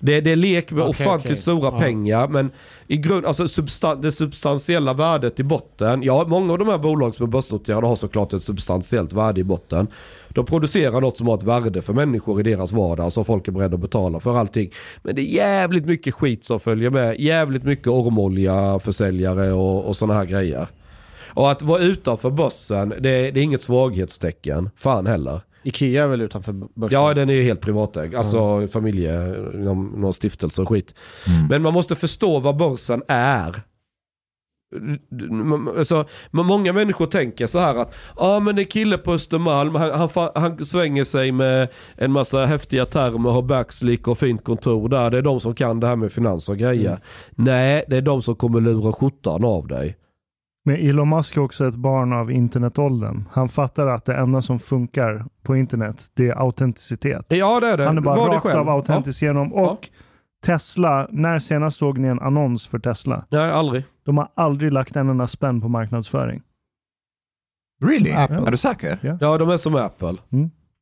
Det, 0.00 0.20
det 0.20 0.32
är 0.32 0.36
lek 0.36 0.70
med 0.72 0.82
Okej, 0.82 0.90
ofantligt 1.06 1.30
okej. 1.32 1.42
stora 1.42 1.70
Ja. 1.72 1.78
pengar 1.78 2.28
men 2.28 2.50
i 2.86 2.96
grund, 2.96 3.26
alltså 3.26 3.44
substan- 3.48 4.02
det 4.02 4.12
substantiella 4.12 4.92
värdet 4.94 5.40
i 5.40 5.42
botten. 5.42 6.02
Ja, 6.02 6.24
många 6.28 6.52
av 6.52 6.58
de 6.58 6.68
här 6.68 6.78
bolag 6.78 7.14
som 7.14 7.26
är 7.26 7.30
börsnoterade 7.30 7.86
har 7.86 7.96
såklart 7.96 8.32
ett 8.32 8.42
substantiellt 8.42 9.12
värde 9.12 9.40
i 9.40 9.44
botten. 9.44 9.86
De 10.28 10.44
producerar 10.44 11.00
något 11.00 11.16
som 11.16 11.26
har 11.28 11.34
ett 11.38 11.42
värde 11.42 11.82
för 11.82 11.92
människor 11.92 12.40
i 12.40 12.42
deras 12.42 12.72
vardag 12.72 13.12
så 13.12 13.24
folk 13.24 13.48
är 13.48 13.52
beredda 13.52 13.74
att 13.74 13.80
betala 13.80 14.20
för 14.20 14.36
allting. 14.36 14.70
Men 15.02 15.14
det 15.14 15.20
är 15.22 15.34
jävligt 15.34 15.84
mycket 15.86 16.14
skit 16.14 16.44
som 16.44 16.60
följer 16.60 16.90
med. 16.90 17.20
Jävligt 17.20 17.62
mycket 17.64 17.86
ormolja 17.88 18.78
försäljare 18.78 19.52
och, 19.52 19.84
och 19.84 19.96
sådana 19.96 20.14
här 20.14 20.24
grejer. 20.24 20.66
Och 21.28 21.50
att 21.50 21.62
vara 21.62 21.80
utanför 21.80 22.30
börsen, 22.30 22.88
det, 22.88 23.30
det 23.30 23.40
är 23.40 23.42
inget 23.42 23.62
svaghetstecken. 23.62 24.70
Fan 24.76 25.06
heller. 25.06 25.40
Ikea 25.62 26.04
är 26.04 26.08
väl 26.08 26.20
utanför 26.20 26.52
börsen? 26.52 26.98
Ja, 27.00 27.14
den 27.14 27.30
är 27.30 27.34
ju 27.34 27.42
helt 27.42 27.60
privatägd. 27.60 28.14
Alltså 28.14 28.68
familje, 28.68 29.26
någon, 29.54 30.00
någon 30.00 30.14
stiftelse 30.14 30.62
och 30.62 30.68
skit. 30.68 30.94
Men 31.48 31.62
man 31.62 31.72
måste 31.72 31.94
förstå 31.94 32.40
vad 32.40 32.56
börsen 32.56 33.02
är. 33.08 33.62
Alltså, 35.78 36.04
men 36.30 36.46
många 36.46 36.72
människor 36.72 37.06
tänker 37.06 37.46
så 37.46 37.58
här 37.58 37.74
att 37.74 37.94
ja 38.16 38.36
ah, 38.36 38.40
men 38.40 38.56
det 38.56 38.62
är 38.62 38.64
kille 38.64 38.98
på 38.98 39.12
Östermalm, 39.12 39.74
han, 39.74 40.08
han, 40.14 40.30
han 40.34 40.64
svänger 40.64 41.04
sig 41.04 41.32
med 41.32 41.68
en 41.96 42.12
massa 42.12 42.46
häftiga 42.46 42.86
termer, 42.86 43.30
har 43.30 43.42
backslick 43.42 44.08
och 44.08 44.18
fint 44.18 44.44
kontor 44.44 44.88
där. 44.88 45.10
Det 45.10 45.18
är 45.18 45.22
de 45.22 45.40
som 45.40 45.54
kan 45.54 45.80
det 45.80 45.86
här 45.86 45.96
med 45.96 46.12
finans 46.12 46.48
och 46.48 46.56
grejer. 46.56 47.00
Nej, 47.30 47.84
det 47.88 47.96
är 47.96 48.02
de 48.02 48.22
som 48.22 48.36
kommer 48.36 48.60
lura 48.60 48.92
skjortan 48.92 49.44
av 49.44 49.66
dig. 49.66 49.96
Men 50.68 50.76
Elon 50.76 51.08
Musk 51.08 51.36
är 51.36 51.40
också 51.40 51.68
ett 51.68 51.74
barn 51.74 52.12
av 52.12 52.30
internetåldern. 52.30 53.24
Han 53.32 53.48
fattar 53.48 53.86
att 53.86 54.04
det 54.04 54.14
enda 54.14 54.42
som 54.42 54.58
funkar 54.58 55.24
på 55.42 55.56
internet, 55.56 56.10
det 56.14 56.28
är 56.28 56.40
autenticitet. 56.40 57.26
Ja 57.28 57.60
det 57.60 57.66
är 57.66 57.76
det. 57.76 57.84
Han 57.84 57.96
är 57.96 58.00
bara 58.00 58.16
Var 58.16 58.28
rakt 58.28 58.46
av 58.46 58.68
autentisk 58.68 59.22
genom. 59.22 59.54
Och 59.54 59.88
Tesla, 60.44 61.08
när 61.10 61.38
senast 61.38 61.78
såg 61.78 61.98
ni 61.98 62.08
en 62.08 62.20
annons 62.20 62.66
för 62.66 62.78
Tesla? 62.78 63.24
Ja. 63.28 63.38
Nej, 63.38 63.50
aldrig. 63.50 63.84
De 64.04 64.18
har 64.18 64.28
aldrig 64.34 64.72
lagt 64.72 64.96
en 64.96 65.08
enda 65.08 65.26
spänn 65.26 65.60
på 65.60 65.68
marknadsföring. 65.68 66.42
Really? 67.84 68.12
Apple. 68.12 68.46
Är 68.46 68.50
du 68.50 68.56
säker? 68.56 69.18
Ja, 69.20 69.38
de 69.38 69.50
är 69.50 69.56
som 69.56 69.74
Apple. 69.74 70.16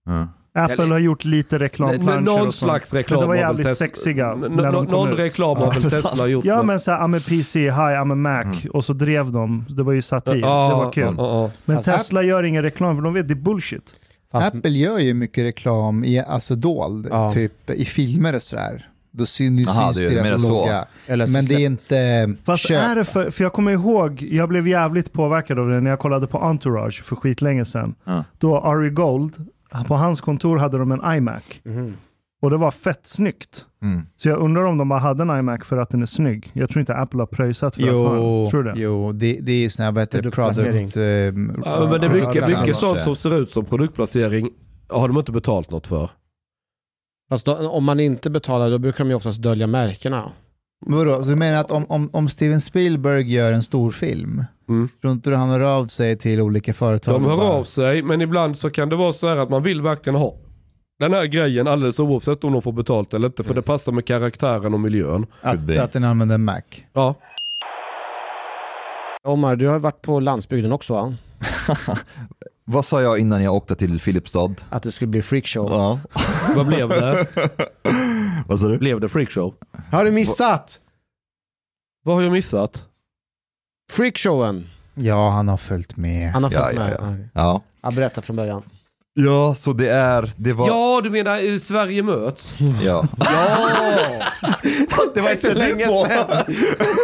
Ja. 0.05 0.29
Apple 0.57 0.75
Eller- 0.83 0.92
har 0.92 0.99
gjort 0.99 1.25
lite 1.25 1.59
reklamplanscher 1.59 2.21
Någon 2.21 2.53
slags 2.53 2.95
reklam 2.95 3.21
Men 3.21 3.29
de 3.29 3.29
var 3.29 3.37
jävligt 3.49 3.66
Tes- 3.66 3.75
sexiga 3.75 4.33
N- 4.33 4.40
när 4.57 4.73
de 4.73 4.85
Någon 4.85 5.12
reklam 5.12 5.57
har 5.57 5.73
väl 5.73 5.83
Ja, 5.83 5.90
Tesla 5.90 6.27
gjort. 6.27 6.45
Ja 6.45 6.62
men- 6.62 6.81
såhär, 6.81 6.99
I'm 6.99 7.16
a 7.19 7.23
PC, 7.29 7.61
hi 7.61 7.71
I'm 7.71 8.12
a 8.12 8.14
Mac. 8.14 8.42
Mm. 8.42 8.57
Och 8.73 8.85
så 8.85 8.92
drev 8.92 9.33
de. 9.33 9.64
Det 9.69 9.83
var 9.83 9.92
ju 9.92 10.03
satir. 10.03 10.35
Det 10.35 10.40
var 10.42 10.92
kul. 10.92 11.14
Men 11.64 11.77
Fast 11.83 11.85
Tesla 11.99 12.23
gör 12.23 12.42
ingen 12.42 12.62
reklam 12.62 12.97
för 12.97 13.03
de 13.03 13.14
vet 13.14 13.29
det 13.29 13.33
är 13.33 13.37
bullshit. 13.37 13.83
Fast, 14.33 14.55
Apple 14.55 14.71
gör 14.71 14.99
ju 14.99 15.14
mycket 15.14 15.45
reklam 15.45 16.05
i, 16.05 16.19
alltså 16.21 16.55
dold, 16.55 17.09
typ 17.35 17.71
i 17.71 17.85
filmer 17.85 18.35
och 18.35 18.42
sådär. 18.42 18.88
Då 19.11 19.27
syns, 19.27 19.69
Aha, 19.69 19.95
syns 19.95 20.11
det 20.11 20.23
deras 20.23 20.42
så. 20.42 20.49
logga. 20.49 20.85
eller 21.07 21.27
så 21.27 21.33
Men 21.33 21.47
det 21.47 21.55
är 21.55 21.59
inte 21.66 22.35
Fast 22.45 22.69
köp. 22.69 22.83
är 22.83 22.97
det 22.97 23.05
för, 23.05 23.31
för 23.31 23.45
jag 23.45 23.53
kommer 23.53 23.73
ihåg, 23.73 24.23
jag 24.31 24.49
blev 24.49 24.69
jävligt 24.69 25.12
påverkad 25.12 25.59
av 25.59 25.69
det 25.69 25.81
när 25.81 25.90
jag 25.90 25.99
kollade 25.99 26.27
på 26.27 26.38
Entourage 26.38 27.03
för 27.05 27.16
skitlänge 27.16 27.64
sedan. 27.64 27.95
Ja. 28.05 28.25
Då 28.38 28.59
Ari 28.61 28.90
Gold, 28.90 29.33
på 29.84 29.94
hans 29.94 30.20
kontor 30.20 30.56
hade 30.56 30.78
de 30.78 30.92
en 30.92 31.16
iMac. 31.16 31.60
Mhm. 31.64 31.94
Och 32.42 32.50
det 32.50 32.56
var 32.56 32.70
fett 32.70 33.06
snyggt. 33.06 33.66
Mm. 33.82 34.02
Så 34.16 34.28
jag 34.28 34.38
undrar 34.38 34.64
om 34.64 34.78
de 34.78 34.88
bara 34.88 34.98
hade 34.98 35.22
en 35.22 35.38
iMac 35.38 35.64
för 35.64 35.76
att 35.76 35.90
den 35.90 36.02
är 36.02 36.06
snygg. 36.06 36.50
Jag 36.52 36.70
tror 36.70 36.80
inte 36.80 36.94
Apple 36.94 37.20
har 37.20 37.26
pröjsat 37.26 37.74
för 37.74 37.82
att 37.82 37.88
ha 37.88 38.16
Jo, 38.16 38.42
den. 38.42 38.50
Tror 38.50 38.62
du 38.62 38.72
det? 38.72 38.80
jo 38.80 39.12
det, 39.12 39.38
det 39.42 39.52
är 39.64 39.68
sån 39.68 39.84
här, 39.84 39.92
vad 39.92 40.02
heter 40.02 40.22
det, 40.22 40.30
Produktplacering. 40.30 40.90
product... 40.90 41.66
Ja, 41.66 41.88
men 41.90 42.00
det 42.00 42.06
är 42.06 42.26
mycket, 42.26 42.48
mycket 42.58 42.76
sånt 42.76 43.02
som 43.02 43.16
ser 43.16 43.34
ut 43.38 43.50
som 43.50 43.64
produktplacering 43.64 44.50
har 44.88 45.08
de 45.08 45.18
inte 45.18 45.32
betalt 45.32 45.70
något 45.70 45.86
för. 45.86 46.10
Fast 47.28 47.46
då, 47.46 47.68
om 47.68 47.84
man 47.84 48.00
inte 48.00 48.30
betalar 48.30 48.70
då 48.70 48.78
brukar 48.78 49.04
de 49.04 49.10
ju 49.10 49.16
oftast 49.16 49.42
dölja 49.42 49.66
märkena. 49.66 50.32
Vadå, 50.86 51.22
så 51.22 51.30
du 51.30 51.36
menar 51.36 51.60
att 51.60 51.70
om, 51.70 51.86
om, 51.88 52.10
om 52.12 52.28
Steven 52.28 52.60
Spielberg 52.60 53.32
gör 53.34 53.52
en 53.52 53.62
stor 53.62 53.90
film, 53.90 54.44
Mm. 54.68 54.88
tror 55.00 55.12
inte 55.12 55.31
du 55.31 55.37
han 55.37 55.48
hör 55.48 55.61
av 55.61 55.87
sig 55.87 56.18
till 56.18 56.40
olika 56.40 56.74
företag? 56.74 57.14
De 57.14 57.24
hör 57.24 57.37
bara- 57.37 57.46
av 57.48 57.64
sig, 57.64 58.02
men 58.02 58.20
ibland 58.20 58.59
så 58.59 58.70
kan 58.70 58.88
det 58.88 58.96
vara 58.96 59.12
så 59.12 59.29
här 59.29 59.37
att 59.37 59.50
man 59.50 59.62
vill 59.62 59.83
verkligen 59.83 60.18
ha 60.18 60.35
den 60.98 61.12
här 61.14 61.24
grejen 61.26 61.66
alldeles 61.68 62.00
oavsett 62.00 62.44
om 62.44 62.52
de 62.52 62.62
får 62.62 62.72
betalt 62.72 63.14
eller 63.14 63.26
inte. 63.26 63.44
För 63.44 63.55
det 63.55 63.62
passar 63.62 63.92
med 63.92 64.07
karaktären 64.07 64.74
och 64.74 64.81
miljön. 64.81 65.26
Att, 65.40 65.79
att 65.79 65.92
den 65.92 66.05
använder 66.05 66.38
Mac. 66.38 66.61
Ja, 66.92 67.14
Omar, 69.24 69.57
du 69.57 69.66
har 69.66 69.79
varit 69.79 70.02
på 70.02 70.20
landsbygden 70.20 70.72
också 70.72 70.92
va? 70.94 71.14
Vad 72.64 72.85
sa 72.85 73.02
jag 73.02 73.18
innan 73.18 73.42
jag 73.42 73.55
åkte 73.55 73.74
till 73.76 74.00
Filipstad? 74.00 74.55
Att 74.70 74.83
det 74.83 74.92
skulle 74.92 75.09
bli 75.09 75.22
freakshow. 75.22 75.70
Ja. 75.70 76.00
vad 76.57 76.66
blev 76.66 76.88
det? 76.88 77.26
Vad 78.48 78.61
sa 78.61 78.68
du? 78.68 78.79
blev 78.79 79.00
det 79.00 79.09
freakshow? 79.09 79.55
Har 79.92 80.05
du 80.05 80.11
missat? 80.11 80.81
Vad 82.05 82.14
har 82.14 82.22
jag 82.22 82.33
missat? 82.33 82.85
Freakshowen. 83.90 84.68
Ja, 84.94 85.31
han 85.31 85.49
har 85.49 85.57
följt 85.57 85.96
med. 85.96 86.31
Han 86.33 86.44
har 86.44 86.51
Ja, 86.53 86.64
fått 86.64 86.75
ja, 86.75 86.81
med. 86.81 86.96
ja. 87.01 87.07
Ja. 87.11 87.16
Ja. 87.42 87.62
Ja, 87.83 87.90
berätta 87.90 88.22
från 88.22 88.37
början. 88.37 88.62
ja, 89.14 89.55
så 89.55 89.72
det 89.72 89.88
är, 89.90 90.33
det 90.37 90.53
var, 90.53 90.68
Ja, 90.68 91.01
du 91.05 91.11
menar 91.11 91.53
eh, 91.53 91.57
Sverige 91.59 92.03
möts? 92.03 92.55
ja. 92.83 93.07
det 95.14 95.20
var 95.20 95.35
så 95.35 95.53
länge 95.55 95.85
sedan. 95.87 96.55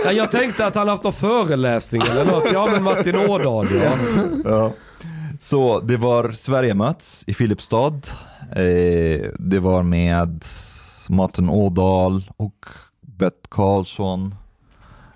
Ja, 0.05 0.13
jag 0.13 0.31
tänkte 0.31 0.67
att 0.67 0.75
han 0.75 0.89
haft 0.89 1.03
någon 1.05 1.13
föreläsning 1.13 2.03
eller 2.11 2.25
något. 2.25 2.53
Ja, 2.53 2.69
men 2.73 2.83
Martin 2.83 3.17
Ådahl 3.17 3.69
ja. 3.85 3.93
ja. 4.45 4.73
Så 5.41 5.81
det 5.81 5.97
var 5.97 6.33
Sverige 6.33 6.75
möts 6.75 7.25
i 7.27 7.35
Filipstad. 7.35 8.01
Eh, 8.57 9.27
det 9.39 9.59
var 9.61 9.83
med 9.83 10.45
Martin 11.09 11.49
Ådahl 11.51 12.31
och 12.37 12.67
Bert 13.19 13.51
Karlsson. 13.51 14.35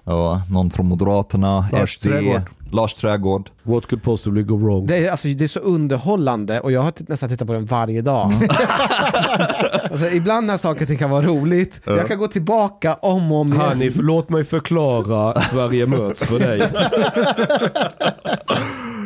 Och 0.07 0.51
någon 0.51 0.71
från 0.71 0.87
Moderaterna, 0.87 1.69
Lars 1.73 1.95
SD, 1.95 2.03
Trädgård. 2.03 2.43
Lars 2.73 2.95
Trädgård. 2.95 3.51
What 3.63 3.87
could 3.87 4.03
possibly 4.03 4.43
go 4.43 4.57
wrong? 4.57 4.87
Det 4.87 4.97
är, 5.07 5.11
alltså, 5.11 5.29
det 5.29 5.45
är 5.45 5.49
så 5.49 5.59
underhållande 5.59 6.61
och 6.61 6.73
jag 6.73 6.81
har 6.81 6.93
nästan 6.99 7.29
tittat 7.29 7.47
på 7.47 7.53
den 7.55 7.65
varje 7.65 8.03
dag. 8.03 8.33
alltså, 9.91 10.07
ibland 10.07 10.47
när 10.47 10.57
saker 10.57 10.83
och 10.83 10.89
ting 10.89 10.99
kan 10.99 11.11
vara 11.11 11.27
roligt, 11.27 11.81
jag 11.85 12.09
kan 12.09 12.19
gå 12.19 12.29
tillbaka 12.29 12.95
om 12.95 13.33
och 13.33 13.39
om 13.39 13.53
igen. 13.53 13.61
Hanif, 13.67 13.95
låt 13.99 14.29
mig 14.29 14.45
förklara 14.45 15.41
Sverige 15.41 15.87
möts 15.87 16.25
för 16.25 16.39
dig. 16.39 16.59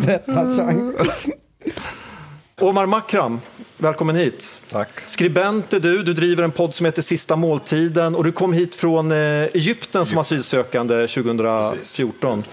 Rätta 0.07 0.33
chans. 0.33 0.95
Omar 2.61 2.87
Makram, 2.87 3.41
välkommen 3.79 4.17
hit. 4.17 4.65
Tack. 4.71 4.89
Skribent 5.07 5.73
är 5.73 5.81
du, 5.81 6.03
du 6.03 6.13
driver 6.15 6.43
en 6.43 6.51
podd 6.51 6.75
som 6.75 6.87
heter 6.87 7.03
Sista 7.03 7.37
måltiden 7.37 8.15
och 8.15 8.25
du 8.25 8.33
kom 8.33 8.53
hit 8.53 8.75
från 8.75 9.13
eh, 9.13 9.19
Egypten 9.19 10.07
som 10.07 10.19
asylsökande 10.19 11.07
2014. 11.07 12.45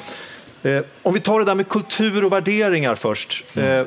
Eh, 0.64 0.82
om 1.04 1.14
vi 1.14 1.20
tar 1.20 1.40
det 1.40 1.46
där 1.46 1.56
med 1.56 1.68
kultur 1.70 2.26
och 2.26 2.34
värderingar 2.34 2.96
först. 2.96 3.44
Eh, 3.56 3.82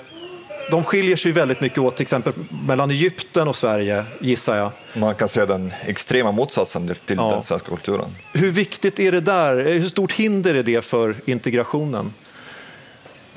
de 0.71 0.85
skiljer 0.85 1.17
sig 1.17 1.33
väldigt 1.33 1.61
mycket 1.61 1.79
åt, 1.79 1.97
till 1.97 2.03
exempel 2.03 2.33
mellan 2.67 2.91
Egypten 2.91 3.49
och 3.49 3.57
Sverige, 3.57 4.05
gissar 4.21 4.57
jag. 4.57 4.71
Man 4.95 5.15
kan 5.15 5.29
säga 5.29 5.47
den 5.47 5.73
extrema 5.87 6.33
motsatsen 6.33 6.87
till 6.87 7.17
Ja. 7.17 7.31
den 7.31 7.43
svenska 7.43 7.69
kulturen. 7.69 8.07
Hur 8.33 8.51
viktigt 8.51 9.01
är 9.01 9.13
det 9.13 9.21
där? 9.21 9.57
Hur 9.65 9.89
stort 9.89 10.13
hinder 10.13 10.55
är 10.55 10.63
det 10.63 10.85
för 10.85 11.15
integrationen? 11.25 12.13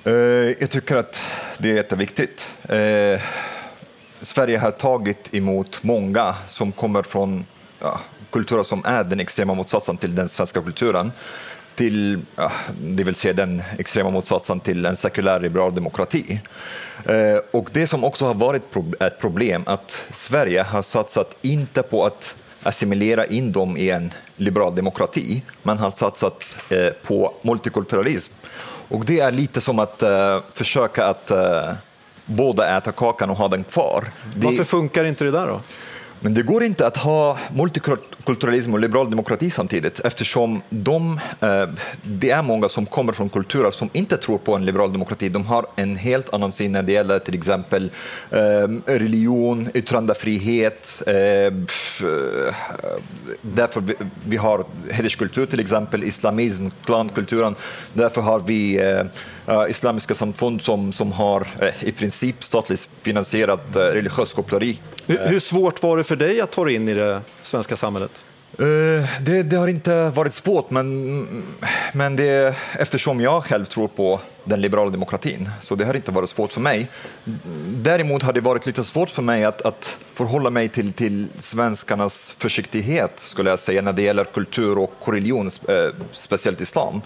Eh, 0.05 0.13
jag 0.59 0.69
tycker 0.69 0.95
att 0.95 1.21
det 1.57 1.69
är 1.69 1.73
jätteviktigt. 1.73 2.53
Eh, 2.69 3.21
Sverige 4.21 4.57
har 4.57 4.71
tagit 4.71 5.33
emot 5.33 5.83
många 5.83 6.35
som 6.47 6.71
kommer 6.71 7.03
från 7.03 7.45
ja, 7.79 7.99
kulturer 8.31 8.63
som 8.63 8.85
är 8.85 9.03
den 9.03 9.19
extrema 9.19 9.53
motsatsen 9.53 9.97
till 9.97 10.15
den 10.15 10.29
svenska 10.29 10.61
kulturen. 10.61 11.11
Till, 11.75 12.21
ja, 12.35 12.51
det 12.81 13.03
vill 13.03 13.15
säga 13.15 13.33
den 13.33 13.63
extrema 13.77 14.09
motsatsen 14.09 14.59
till 14.59 14.85
en 14.85 14.95
sekulär 14.95 15.39
liberal 15.39 15.75
demokrati. 15.75 16.41
Eh, 17.05 17.37
och 17.51 17.69
det 17.71 17.87
som 17.87 18.03
också 18.03 18.25
har 18.25 18.33
varit 18.33 18.71
pro- 18.71 18.93
ett 18.99 19.19
problem 19.19 19.63
att 19.65 20.05
Sverige 20.13 20.63
har 20.63 20.81
satsat 20.81 21.35
inte 21.41 21.83
på 21.83 22.05
att 22.05 22.35
assimilera 22.63 23.25
in 23.25 23.51
dem 23.51 23.77
i 23.77 23.89
en 23.89 24.13
liberal 24.35 24.75
demokrati, 24.75 25.43
man 25.63 25.77
har 25.77 25.91
satsat 25.91 26.43
eh, 26.69 26.87
på 27.03 27.33
multikulturalism. 27.41 28.33
Och 28.87 29.05
det 29.05 29.19
är 29.19 29.31
lite 29.31 29.61
som 29.61 29.79
att 29.79 30.03
eh, 30.03 30.39
försöka 30.53 31.05
att 31.05 31.31
eh, 31.31 31.71
båda 32.25 32.77
äta 32.77 32.91
kakan 32.91 33.29
och 33.29 33.35
ha 33.37 33.47
den 33.47 33.63
kvar. 33.63 34.11
Det, 34.35 34.45
Varför 34.45 34.63
funkar 34.63 35.05
inte 35.05 35.23
det 35.23 35.31
där 35.31 35.47
då? 35.47 35.61
men 36.23 36.33
det 36.33 36.41
går 36.43 36.63
inte 36.63 36.87
att 36.87 36.97
ha 36.97 37.37
kulturalism 38.25 38.73
och 38.73 38.79
liberal 38.79 39.09
demokrati 39.09 39.49
samtidigt 39.49 39.99
eftersom 39.99 40.61
de, 40.69 41.19
eh, 41.39 41.69
det 42.03 42.29
är 42.29 42.41
många 42.41 42.69
som 42.69 42.85
kommer 42.85 43.13
från 43.13 43.29
kulturer 43.29 43.71
som 43.71 43.89
inte 43.93 44.17
tror 44.17 44.37
på 44.37 44.55
en 44.55 44.65
liberal 44.65 44.91
demokrati. 44.91 45.29
De 45.29 45.45
har 45.45 45.65
en 45.75 45.95
helt 45.95 46.33
annan 46.33 46.51
syn 46.51 46.71
när 46.71 46.83
det 46.83 46.91
gäller 46.91 47.19
till 47.19 47.35
exempel 47.35 47.91
eh, 48.31 48.39
religion, 48.85 49.69
yttrandefrihet. 49.73 51.01
Eh, 51.07 51.13
därför 53.41 53.81
vi, 53.81 53.95
vi 54.25 54.37
har 54.37 54.65
hederskultur 54.91 55.45
till 55.45 55.59
exempel, 55.59 56.03
islamism, 56.03 56.67
klankulturen. 56.85 57.55
Därför 57.93 58.21
har 58.21 58.39
vi 58.39 58.81
islamiska 59.69 60.15
samfund 60.15 60.61
som, 60.61 60.93
som 60.93 61.11
har 61.11 61.47
i 61.79 61.91
princip 61.91 62.43
statligt 62.43 62.89
finansierat 63.01 63.61
religiöst 63.73 64.13
religiös 64.13 64.33
koppleri. 64.33 64.79
Hur, 65.05 65.27
hur 65.27 65.39
svårt 65.39 65.83
var 65.83 65.97
det 65.97 66.03
för 66.03 66.15
dig 66.15 66.41
att 66.41 66.51
ta 66.51 66.65
dig 66.65 66.75
in 66.75 66.89
i 66.89 66.93
det 66.93 67.21
svenska 67.43 67.77
samhället? 67.77 68.25
Eh, 68.59 69.09
det, 69.21 69.43
det 69.43 69.55
har 69.55 69.67
inte 69.67 70.09
varit 70.09 70.33
svårt, 70.33 70.69
men, 70.69 71.27
men 71.93 72.15
det, 72.15 72.55
eftersom 72.79 73.21
jag 73.21 73.43
själv 73.43 73.65
tror 73.65 73.87
på 73.87 74.19
den 74.43 74.61
liberala 74.61 74.89
demokratin, 74.89 75.49
så 75.61 75.75
det 75.75 75.85
har 75.85 75.93
inte 75.93 76.11
varit 76.11 76.29
svårt 76.29 76.53
för 76.53 76.61
mig. 76.61 76.87
Däremot 77.67 78.23
har 78.23 78.33
det 78.33 78.41
varit 78.41 78.65
lite 78.65 78.83
svårt 78.83 79.09
för 79.09 79.21
mig 79.21 79.45
att, 79.45 79.61
att 79.61 79.97
förhålla 80.13 80.49
mig 80.49 80.69
till, 80.69 80.93
till 80.93 81.27
svenskarnas 81.39 82.35
försiktighet, 82.37 83.11
skulle 83.15 83.49
jag 83.49 83.59
säga, 83.59 83.81
när 83.81 83.93
det 83.93 84.01
gäller 84.01 84.23
kultur 84.23 84.77
och 84.77 84.93
religion, 85.05 85.47
eh, 85.47 85.73
speciellt 86.11 86.61
islam. 86.61 87.01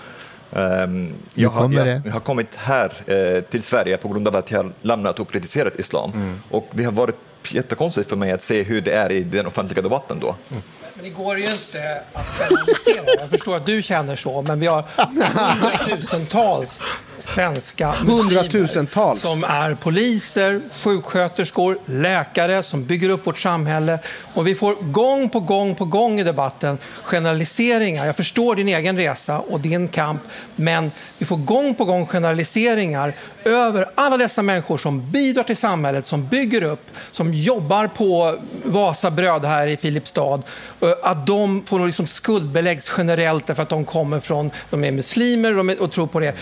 Ehm, 0.51 1.13
jag, 1.33 1.49
har, 1.49 1.73
jag, 1.73 2.01
jag 2.05 2.13
har 2.13 2.19
kommit 2.19 2.55
här 2.55 2.91
eh, 3.05 3.43
till 3.43 3.63
Sverige 3.63 3.97
på 3.97 4.07
grund 4.07 4.27
av 4.27 4.35
att 4.35 4.51
jag 4.51 4.63
har 4.63 4.71
lämnat 4.81 5.19
och 5.19 5.31
kritiserat 5.31 5.79
islam. 5.79 6.39
Och 6.51 6.67
det 6.71 6.83
har 6.83 6.91
varit 6.91 7.15
jättekonstigt 7.51 8.09
för 8.09 8.15
mig 8.15 8.31
att 8.31 8.41
se 8.43 8.63
hur 8.63 8.81
det 8.81 8.91
är 8.93 9.11
i 9.11 9.23
den 9.23 9.47
offentliga 9.47 9.81
debatten 9.81 10.19
då. 10.19 10.35
Men 10.49 11.03
det 11.03 11.09
går 11.09 11.37
ju 11.37 11.45
inte 11.45 12.01
att 12.13 12.25
generalisera. 12.25 13.21
Jag 13.21 13.29
förstår 13.29 13.57
att 13.57 13.65
du 13.65 13.81
känner 13.81 14.15
så, 14.15 14.41
men 14.41 14.59
vi 14.59 14.67
har 14.67 14.83
hundratusentals 14.97 16.81
svenska 17.19 17.95
muslimer 18.05 18.13
Hundratusentals. 18.23 19.21
som 19.21 19.43
är 19.43 19.75
poliser, 19.75 20.61
sjuksköterskor, 20.83 21.77
läkare 21.85 22.63
som 22.63 22.85
bygger 22.85 23.09
upp 23.09 23.27
vårt 23.27 23.37
samhälle. 23.39 23.99
Och 24.33 24.47
vi 24.47 24.55
får 24.55 24.75
gång 24.75 25.29
på 25.29 25.39
gång 25.39 25.75
på 25.75 25.85
gång 25.85 26.19
i 26.19 26.23
debatten 26.23 26.77
generaliseringar. 27.03 28.05
Jag 28.05 28.15
förstår 28.15 28.55
din 28.55 28.67
egen 28.67 28.97
resa 28.97 29.39
och 29.39 29.59
din 29.59 29.87
kamp, 29.87 30.21
men 30.55 30.91
vi 31.17 31.25
får 31.25 31.37
gång 31.37 31.75
på 31.75 31.85
gång 31.85 32.07
generaliseringar 32.07 33.13
över 33.47 33.89
alla 33.95 34.17
dessa 34.17 34.41
människor 34.41 34.77
som 34.77 35.11
bidrar 35.11 35.43
till 35.43 35.57
samhället, 35.57 36.05
som 36.05 36.27
bygger 36.27 36.63
upp, 36.63 36.85
som 37.11 37.33
jobbar 37.33 37.87
på 37.87 38.35
Vasabröd 38.63 39.45
här 39.45 39.67
i 39.67 39.77
Filipstad. 39.77 40.41
Eh, 40.81 40.93
att 41.03 41.27
de 41.27 41.63
får 41.65 41.85
liksom 41.85 42.07
skuldbeläggs 42.07 42.91
generellt 42.97 43.47
därför 43.47 43.63
att 43.63 43.69
de 43.69 43.85
kommer 43.85 44.19
från, 44.19 44.51
de 44.69 44.83
är 44.83 44.91
muslimer 44.91 45.51
och, 45.51 45.57
de 45.57 45.69
är, 45.69 45.81
och 45.81 45.91
tror 45.91 46.07
på 46.07 46.19
det. 46.19 46.33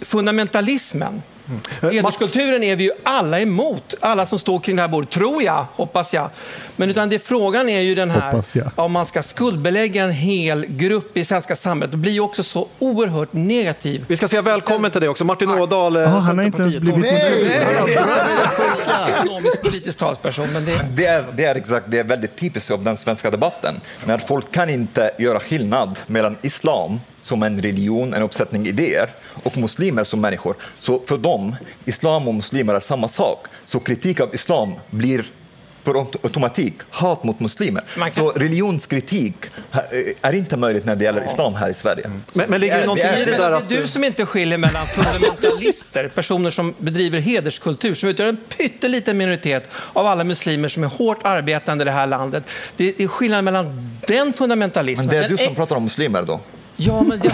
Fundamentalismen 0.00 1.22
Fundamentalismen, 1.48 1.94
hederskulturen 1.94 2.62
är 2.62 2.76
vi 2.76 2.84
ju 2.84 2.90
alla 3.02 3.40
emot. 3.40 3.94
Alla 4.00 4.26
som 4.26 4.38
står 4.38 4.60
kring 4.60 4.76
det 4.76 4.82
här 4.82 4.88
bordet, 4.88 5.10
tror 5.10 5.42
jag, 5.42 5.66
hoppas 5.72 6.14
jag. 6.14 6.30
Men 6.76 6.90
utan 6.90 7.08
det, 7.08 7.18
frågan 7.18 7.68
är 7.68 7.80
ju 7.80 7.94
den 7.94 8.10
här, 8.10 8.42
om 8.74 8.92
man 8.92 9.06
ska 9.06 9.22
skuldbelägga 9.22 10.04
en 10.04 10.10
hel 10.10 10.66
grupp 10.66 11.16
i 11.16 11.24
svenska 11.24 11.56
samhället, 11.56 11.90
det 11.90 11.96
blir 11.96 12.12
ju 12.12 12.20
också 12.20 12.42
så 12.42 12.68
oerhört 12.78 13.32
negativ. 13.32 14.04
Vi 14.08 14.16
ska 14.16 14.28
säga 14.28 14.42
välkommen 14.42 14.90
till 14.90 15.00
dig 15.00 15.10
också, 15.10 15.24
Martin 15.24 15.50
Ådahl, 15.50 15.96
eh, 15.96 16.02
Ja, 16.02 16.08
han 16.08 16.38
har 16.38 16.44
inte 16.44 16.62
ens 16.62 16.76
blivit. 16.76 17.12
Ekonomisk 19.18 19.62
politisk 19.62 19.98
talsperson, 19.98 20.52
men 20.52 20.64
det... 20.64 20.86
Det 20.94 21.06
är, 21.06 21.24
det 21.36 21.44
är 21.44 21.54
exakt, 21.54 21.86
det 21.88 21.98
är 21.98 22.04
väldigt 22.04 22.36
typiskt 22.36 22.70
av 22.70 22.84
den 22.84 22.96
svenska 22.96 23.30
debatten. 23.30 23.74
När 24.04 24.18
folk 24.18 24.52
kan 24.52 24.70
inte 24.70 25.10
göra 25.18 25.40
skillnad 25.40 25.98
mellan 26.06 26.36
islam 26.42 27.00
som 27.28 27.42
en 27.42 27.62
religion, 27.62 28.14
en 28.14 28.22
uppsättning 28.22 28.66
idéer, 28.66 29.08
och 29.42 29.56
muslimer 29.56 30.04
som 30.04 30.20
människor. 30.20 30.54
Så 30.78 31.00
för 31.06 31.18
dem, 31.18 31.56
islam 31.84 32.28
och 32.28 32.34
muslimer 32.34 32.74
är 32.74 32.80
samma 32.80 33.08
sak. 33.08 33.46
Så 33.64 33.80
kritik 33.80 34.20
av 34.20 34.34
islam 34.34 34.74
blir 34.90 35.24
per 35.84 35.92
aut- 35.94 36.16
automatik 36.22 36.74
hat 36.90 37.24
mot 37.24 37.40
muslimer. 37.40 37.82
Kan- 37.96 38.10
Så 38.10 38.30
religionskritik 38.30 39.34
eh, 39.72 39.78
är 40.22 40.32
inte 40.32 40.56
möjligt 40.56 40.84
när 40.84 40.96
det 40.96 41.04
gäller 41.04 41.24
islam 41.24 41.54
här 41.54 41.70
i 41.70 41.74
Sverige. 41.74 42.10
Men, 42.32 42.50
men 42.50 42.60
ligger 42.60 42.74
det 42.76 42.82
är- 42.82 42.86
någonting 42.86 43.06
är- 43.10 43.22
i 43.22 43.24
det 43.24 43.30
där 43.36 43.50
det 43.50 43.74
är 43.76 43.80
du 43.82 43.88
som 43.88 44.04
inte 44.04 44.26
skiljer 44.26 44.58
mellan 44.58 44.86
fundamentalister, 45.32 46.08
personer 46.14 46.50
som 46.50 46.74
bedriver 46.78 47.18
hederskultur, 47.20 47.94
som 47.94 48.08
utgör 48.08 48.26
en 48.26 48.36
pytteliten 48.36 49.16
minoritet 49.18 49.68
av 49.92 50.06
alla 50.06 50.24
muslimer 50.24 50.68
som 50.68 50.84
är 50.84 50.88
hårt 50.88 51.18
arbetande 51.24 51.82
i 51.82 51.84
det 51.84 51.90
här 51.90 52.06
landet. 52.06 52.44
Det 52.76 53.00
är 53.00 53.08
skillnad 53.08 53.44
mellan 53.44 53.90
den 54.06 54.32
fundamentalismen... 54.32 55.06
Men 55.06 55.16
det 55.16 55.24
är 55.24 55.28
du 55.28 55.38
som 55.38 55.54
pratar 55.54 55.76
om 55.76 55.84
muslimer 55.84 56.22
då? 56.22 56.40
Ja, 56.80 57.02
men 57.02 57.18
det... 57.18 57.28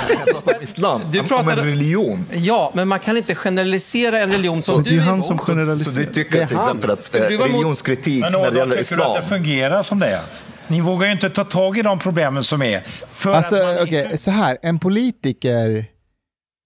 Om 0.44 0.52
islam, 0.62 1.00
Du 1.12 1.18
om- 1.18 1.24
om 1.24 1.28
pratade- 1.28 1.62
en 1.62 1.68
religion. 1.68 2.26
Ja, 2.32 2.72
men 2.74 2.88
man 2.88 3.00
kan 3.00 3.16
inte 3.16 3.34
generalisera 3.34 4.18
en 4.20 4.30
religion 4.32 4.62
som 4.62 4.82
Det 4.82 4.88
är 4.88 4.90
du 4.90 4.96
ju 4.96 5.00
är 5.00 5.04
han 5.04 5.14
emot. 5.14 5.24
som 5.26 5.38
Så 5.38 5.44
du 5.44 5.52
generaliserar. 5.52 6.04
tycker 6.12 6.46
till 6.46 6.56
exempel 6.56 6.90
att 6.90 7.12
du 7.12 7.18
religionskritik 7.38 8.20
Men 8.20 8.32
när 8.32 8.50
det 8.50 8.58
gäller 8.58 8.76
tycker 8.76 8.96
du 8.96 9.02
att 9.02 9.08
islam 9.10 9.14
det 9.22 9.22
fungerar 9.28 9.82
som 9.82 9.98
det 9.98 10.06
är? 10.06 10.20
Ni 10.68 10.80
vågar 10.80 11.06
ju 11.06 11.12
inte 11.12 11.30
ta 11.30 11.44
tag 11.44 11.78
i 11.78 11.82
de 11.82 11.98
problemen 11.98 12.44
som 12.44 12.62
är. 12.62 12.80
För 13.08 13.30
Alltså, 13.32 13.54
man 13.54 13.78
okej, 13.82 14.04
inte... 14.04 14.18
så 14.18 14.30
här. 14.30 14.58
En 14.62 14.78
politiker 14.78 15.86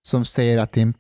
som 0.06 0.24
säger 0.24 0.58
att 0.58 0.72
det 0.72 0.80
är 0.80 0.82
en 0.82 0.94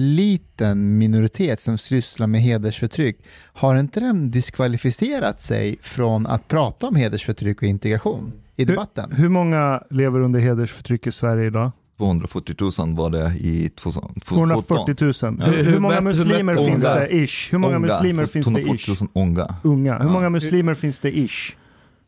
pytteliten 0.00 0.98
minoritet 0.98 1.60
som 1.60 1.78
sysslar 1.78 2.26
med 2.26 2.40
hedersförtryck, 2.42 3.16
har 3.52 3.76
inte 3.76 4.00
den 4.00 4.30
diskvalificerat 4.30 5.40
sig 5.40 5.78
från 5.82 6.26
att 6.26 6.48
prata 6.48 6.86
om 6.86 6.96
hedersförtryck 6.96 7.56
och 7.62 7.68
integration 7.68 8.32
i 8.56 8.64
debatten? 8.64 9.10
Hur, 9.10 9.16
hur 9.22 9.28
många 9.28 9.82
lever 9.90 10.20
under 10.20 10.40
hedersförtryck 10.40 11.06
i 11.06 11.12
Sverige 11.12 11.46
idag? 11.46 11.70
240 11.98 12.54
000 12.78 12.96
var 12.96 13.10
det 13.10 13.34
i 13.40 13.68
2017. 13.68 14.20
240 14.20 14.94
000. 15.24 15.40
Hur, 15.40 15.52
Hur- 15.56 15.64
hur 15.64 15.78
många 15.78 16.00
muslimer 16.00 16.54
hur- 16.54 16.64
finns 16.64 16.84
unga. 16.84 16.94
det 16.94 17.14
ish? 17.14 17.52
Hur 17.52 17.58
många 17.58 17.76
Unga. 17.76 17.86
muslimer 17.86 18.26
finns 18.26 18.46
det 18.46 18.52
240 18.52 18.92
ish? 18.94 19.00
000 19.00 19.08
unga. 19.14 19.54
Unga. 19.62 19.98
Hur 19.98 20.04
Ja. 20.04 20.12
många 20.12 20.30
muslimer 20.30 20.74
finns 20.74 21.00
det 21.00 21.18
ish? 21.18 21.56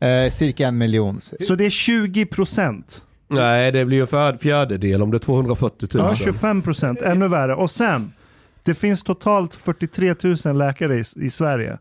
Eh, 0.01 0.31
cirka 0.31 0.69
en 0.69 0.79
miljon. 0.79 1.21
Så 1.21 1.55
det 1.55 1.67
är 1.67 1.71
20 1.71 2.27
procent. 2.27 3.03
Nej, 3.31 3.73
det 3.73 3.85
blir 3.85 3.97
ju 3.97 4.01
en 4.01 4.07
fjär- 4.07 4.37
fjärdedel 4.39 5.03
om 5.03 5.11
det 5.11 5.17
är 5.17 5.19
240 5.19 5.89
000. 5.95 6.07
Ja, 6.11 6.17
25 6.17 6.63
procent. 6.63 7.03
Ännu 7.03 7.29
värre. 7.29 7.55
Och 7.55 7.71
sen, 7.71 8.13
Det 8.63 8.75
finns 8.75 9.03
totalt 9.05 9.55
43 9.55 10.15
000 10.47 10.59
läkare 10.59 10.99
i, 10.99 11.03
i 11.27 11.31
Sverige. 11.31 11.79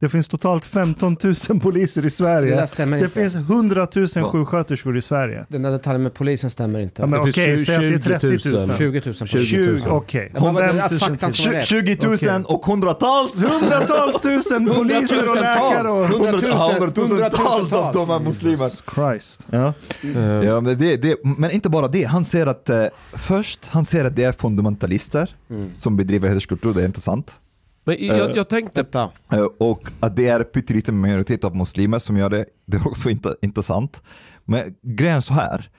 Det 0.00 0.08
finns 0.08 0.28
totalt 0.28 0.64
15 0.64 1.16
000 1.48 1.60
poliser 1.60 2.00
i 2.00 2.04
Det 2.04 2.10
Sverige. 2.10 2.60
Det, 2.60 2.66
stämmer 2.66 2.98
inte. 2.98 3.20
finns 3.20 3.34
100 3.34 3.88
000 3.96 4.08
sjuksköterskor 4.24 4.96
i 4.96 5.02
Sverige. 5.02 5.46
Den 5.48 5.62
där 5.62 5.70
detaljen 5.70 6.02
med 6.02 6.14
polisen 6.14 6.50
stämmer 6.50 6.80
inte. 6.80 7.02
Ja, 7.02 7.06
men 7.06 7.18
Det 7.24 7.32
finns 7.32 7.36
okej, 7.36 7.66
säg 7.66 7.94
att 7.94 8.04
det 8.04 8.14
är 8.14 8.18
20 8.18 8.28
000. 8.28 8.40
30 8.40 8.48
000. 8.66 8.76
20 8.78 9.02
000. 9.06 9.28
20 9.28 9.70
000. 9.70 9.80
Okej. 9.86 10.30
Jag 10.34 10.40
hoppas 10.40 10.60
5 10.60 10.78
att 10.80 10.90
000 10.90 11.00
faktan 11.00 11.30
till. 11.32 11.40
ska 11.42 11.50
vara 11.50 11.60
rätt. 11.60 11.66
20 11.66 11.96
000 12.06 12.14
Okej. 12.14 12.42
och 12.46 12.66
hundratals! 12.66 13.50
Hundratals 13.50 14.20
tusen 14.22 14.66
poliser 14.66 15.28
och 15.30 15.34
läkare 15.34 15.88
och... 15.88 16.08
Hundratusentals 16.08 17.72
av 17.72 17.94
dem 17.94 18.10
är 18.10 18.20
muslimer. 18.20 18.56
Jesus 18.56 18.84
Christ. 18.94 19.46
Ja. 19.50 19.74
Ja, 20.44 20.60
men, 20.60 20.78
det, 20.78 20.96
det, 20.96 21.16
men 21.24 21.50
inte 21.50 21.68
bara 21.68 21.88
det, 21.88 22.04
han 22.04 22.24
säger 22.24 22.46
att 22.46 22.68
eh, 22.68 22.84
först, 23.12 23.66
han 23.66 23.84
säger 23.84 24.04
att 24.04 24.16
det 24.16 24.24
är 24.24 24.32
fundamentalister 24.32 25.30
som 25.76 25.96
bedriver 25.96 26.28
hederskultur, 26.28 26.74
det 26.74 26.82
är 26.82 26.86
inte 26.86 27.00
sant. 27.00 27.34
Men 27.88 28.06
jag, 28.06 28.36
jag 28.36 28.48
tänkte, 28.48 28.82
Detta. 28.82 29.10
Eh, 29.32 29.44
och 29.58 29.90
att 30.00 30.16
det 30.16 30.28
är 30.28 30.44
pytteliten 30.44 31.00
majoritet 31.00 31.44
av 31.44 31.56
muslimer 31.56 31.98
som 31.98 32.16
gör 32.16 32.30
det, 32.30 32.44
det 32.66 32.76
är 32.76 32.88
också 32.88 33.10
inte, 33.10 33.36
inte 33.42 33.62
sant. 33.62 34.02
Men 34.44 34.74
grejen 34.82 35.16
är 35.16 35.20
så 35.20 35.34
här, 35.34 35.70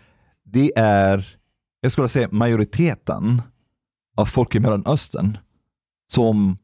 det 0.46 0.72
är, 0.76 1.38
jag 1.82 1.92
skulle 1.92 2.10
säga 2.10 2.28
majoriteten 2.32 3.42
av 4.18 4.26
folk 4.26 4.56
i 4.56 4.60
Mellanöstern 4.60 5.38
som 6.12 6.58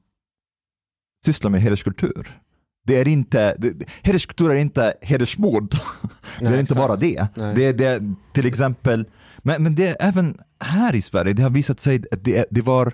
sysslar 1.25 1.51
med 1.51 1.61
hederskultur. 1.61 2.41
Det 2.85 2.95
är 2.95 3.07
inte, 3.07 3.55
det, 3.57 3.89
hederskultur 4.01 4.51
är 4.51 4.55
inte 4.55 4.93
hedersmord. 5.01 5.69
det 6.39 6.45
är 6.45 6.49
Nej, 6.49 6.59
inte 6.59 6.73
exakt. 6.73 6.79
bara 6.79 6.95
det. 6.95 7.27
Nej. 7.35 7.55
Det, 7.55 7.71
det 7.71 7.85
är 7.85 8.15
till 8.33 8.45
exempel, 8.45 9.05
men, 9.37 9.63
men 9.63 9.75
det 9.75 9.87
är 9.87 9.95
även 9.99 10.37
här 10.59 10.95
i 10.95 11.01
Sverige, 11.01 11.33
det 11.33 11.43
har 11.43 11.49
visat 11.49 11.79
sig 11.79 12.03
att 12.11 12.23
det, 12.23 12.45
det 12.51 12.61
var 12.61 12.93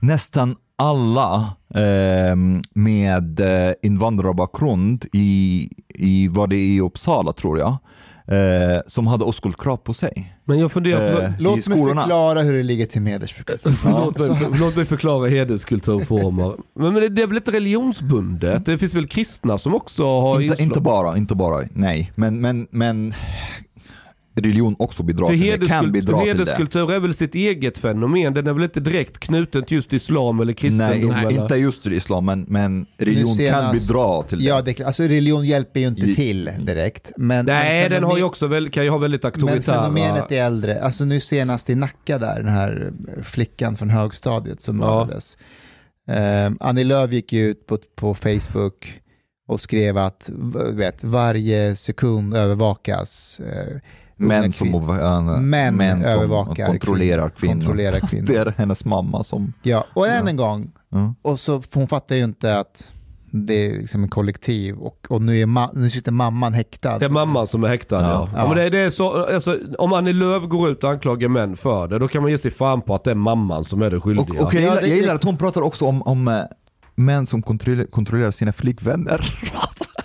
nästan 0.00 0.56
alla 0.78 1.52
eh, 1.74 2.36
med 2.74 3.40
invandrarbakgrund 3.82 5.04
i, 5.12 5.68
i, 5.94 6.28
var 6.28 6.46
det 6.46 6.56
i 6.56 6.80
Uppsala 6.80 7.32
tror 7.32 7.58
jag, 7.58 7.68
eh, 8.36 8.80
som 8.86 9.06
hade 9.06 9.24
oskuldkrav 9.24 9.76
på 9.76 9.94
sig. 9.94 10.34
men 10.44 10.58
jag 10.58 10.72
funderar 10.72 11.12
på... 11.14 11.20
Eh, 11.22 11.30
Låt 11.38 11.54
mig 11.54 11.62
skolorna. 11.78 12.00
förklara 12.02 12.42
hur 12.42 12.52
det 12.54 12.62
ligger 12.62 12.86
till 12.86 13.00
med 13.02 13.12
hedersförtryck. 13.12 13.60
Låt, 13.84 14.18
mig, 14.18 14.36
för, 14.36 14.58
låt 14.60 14.76
mig 14.76 14.84
förklara 14.84 15.28
hederskulturformer. 15.28 16.52
Men, 16.74 16.92
men 16.92 17.02
det- 17.02 17.08
det 17.08 17.22
är 17.22 17.26
väl 17.26 17.36
inte 17.36 17.52
religionsbundet? 17.52 18.66
Det 18.66 18.78
finns 18.78 18.94
väl 18.94 19.06
kristna 19.08 19.58
som 19.58 19.74
också 19.74 20.04
har 20.20 20.40
Inte, 20.40 20.44
inslag- 20.54 20.64
inte 20.66 20.80
bara, 20.80 21.16
inte 21.16 21.34
bara, 21.34 21.64
nej. 21.72 22.12
Men, 22.14 22.40
men, 22.40 22.66
men 22.70 23.14
religion 24.34 24.76
också 24.78 25.02
bidrar 25.02 25.26
till 25.26 25.60
det, 25.60 25.66
kan 25.66 25.92
bidra 25.92 26.18
till 26.18 26.26
det. 26.26 26.32
hederskultur 26.32 26.92
är 26.92 27.00
väl 27.00 27.14
sitt 27.14 27.34
eget 27.34 27.78
fenomen? 27.78 28.34
Den 28.34 28.46
är 28.46 28.52
väl 28.52 28.62
inte 28.62 28.80
direkt 28.80 29.18
knuten 29.18 29.64
till 29.64 29.74
just 29.74 29.92
islam 29.92 30.40
eller 30.40 30.52
kristendom? 30.52 31.08
Nej, 31.10 31.26
eller? 31.26 31.42
inte 31.42 31.54
just 31.56 31.82
till 31.82 31.92
islam, 31.92 32.24
men, 32.24 32.44
men 32.48 32.86
religion 32.98 33.34
senast- 33.34 33.62
kan 33.62 33.72
bidra 33.72 34.22
till 34.22 34.38
det. 34.38 34.44
Ja, 34.44 34.62
det, 34.62 34.80
alltså 34.80 35.02
religion 35.02 35.44
hjälper 35.44 35.80
ju 35.80 35.86
inte 35.86 36.14
till 36.14 36.50
direkt. 36.60 37.12
Men, 37.16 37.46
Nej, 37.46 37.82
men 37.82 37.90
den 37.90 38.04
har 38.04 38.16
ju 38.16 38.22
också 38.22 38.46
väl, 38.46 38.70
kan 38.70 38.84
ju 38.84 38.90
ha 38.90 38.98
väldigt 38.98 39.22
Men 39.22 39.32
auktoritära... 39.32 39.82
fenomenet 39.82 40.32
är 40.32 40.44
äldre. 40.46 40.82
Alltså 40.82 41.04
nu 41.04 41.20
senast 41.20 41.70
i 41.70 41.74
Nacka 41.74 42.18
där, 42.18 42.36
den 42.36 42.48
här 42.48 42.92
flickan 43.22 43.76
från 43.76 43.90
högstadiet 43.90 44.60
som 44.60 44.80
Ja. 44.80 44.86
mördades. 45.04 45.36
Eh, 46.08 46.52
Annie 46.60 46.84
Lööf 46.84 47.12
gick 47.12 47.32
ju 47.32 47.46
ut 47.50 47.66
på, 47.66 47.78
på 47.96 48.14
Facebook 48.14 49.00
och 49.48 49.60
skrev 49.60 49.98
att 49.98 50.30
vet, 50.72 51.04
varje 51.04 51.76
sekund 51.76 52.36
övervakas. 52.36 53.40
Eh, 53.40 53.76
unga 53.76 53.80
Män 54.16 54.52
som, 54.52 54.66
kvin- 54.68 55.34
äh, 55.34 55.40
Män 55.40 55.76
män 55.76 56.04
som 56.04 56.54
kontrollerar 56.66 57.28
kvin- 57.28 57.32
kvinnor. 57.38 57.54
kontrollerar 57.54 58.00
kvinnor. 58.08 58.26
Det 58.26 58.36
är 58.36 58.54
hennes 58.56 58.84
mamma 58.84 59.22
som... 59.22 59.52
Ja, 59.62 59.86
och 59.94 60.08
än 60.08 60.28
en 60.28 60.36
gång, 60.36 60.70
Ja. 60.88 61.14
och 61.22 61.40
så, 61.40 61.62
hon 61.74 61.88
fattar 61.88 62.14
ju 62.16 62.24
inte 62.24 62.58
att 62.58 62.88
det 63.30 63.66
är 63.66 63.78
liksom 63.78 64.02
en 64.02 64.08
kollektiv 64.08 64.76
och, 64.76 65.06
och 65.08 65.22
nu, 65.22 65.40
är 65.40 65.46
ma- 65.46 65.70
nu 65.74 65.90
sitter 65.90 66.12
mamman 66.12 66.52
häktad. 66.54 66.98
Det 66.98 67.04
är 67.04 67.08
mamman 67.10 67.46
som 67.46 67.64
är 67.64 67.68
häktad 67.68 68.00
ja. 68.00 68.08
Ja. 68.10 68.28
ja. 68.42 68.48
men 68.48 68.56
det, 68.56 68.70
det 68.70 68.78
är 68.78 68.90
så, 68.90 69.24
alltså, 69.34 69.58
om 69.78 69.92
Annie 69.92 70.12
Lööf 70.12 70.42
går 70.44 70.68
ut 70.70 70.84
och 70.84 70.90
anklagar 70.90 71.28
män 71.28 71.56
för 71.56 71.88
det, 71.88 71.98
då 71.98 72.08
kan 72.08 72.22
man 72.22 72.30
ge 72.30 72.38
sig 72.38 72.50
fan 72.50 72.80
på 72.82 72.94
att 72.94 73.04
det 73.04 73.10
är 73.10 73.14
mamman 73.14 73.64
som 73.64 73.82
är 73.82 73.90
det 73.90 74.00
skyldiga. 74.00 74.40
Och, 74.40 74.46
och 74.46 74.54
jag, 74.54 74.62
Ja, 74.62 74.68
gillar, 74.74 74.80
jag 74.88 74.96
gillar 74.96 75.14
att 75.14 75.24
hon 75.24 75.36
pratar 75.36 75.60
också 75.60 75.84
om, 75.86 76.02
om 76.02 76.28
äh, 76.28 76.40
män 76.94 77.26
som 77.26 77.42
kontrollerar 77.42 78.30
sina 78.30 78.52
flickvänner. 78.52 79.38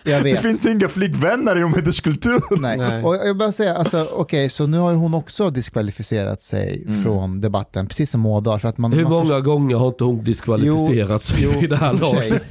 Jag 0.04 0.20
Det 0.24 0.32
vet. 0.34 0.42
finns 0.42 0.66
inga 0.66 0.88
flickvänner 0.88 1.58
inom 1.58 1.74
hederskultur. 1.74 2.60
Nej. 2.62 2.78
Nej. 2.78 3.04
Och 3.04 3.16
jag 3.16 3.38
bara 3.38 3.52
säga, 3.52 3.76
alltså, 3.76 4.08
okej, 4.14 4.50
så 4.50 4.68
nu 4.68 4.78
har 4.78 4.92
ju 4.92 4.96
hon 4.98 5.14
också 5.14 5.50
diskvalificerat 5.50 6.42
sig 6.42 6.86
från 7.04 7.42
debatten, 7.42 7.88
precis 7.88 8.10
som 8.12 8.26
Ådahl. 8.26 8.60
För 8.60 8.68
att 8.70 8.78
man, 8.78 8.94
Hur 8.94 9.04
man 9.04 9.12
många 9.12 9.40
gånger 9.40 9.76
har 9.76 9.88
inte 9.88 10.04
hon 10.04 10.24
diskvalificerat 10.24 11.22
sig 11.22 11.44
Jo, 11.44 11.60
vid 11.60 11.70
det 11.70 11.76
här 11.78 11.94
i 11.94 11.98
laget? 11.98 12.44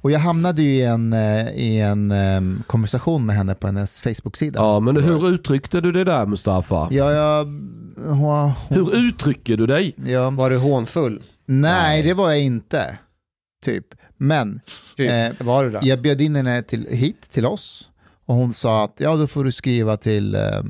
Och 0.00 0.10
jag 0.10 0.18
hamnade 0.18 0.62
ju 0.62 0.68
i 0.70 0.82
en, 0.84 1.12
eh, 1.12 1.48
i 1.48 1.80
en 1.80 2.10
em, 2.10 2.62
konversation 2.66 3.26
med 3.26 3.36
henne 3.36 3.54
på 3.54 3.66
hennes 3.66 4.00
Facebook-sida. 4.00 4.60
Ja, 4.60 4.80
men 4.80 4.96
hur 4.96 5.28
uttryckte 5.34 5.80
du 5.80 5.92
det 5.92 6.04
där 6.04 6.26
Mustafa? 6.26 6.88
Ja, 6.90 7.10
jag... 7.12 7.44
Hon, 8.06 8.50
Hur 8.68 8.96
uttrycker 8.96 9.56
du 9.56 9.66
dig? 9.66 9.94
ja, 10.06 10.30
Var 10.30 10.50
du 10.50 10.56
hånfull? 10.56 11.22
nej, 11.46 12.02
det 12.02 12.14
var 12.14 12.30
jag 12.30 12.40
inte. 12.42 12.98
Typ. 13.64 13.86
Men 14.16 14.60
Typ. 14.96 15.10
Eh, 15.10 15.46
var 15.46 15.64
det? 15.64 15.78
jag 15.82 16.02
bjöd 16.02 16.20
in 16.20 16.36
henne 16.36 16.62
till, 16.62 16.86
hit 16.90 17.30
till 17.30 17.46
oss 17.46 17.90
och 18.26 18.34
hon 18.34 18.52
sa 18.52 18.84
att 18.84 18.94
ja, 18.98 19.16
då 19.16 19.26
får 19.26 19.44
du 19.44 19.52
skriva 19.52 19.96
till 19.96 20.34
eh, 20.34 20.62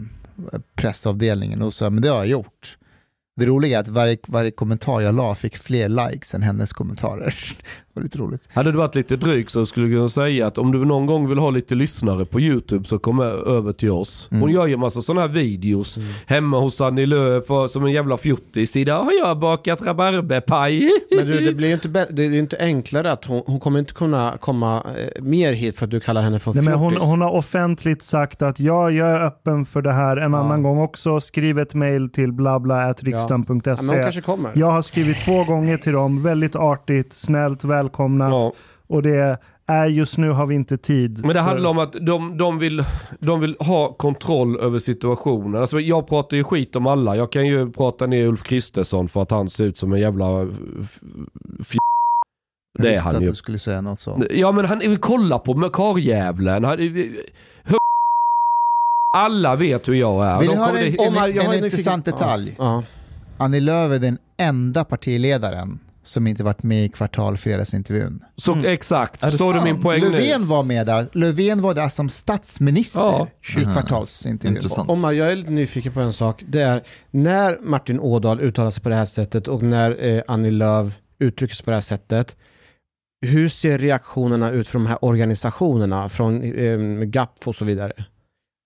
pressavdelningen. 0.75 1.63
Och 1.63 1.75
så, 1.75 1.91
men 1.91 2.03
det 2.03 2.09
har 2.09 2.17
jag 2.17 2.27
gjort. 2.27 2.79
Det 3.37 3.47
roliga 3.47 3.79
är 3.79 3.81
att 3.81 3.89
varje, 3.89 4.19
varje 4.27 4.51
kommentar 4.51 5.01
jag 5.01 5.15
la 5.15 5.35
fick 5.35 5.57
fler 5.57 5.89
likes 5.89 6.35
än 6.35 6.43
hennes 6.43 6.73
kommentarer. 6.73 7.35
Var 7.99 8.03
lite 8.03 8.19
roligt. 8.19 8.49
Hade 8.53 8.73
du 8.73 8.79
varit 8.79 8.95
lite 8.95 9.17
dryg 9.17 9.51
så 9.51 9.67
skulle 9.67 9.87
du 9.87 9.93
kunna 9.93 10.09
säga 10.09 10.47
att 10.47 10.59
om 10.59 10.73
du 10.73 10.85
någon 10.85 11.07
gång 11.07 11.29
vill 11.29 11.39
ha 11.39 11.51
lite 11.51 11.75
lyssnare 11.75 12.25
på 12.25 12.41
YouTube 12.41 12.85
så 12.85 12.99
kom 12.99 13.21
över 13.21 13.73
till 13.73 13.91
oss. 13.91 14.27
Hon 14.31 14.39
Mm. 14.43 14.51
gör 14.55 14.67
ju 14.67 14.77
massa 14.77 15.03
sådana 15.03 15.21
här 15.21 15.29
videos 15.29 15.99
hemma 16.27 16.61
hos 16.61 16.81
Annie 16.81 17.07
Lööf 17.07 17.45
som 17.69 17.85
en 17.85 17.93
jävla 17.93 18.17
fjuttis. 18.17 18.77
Idag 18.77 19.03
har 19.05 19.13
jag 19.13 19.39
bakat 19.39 19.83
rabarberpaj. 19.83 20.91
Men 21.17 21.27
du, 21.27 21.41
det 21.41 21.55
blir 21.55 21.69
ju 21.69 21.75
inte, 21.75 21.89
det 22.11 22.25
är 22.25 22.31
ju 22.31 22.39
inte 22.39 22.57
enklare 22.61 23.13
att 23.13 23.25
hon, 23.25 23.43
hon 23.47 23.61
kommer 23.61 23.79
inte 23.79 23.93
kunna 23.93 24.35
komma 24.41 24.77
eh, 24.99 25.23
mer 25.23 25.53
hit 25.53 25.79
för 25.79 25.85
att 25.85 25.91
du 25.91 26.01
kallar 26.01 26.23
henne 26.23 26.39
för 26.39 26.55
Nej, 26.55 26.63
men 26.65 26.75
hon, 26.75 26.91
fjortis. 26.91 27.09
hon 27.09 27.21
har 27.21 27.31
offentligt 27.31 28.03
sagt 28.03 28.43
att 28.43 28.61
ja, 28.61 28.91
jag 28.91 29.09
är 29.09 29.27
öppen 29.27 29.65
för 29.65 29.83
det 29.83 29.93
här 29.93 30.17
en 30.17 30.33
Ja. 30.33 30.39
annan 30.39 30.63
gång 30.63 30.79
också. 30.79 31.21
Skriv 31.21 31.59
ett 31.59 31.75
mail 31.75 32.11
till 32.11 32.23
Ja, 32.23 32.27
hon 32.29 32.37
blabla.riksdagen.se. 32.37 34.03
kanske 34.03 34.21
kommer. 34.21 34.51
Jag 34.55 34.71
har 34.71 34.83
skrivit 34.83 35.25
två 35.25 35.45
gånger 35.45 35.77
till 35.77 35.93
dem, 35.93 36.23
väldigt 36.23 36.57
artigt, 36.57 37.13
snällt, 37.13 37.65
välkomnat. 37.89 38.31
Ja. 38.31 38.53
Och 38.87 39.03
det 39.03 39.39
är 39.67 39.87
just 39.87 40.19
nu 40.19 40.31
har 40.31 40.47
vi 40.47 40.55
inte 40.55 40.77
tid. 40.79 41.19
Men 41.21 41.29
det 41.29 41.35
för- 41.35 41.41
handlar 41.41 41.71
om 41.71 41.79
att 41.79 41.93
de, 41.93 42.39
de, 42.39 42.59
vill, 42.59 42.85
de 43.21 43.41
vill 43.41 43.57
ha 43.61 43.93
kontroll 43.93 44.61
över 44.61 44.79
situationen. 44.79 45.61
Alltså 45.61 45.81
jag 45.81 46.07
pratar 46.09 46.37
ju 46.37 46.45
skit 46.45 46.77
om 46.77 46.87
alla. 46.87 47.17
Jag 47.17 47.33
kan 47.33 47.47
ju 47.47 47.71
prata 47.73 48.07
ner 48.07 48.27
Ulf 48.27 48.43
Kristersson 48.43 49.09
för 49.09 49.23
att 49.23 49.31
han 49.31 49.51
ser 49.51 49.65
ut 49.65 49.79
som 49.79 49.93
en 49.93 50.01
jävla 50.01 50.43
f- 50.83 51.01
Det 52.79 52.95
är 52.95 53.01
han 53.01 53.17
att 53.17 53.23
ju. 53.23 53.27
du 53.29 53.35
skulle 53.35 53.59
säga 53.59 53.81
något 53.81 53.99
sånt. 53.99 54.25
Ja 54.31 54.53
men 54.53 54.65
han, 54.65 54.97
kolla 55.01 55.39
på 55.39 55.71
karljävlen. 55.71 56.67
Alla 59.17 59.57
vet 59.57 59.89
hur 59.89 59.95
jag 59.95 60.27
är. 60.27 60.41
Vill 60.41 60.49
du 60.49 60.57
höra 60.57 60.81
en, 60.81 60.87
en, 61.01 61.39
en 61.39 61.53
en 61.53 61.65
intressant 61.65 62.05
detalj? 62.05 62.55
Ja. 62.59 62.83
Annie 63.39 63.61
Lööf 63.61 63.93
är 63.93 63.99
den 63.99 64.19
enda 64.37 64.85
partiledaren 64.85 65.79
som 66.03 66.27
inte 66.27 66.45
varit 66.45 66.63
med 66.63 66.85
i 66.85 66.89
kvartalfredagsintervjun. 66.89 68.25
Så, 68.37 68.57
Exakt, 68.65 69.23
Är 69.23 69.27
det 69.27 69.33
står 69.33 69.55
du 69.55 69.61
min 69.61 69.83
poäng 69.83 70.01
nu? 70.01 70.11
Löfven 70.11 70.47
var 70.49 70.63
med 70.63 70.87
där. 70.87 71.07
Löfven 71.13 71.63
var 71.63 71.75
där 71.75 71.89
som 71.89 72.09
statsminister 72.09 73.01
Ja. 73.01 73.29
i 73.57 73.65
kvartalsintervjun. 73.65 74.57
Intressant. 74.57 74.91
Omar, 74.91 75.13
jag 75.13 75.33
är 75.33 75.37
lite 75.37 75.51
nyfiken 75.51 75.93
på 75.93 76.01
en 76.01 76.13
sak. 76.13 76.45
Det 76.49 76.61
är 76.61 76.83
när 77.11 77.59
Martin 77.63 78.01
Ådahl 78.01 78.41
uttalar 78.41 78.71
sig 78.71 78.83
på 78.83 78.89
det 78.89 78.95
här 78.95 79.05
sättet 79.05 79.49
och 79.49 79.63
när 79.63 80.05
eh, 80.05 80.23
Annie 80.29 80.51
Lööf 80.51 80.93
uttrycker 81.19 81.55
sig 81.55 81.65
på 81.65 81.71
det 81.71 81.77
här 81.77 81.81
sättet. 81.83 82.37
Hur 83.27 83.49
ser 83.49 83.79
reaktionerna 83.79 84.51
ut 84.51 84.69
från 84.69 84.83
de 84.83 84.89
här 84.89 85.05
organisationerna, 85.05 86.09
från 86.09 86.43
eh, 86.43 86.79
GAPF 87.05 87.49
och 87.49 87.55
så 87.55 87.65
vidare? 87.65 87.93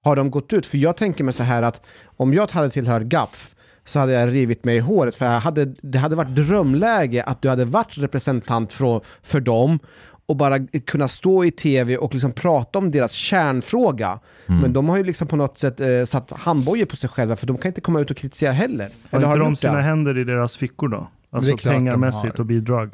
Har 0.05 0.17
de 0.17 0.31
gått 0.31 0.53
ut? 0.53 0.67
För 0.67 0.79
jag 0.79 0.97
tänker 0.97 1.25
mig 1.25 1.35
så 1.35 1.43
här 1.43 1.63
att 1.63 1.81
om 2.05 2.35
jag 2.35 2.51
hade 2.51 2.71
tillhört 2.71 3.03
GAPF 3.03 3.55
så 3.85 3.99
hade 3.99 4.13
jag 4.13 4.33
rivit 4.33 4.65
mig 4.65 4.77
i 4.77 4.81
håret 4.81 5.15
för 5.15 5.27
jag 5.27 5.41
hade, 5.41 5.65
det 5.83 5.99
hade 5.99 6.17
varit 6.17 6.35
drömläge 6.37 7.23
att 7.23 7.43
du 7.43 7.49
hade 7.49 7.65
varit 7.65 7.99
representant 7.99 8.73
för, 8.73 9.01
för 9.23 9.41
dem 9.41 9.79
och 10.27 10.37
bara 10.37 10.59
kunna 10.87 11.09
stå 11.09 11.45
i 11.45 11.51
tv 11.51 11.97
och 11.97 12.13
liksom 12.15 12.33
prata 12.33 12.79
om 12.79 12.91
deras 12.91 13.13
kärnfråga. 13.13 14.19
Men 14.47 14.73
de 14.73 14.89
har 14.89 14.97
ju 14.97 15.05
liksom 15.05 15.27
på 15.29 15.37
något 15.37 15.59
sätt 15.59 15.81
eh, 15.81 16.05
satt 16.07 16.31
handbojor 16.31 16.85
på 16.87 16.97
sig 16.97 17.09
själva 17.11 17.37
för 17.37 17.47
de 17.47 17.59
kan 17.59 17.69
inte 17.69 17.81
komma 17.81 18.01
ut 18.01 18.11
och 18.11 18.17
kritisera 18.17 18.53
heller. 18.53 18.89
Har 19.11 19.19
Eller 19.19 19.27
har 19.29 19.35
inte 19.37 19.45
du 19.45 19.51
de 19.51 19.57
sina 19.57 19.75
det? 19.75 19.83
händer 19.83 20.19
i 20.19 20.25
deras 20.25 20.57
fickor 20.57 20.89
då? 20.89 21.09
Alltså 21.33 21.57
pengarmässigt 21.57 22.33
har. 22.33 22.41
och 22.41 22.47
bidrag. 22.47 22.93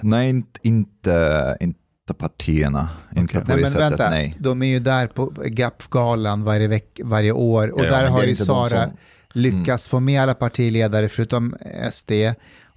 Nej, 0.00 0.30
inte, 0.30 0.60
inte, 0.62 1.56
inte 1.60 2.14
partierna. 2.18 2.88
Inte 3.16 3.40
på 3.40 3.44
Nej 3.46 3.56
det 3.56 3.62
men 3.62 3.70
sättet, 3.70 3.90
vänta, 3.90 4.10
nej. 4.10 4.36
de 4.38 4.62
är 4.62 4.66
ju 4.66 4.78
där 4.78 5.06
på 5.06 5.32
GAPF-galan 5.44 6.44
varje, 6.44 6.68
veck, 6.68 7.00
varje 7.04 7.32
år 7.32 7.68
och 7.68 7.84
Ja, 7.84 7.90
där 7.90 8.08
har 8.08 8.22
ju 8.24 8.36
Sara 8.36 8.68
som- 8.86 8.96
Mm. 9.34 9.42
lyckats 9.58 9.88
få 9.88 10.00
med 10.00 10.22
alla 10.22 10.34
partiledare 10.34 11.08
förutom 11.08 11.54
SD 11.92 12.12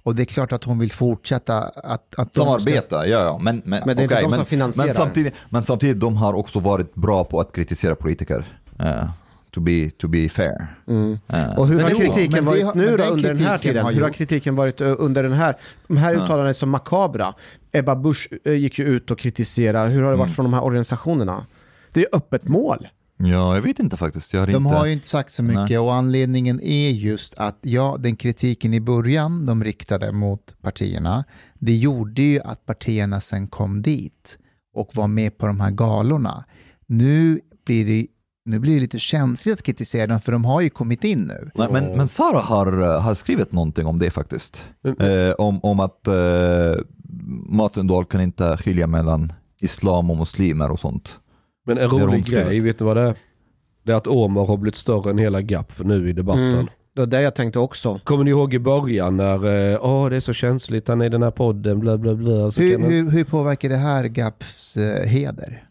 Och 0.02 0.14
det 0.14 0.22
är 0.22 0.26
klart 0.26 0.52
att 0.52 0.64
hon 0.64 0.78
vill 0.78 0.92
fortsätta 0.92 1.58
att... 1.62 2.14
att 2.16 2.34
Samarbeta, 2.34 3.06
ja, 3.06 3.18
ja. 3.24 3.38
Men, 3.42 3.62
men, 3.64 3.82
Men 3.86 3.96
det 3.96 4.02
är 4.02 4.02
inte 4.02 4.14
okej, 4.14 4.24
de 4.30 4.36
som 4.36 4.46
finansierar. 4.46 4.86
men, 4.86 4.94
samtidigt, 4.94 5.34
men 5.48 5.64
samtidigt, 5.64 6.00
de 6.00 6.16
har 6.16 6.34
också 6.34 6.60
varit 6.60 6.94
bra 6.94 7.24
på 7.24 7.40
att 7.40 7.52
kritisera 7.52 7.94
politiker. 7.94 8.44
Eh, 8.78 9.08
to, 9.50 9.60
be, 9.60 9.90
to 9.98 10.08
be 10.08 10.28
fair. 10.28 10.66
Eh, 11.28 11.58
Och 11.58 11.66
hur 11.66 11.74
Men 11.76 11.84
har 11.84 11.90
jo, 11.90 11.98
kritiken 11.98 12.44
varit 12.44 12.64
har- 12.64 12.74
nu 12.74 12.96
då 12.96 13.04
under 13.04 13.28
den 13.34 13.38
här 13.38 13.58
tiden? 13.58 13.84
har 13.84 13.92
Hur 13.92 14.02
har 14.02 14.10
kritiken 14.10 14.56
varit 14.56 14.80
eh, 14.80 14.94
under 14.98 15.22
den 15.22 15.32
här? 15.32 15.56
De 15.88 15.96
här 15.96 16.14
uttalandena 16.14 16.48
är 16.48 16.52
så 16.52 16.66
makabra. 16.66 17.34
Ebba 17.72 17.96
Busch 17.96 18.28
gick 18.44 18.78
ju 18.78 18.84
ut 18.84 19.10
och 19.10 19.18
kritiserade. 19.18 19.88
Hur 19.90 20.02
har 20.02 20.10
det 20.10 20.16
varit 20.16 20.26
Mm. 20.28 20.34
från 20.34 20.44
de 20.44 20.54
här 20.54 20.64
organisationerna? 20.64 21.46
Det 21.92 22.00
är 22.00 22.06
öppet 22.16 22.48
mål. 22.48 22.88
Ja, 23.16 23.54
jag 23.54 23.62
vet 23.62 23.78
inte 23.78 23.96
faktiskt. 23.96 24.32
Jag 24.32 24.40
har 24.40 24.46
De 24.46 24.66
inte... 24.66 24.76
har 24.76 24.86
ju 24.86 24.92
inte 24.92 25.08
sagt 25.08 25.32
så 25.32 25.42
mycket 25.42 25.68
Nej. 25.68 25.78
och 25.78 25.94
anledningen 25.94 26.60
är 26.60 26.90
just 26.90 27.34
att 27.34 27.58
ja, 27.62 27.96
den 28.00 28.16
kritiken 28.16 28.74
i 28.74 28.80
början 28.80 29.46
de 29.46 29.64
riktade 29.64 30.12
mot 30.12 30.62
partierna, 30.62 31.24
det 31.54 31.76
gjorde 31.76 32.22
ju 32.22 32.40
att 32.40 32.66
partierna 32.66 33.20
sen 33.20 33.46
kom 33.46 33.82
dit 33.82 34.38
och 34.74 34.90
var 34.94 35.06
med 35.06 35.38
på 35.38 35.46
de 35.46 35.60
här 35.60 35.70
galorna. 35.70 36.44
Nu 36.86 37.40
blir 37.66 37.86
det, 37.86 38.06
nu 38.44 38.58
blir 38.58 38.74
det 38.74 38.80
lite 38.80 38.98
känsligt 38.98 39.52
att 39.52 39.62
kritisera 39.62 40.06
dem 40.06 40.20
för 40.20 40.32
de 40.32 40.44
har 40.44 40.60
ju 40.60 40.70
kommit 40.70 41.04
in 41.04 41.20
nu. 41.20 41.50
Nej, 41.54 41.68
men, 41.72 41.96
men 41.96 42.08
Sara 42.08 42.40
har, 42.40 43.00
har 43.00 43.14
skrivit 43.14 43.52
någonting 43.52 43.86
om 43.86 43.98
det 43.98 44.10
faktiskt. 44.10 44.62
Eh, 44.98 45.32
om, 45.38 45.60
om 45.62 45.80
att 45.80 46.06
eh, 46.06 46.14
Martin 47.48 47.86
Dahl 47.86 48.04
kan 48.04 48.20
inte 48.20 48.56
skilja 48.56 48.86
mellan 48.86 49.32
islam 49.58 50.10
och 50.10 50.16
muslimer 50.16 50.70
och 50.70 50.80
sånt. 50.80 51.20
Men 51.64 51.78
en 51.78 51.88
rolig 51.88 52.24
grej, 52.24 52.60
vet 52.60 52.80
ni 52.80 52.86
vad 52.86 52.96
det 52.96 53.02
är? 53.02 53.14
Det 53.82 53.92
är 53.92 53.96
att 53.96 54.06
Omar 54.06 54.46
har 54.46 54.56
blivit 54.56 54.74
större 54.74 55.10
än 55.10 55.18
hela 55.18 55.40
GAP 55.40 55.72
för 55.72 55.84
nu 55.84 56.10
i 56.10 56.12
debatten. 56.12 56.52
Mm. 56.54 56.66
Det 56.94 57.00
var 57.00 57.06
det 57.06 57.22
jag 57.22 57.34
tänkte 57.34 57.58
också. 57.58 58.00
Kommer 58.04 58.24
ni 58.24 58.30
ihåg 58.30 58.54
i 58.54 58.58
början 58.58 59.16
när, 59.16 59.72
eh, 59.72 59.84
åh 59.84 60.10
det 60.10 60.16
är 60.16 60.20
så 60.20 60.32
känsligt, 60.32 60.88
han 60.88 61.00
är 61.00 61.06
i 61.06 61.08
den 61.08 61.22
här 61.22 61.30
podden, 61.30 61.80
bla 61.80 61.98
bla 61.98 62.14
bla. 62.14 62.50
Så 62.50 62.60
Hur, 62.60 62.72
kan 62.72 62.80
man... 62.80 62.90
hur, 62.90 63.10
hur 63.10 63.24
påverkar 63.24 63.68
det 63.68 63.76
här 63.76 64.04
GAPs 64.04 64.76
eh, 64.76 65.08
heder? 65.08 65.68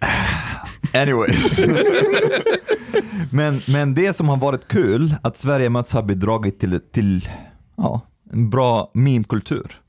Anyways. 0.94 1.60
men, 3.32 3.60
men 3.68 3.94
det 3.94 4.12
som 4.12 4.28
har 4.28 4.36
varit 4.36 4.68
kul, 4.68 5.14
att 5.22 5.38
Sverige 5.38 5.70
möts 5.70 5.92
har 5.92 6.02
bidragit 6.02 6.60
till, 6.60 6.80
till 6.92 7.28
ja, 7.76 8.00
en 8.32 8.50
bra 8.50 8.90
meme-kultur. 8.94 9.80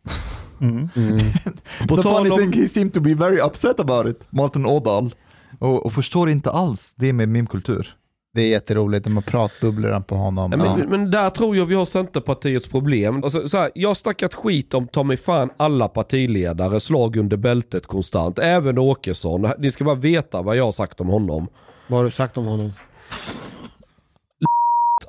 Mm. 0.62 0.90
På 1.88 1.96
The 1.98 2.04
funny 2.04 2.30
om- 2.30 2.38
thing, 2.40 2.54
he 2.62 2.68
seemed 2.68 2.94
to 2.94 3.00
be 3.00 3.14
very 3.14 3.40
upset 3.42 3.80
about 3.80 4.08
it, 4.08 4.20
Martin 4.30 4.66
Ådahl. 4.66 5.16
Och, 5.60 5.86
och 5.86 5.94
förstår 5.94 6.30
inte 6.30 6.52
alls 6.52 6.94
det 6.98 7.14
med 7.14 7.30
meme-kultur. 7.30 7.96
Det 8.34 8.42
är 8.42 8.48
jätteroligt, 8.48 9.04
de 9.04 9.16
har 9.16 9.24
pratbubblorna 9.24 10.02
på 10.02 10.16
honom. 10.16 10.52
Ja. 10.52 10.58
men, 10.78 10.90
men 10.90 11.12
där 11.12 11.30
tror 11.30 11.56
jag 11.58 11.66
vi 11.66 11.76
har 11.76 11.86
Centerpartiets 11.86 12.68
problem. 12.68 13.24
Alltså, 13.24 13.48
så 13.48 13.58
här, 13.58 13.72
jag 13.76 13.90
har 13.90 13.96
snackat 13.96 14.34
skit 14.34 14.74
om 14.74 14.88
ta 14.88 15.04
mig 15.04 15.18
fan 15.18 15.50
alla 15.58 15.88
partiledare, 15.88 16.80
slag 16.80 17.16
under 17.16 17.38
bältet 17.38 17.86
konstant. 17.88 18.40
Även 18.40 18.78
Åkesson. 18.78 19.52
Ni 19.60 19.72
ska 19.72 19.84
bara 19.84 19.96
veta 19.96 20.42
vad 20.42 20.56
jag 20.56 20.64
har 20.66 20.72
sagt 20.72 21.02
om 21.02 21.08
honom. 21.08 21.48
Vad 21.88 22.00
har 22.00 22.06
du 22.06 22.12
sagt 22.12 22.38
om 22.38 22.46
honom? 22.46 22.72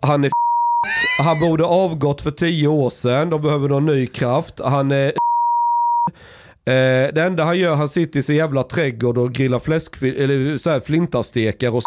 Han 0.03 0.25
är 0.25 0.29
f- 0.29 0.33
Han 1.25 1.41
borde 1.41 1.65
avgått 1.65 2.21
för 2.21 2.31
tio 2.31 2.69
år 2.69 2.91
sedan. 2.91 3.31
De 3.31 3.43
behöver 3.43 3.69
någon 3.69 3.87
ny 3.87 4.07
kraft. 4.07 4.61
Han 4.65 4.93
är 4.93 5.13
eh, 6.65 7.15
Det 7.15 7.23
enda 7.23 7.45
han 7.45 7.59
gör, 7.59 7.75
han 7.75 7.89
sitter 7.89 8.21
i 8.21 8.23
sin 8.23 8.37
jävla 8.37 8.63
trädgård 8.63 9.19
och 9.19 9.33
grillar 9.33 9.59
fläsk, 9.59 10.03
eller 10.03 10.57
så 10.57 10.71
här 10.71 10.81
flintastekar 10.81 11.75
och 11.75 11.83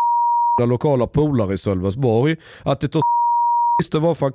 lokala 0.68 1.08
polare 1.08 1.54
i 1.54 1.58
Sölvesborg. 1.58 2.36
Att 2.64 2.82
det 2.82 2.88
tog 2.88 3.04
visste 3.78 4.00
varför 4.00 4.26
han 4.26 4.34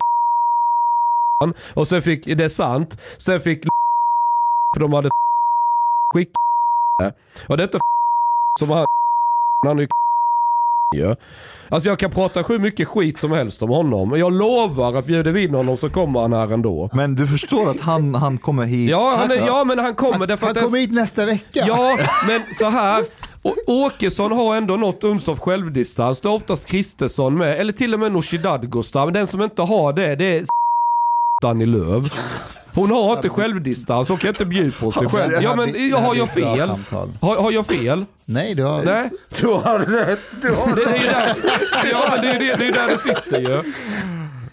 Och 1.74 1.88
sen 1.88 2.02
fick, 2.02 2.24
det 2.24 2.44
är 2.44 2.48
sant, 2.48 3.00
sen 3.18 3.40
fick 3.40 3.64
för 4.76 4.80
de 4.80 4.92
hade 4.92 5.10
skickat 6.14 6.36
Och 7.48 7.56
detta 7.56 7.78
som 8.58 8.70
han, 8.70 8.86
han 9.66 9.78
är 9.78 9.88
ju 10.96 11.00
ju. 11.02 11.14
Alltså 11.68 11.88
jag 11.88 11.98
kan 11.98 12.10
prata 12.10 12.42
hur 12.42 12.58
mycket 12.58 12.88
skit 12.88 13.20
som 13.20 13.32
helst 13.32 13.62
om 13.62 13.70
honom. 13.70 14.08
Men 14.10 14.20
jag 14.20 14.32
lovar 14.32 14.94
att 14.94 15.06
bjuder 15.06 15.32
vi 15.32 15.44
in 15.44 15.54
honom 15.54 15.76
så 15.76 15.90
kommer 15.90 16.20
han 16.20 16.32
här 16.32 16.52
ändå. 16.52 16.90
Men 16.92 17.14
du 17.14 17.26
förstår 17.26 17.70
att 17.70 17.80
han, 17.80 18.14
han 18.14 18.38
kommer 18.38 18.64
hit. 18.64 18.90
Ja, 18.90 19.16
han 19.18 19.30
är, 19.30 19.46
ja 19.46 19.64
men 19.64 19.78
han 19.78 19.94
kommer 19.94 20.18
han 20.28 20.38
han 20.40 20.54
kommer 20.54 20.78
hit 20.78 20.92
nästa 20.92 21.24
vecka. 21.26 21.64
Ja, 21.68 21.98
men 22.26 22.40
så 22.58 22.64
här. 22.70 23.04
Å- 23.42 23.54
Åkesson 23.66 24.32
har 24.32 24.56
ändå 24.56 24.76
något 24.76 25.04
uns 25.04 25.28
av 25.28 25.38
självdistans. 25.38 26.20
Det 26.20 26.28
är 26.28 26.32
oftast 26.32 26.66
Kristersson 26.66 27.38
med, 27.38 27.60
eller 27.60 27.72
till 27.72 27.94
och 27.94 28.00
med 28.00 28.12
Nooshi 28.12 28.38
Dadgostar. 28.38 29.04
Men 29.04 29.14
den 29.14 29.26
som 29.26 29.42
inte 29.42 29.62
har 29.62 29.92
det, 29.92 30.16
det 30.16 30.36
är 30.38 30.44
Danny 31.42 31.66
Löv. 31.66 32.12
Hon 32.74 32.90
har 32.90 33.16
inte 33.16 33.28
självdistans, 33.28 34.08
hon 34.08 34.18
kan 34.18 34.28
inte 34.28 34.44
bjuda 34.44 34.76
på 34.80 34.92
sig 34.92 35.08
själv. 35.08 35.32
Ja 35.42 35.54
men 35.56 35.92
har 35.92 36.14
jag 36.14 36.30
fel? 36.30 36.70
Har, 37.20 37.36
har 37.42 37.52
jag 37.52 37.66
fel? 37.66 38.04
Nej, 38.24 38.54
du 38.54 38.62
har... 38.64 38.82
Nej? 38.84 39.10
Du 39.40 39.46
har 39.46 39.78
rätt, 39.78 40.20
du 40.42 40.50
har 40.54 40.76
Det, 40.76 40.84
det 40.84 40.90
är 40.90 40.98
ju 40.98 41.06
där, 41.06 41.36
ja, 41.92 42.08
men 42.12 42.20
det, 42.20 42.28
är, 42.28 42.38
det, 42.38 42.56
det 42.56 42.68
är 42.68 42.72
där 42.72 42.88
det 42.88 42.98
sitter 42.98 43.40
ju. 43.50 43.62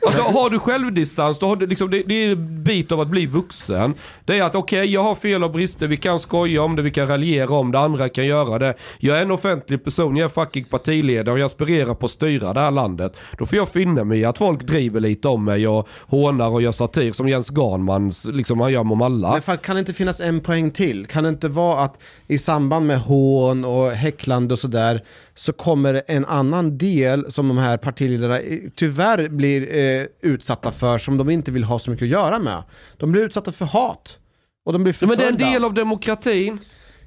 Alltså 0.05 0.21
har 0.21 0.49
du 0.49 0.59
självdistans, 0.59 1.39
då 1.39 1.47
har 1.47 1.55
du 1.55 1.67
liksom, 1.67 1.89
det, 1.89 2.03
det 2.05 2.25
är 2.25 2.31
en 2.31 2.63
bit 2.63 2.91
av 2.91 3.01
att 3.01 3.07
bli 3.07 3.25
vuxen. 3.25 3.93
Det 4.25 4.37
är 4.37 4.43
att 4.43 4.55
okej, 4.55 4.93
jag 4.93 5.03
har 5.03 5.15
fel 5.15 5.43
och 5.43 5.51
brister, 5.51 5.87
vi 5.87 5.97
kan 5.97 6.19
skoja 6.19 6.61
om 6.61 6.75
det, 6.75 6.81
vi 6.81 6.91
kan 6.91 7.07
raljera 7.07 7.53
om 7.53 7.71
det, 7.71 7.79
andra 7.79 8.09
kan 8.09 8.25
göra 8.25 8.59
det. 8.59 8.73
Jag 8.99 9.17
är 9.17 9.21
en 9.21 9.31
offentlig 9.31 9.83
person, 9.83 10.15
jag 10.17 10.25
är 10.25 10.29
fucking 10.29 10.65
partiledare 10.65 11.33
och 11.33 11.39
jag 11.39 11.45
aspirerar 11.45 11.93
på 11.93 12.05
att 12.05 12.11
styra 12.11 12.53
det 12.53 12.59
här 12.59 12.71
landet. 12.71 13.17
Då 13.37 13.45
får 13.45 13.57
jag 13.57 13.69
finna 13.69 14.03
mig 14.03 14.19
i 14.19 14.25
att 14.25 14.37
folk 14.37 14.63
driver 14.63 14.99
lite 14.99 15.27
om 15.27 15.45
mig 15.45 15.67
och 15.67 15.87
hånar 16.07 16.49
och 16.49 16.61
gör 16.61 16.71
satir 16.71 17.11
som 17.11 17.29
Jens 17.29 17.49
Garnman, 17.51 18.13
liksom 18.25 18.59
han 18.59 18.71
gör 18.71 18.81
om 18.81 19.01
alla. 19.01 19.31
Men 19.31 19.41
fan 19.41 19.57
kan 19.57 19.75
det 19.75 19.79
inte 19.79 19.93
finnas 19.93 20.21
en 20.21 20.39
poäng 20.39 20.71
till? 20.71 21.05
Kan 21.05 21.23
det 21.23 21.29
inte 21.29 21.49
vara 21.49 21.79
att 21.79 21.97
i 22.27 22.37
samband 22.37 22.85
med 22.85 22.99
hån 22.99 23.65
och 23.65 23.91
häcklande 23.91 24.53
och 24.53 24.59
sådär 24.59 25.03
så 25.37 25.53
kommer 25.53 26.01
en 26.07 26.25
annan 26.25 26.77
del 26.77 27.31
som 27.31 27.47
de 27.47 27.57
här 27.57 27.77
partiledarna 27.77 28.39
eh, 28.39 28.59
tyvärr 28.75 29.29
blir 29.29 29.75
eh, 29.77 30.05
utsatta 30.21 30.71
för 30.71 30.97
som 30.97 31.17
de 31.17 31.29
inte 31.29 31.51
vill 31.51 31.63
ha 31.63 31.79
så 31.79 31.91
mycket 31.91 32.03
att 32.05 32.09
göra 32.09 32.39
med. 32.39 32.63
De 32.97 33.11
blir 33.11 33.21
utsatta 33.25 33.51
för 33.51 33.65
hat. 33.65 34.19
Och 34.65 34.73
de 34.73 34.83
blir 34.83 34.95
Ja, 34.99 35.07
men 35.07 35.17
det 35.17 35.23
är 35.23 35.27
förföljda. 35.27 35.45
en 35.47 35.53
del 35.53 35.63
av 35.65 35.73
demokratin. 35.73 36.59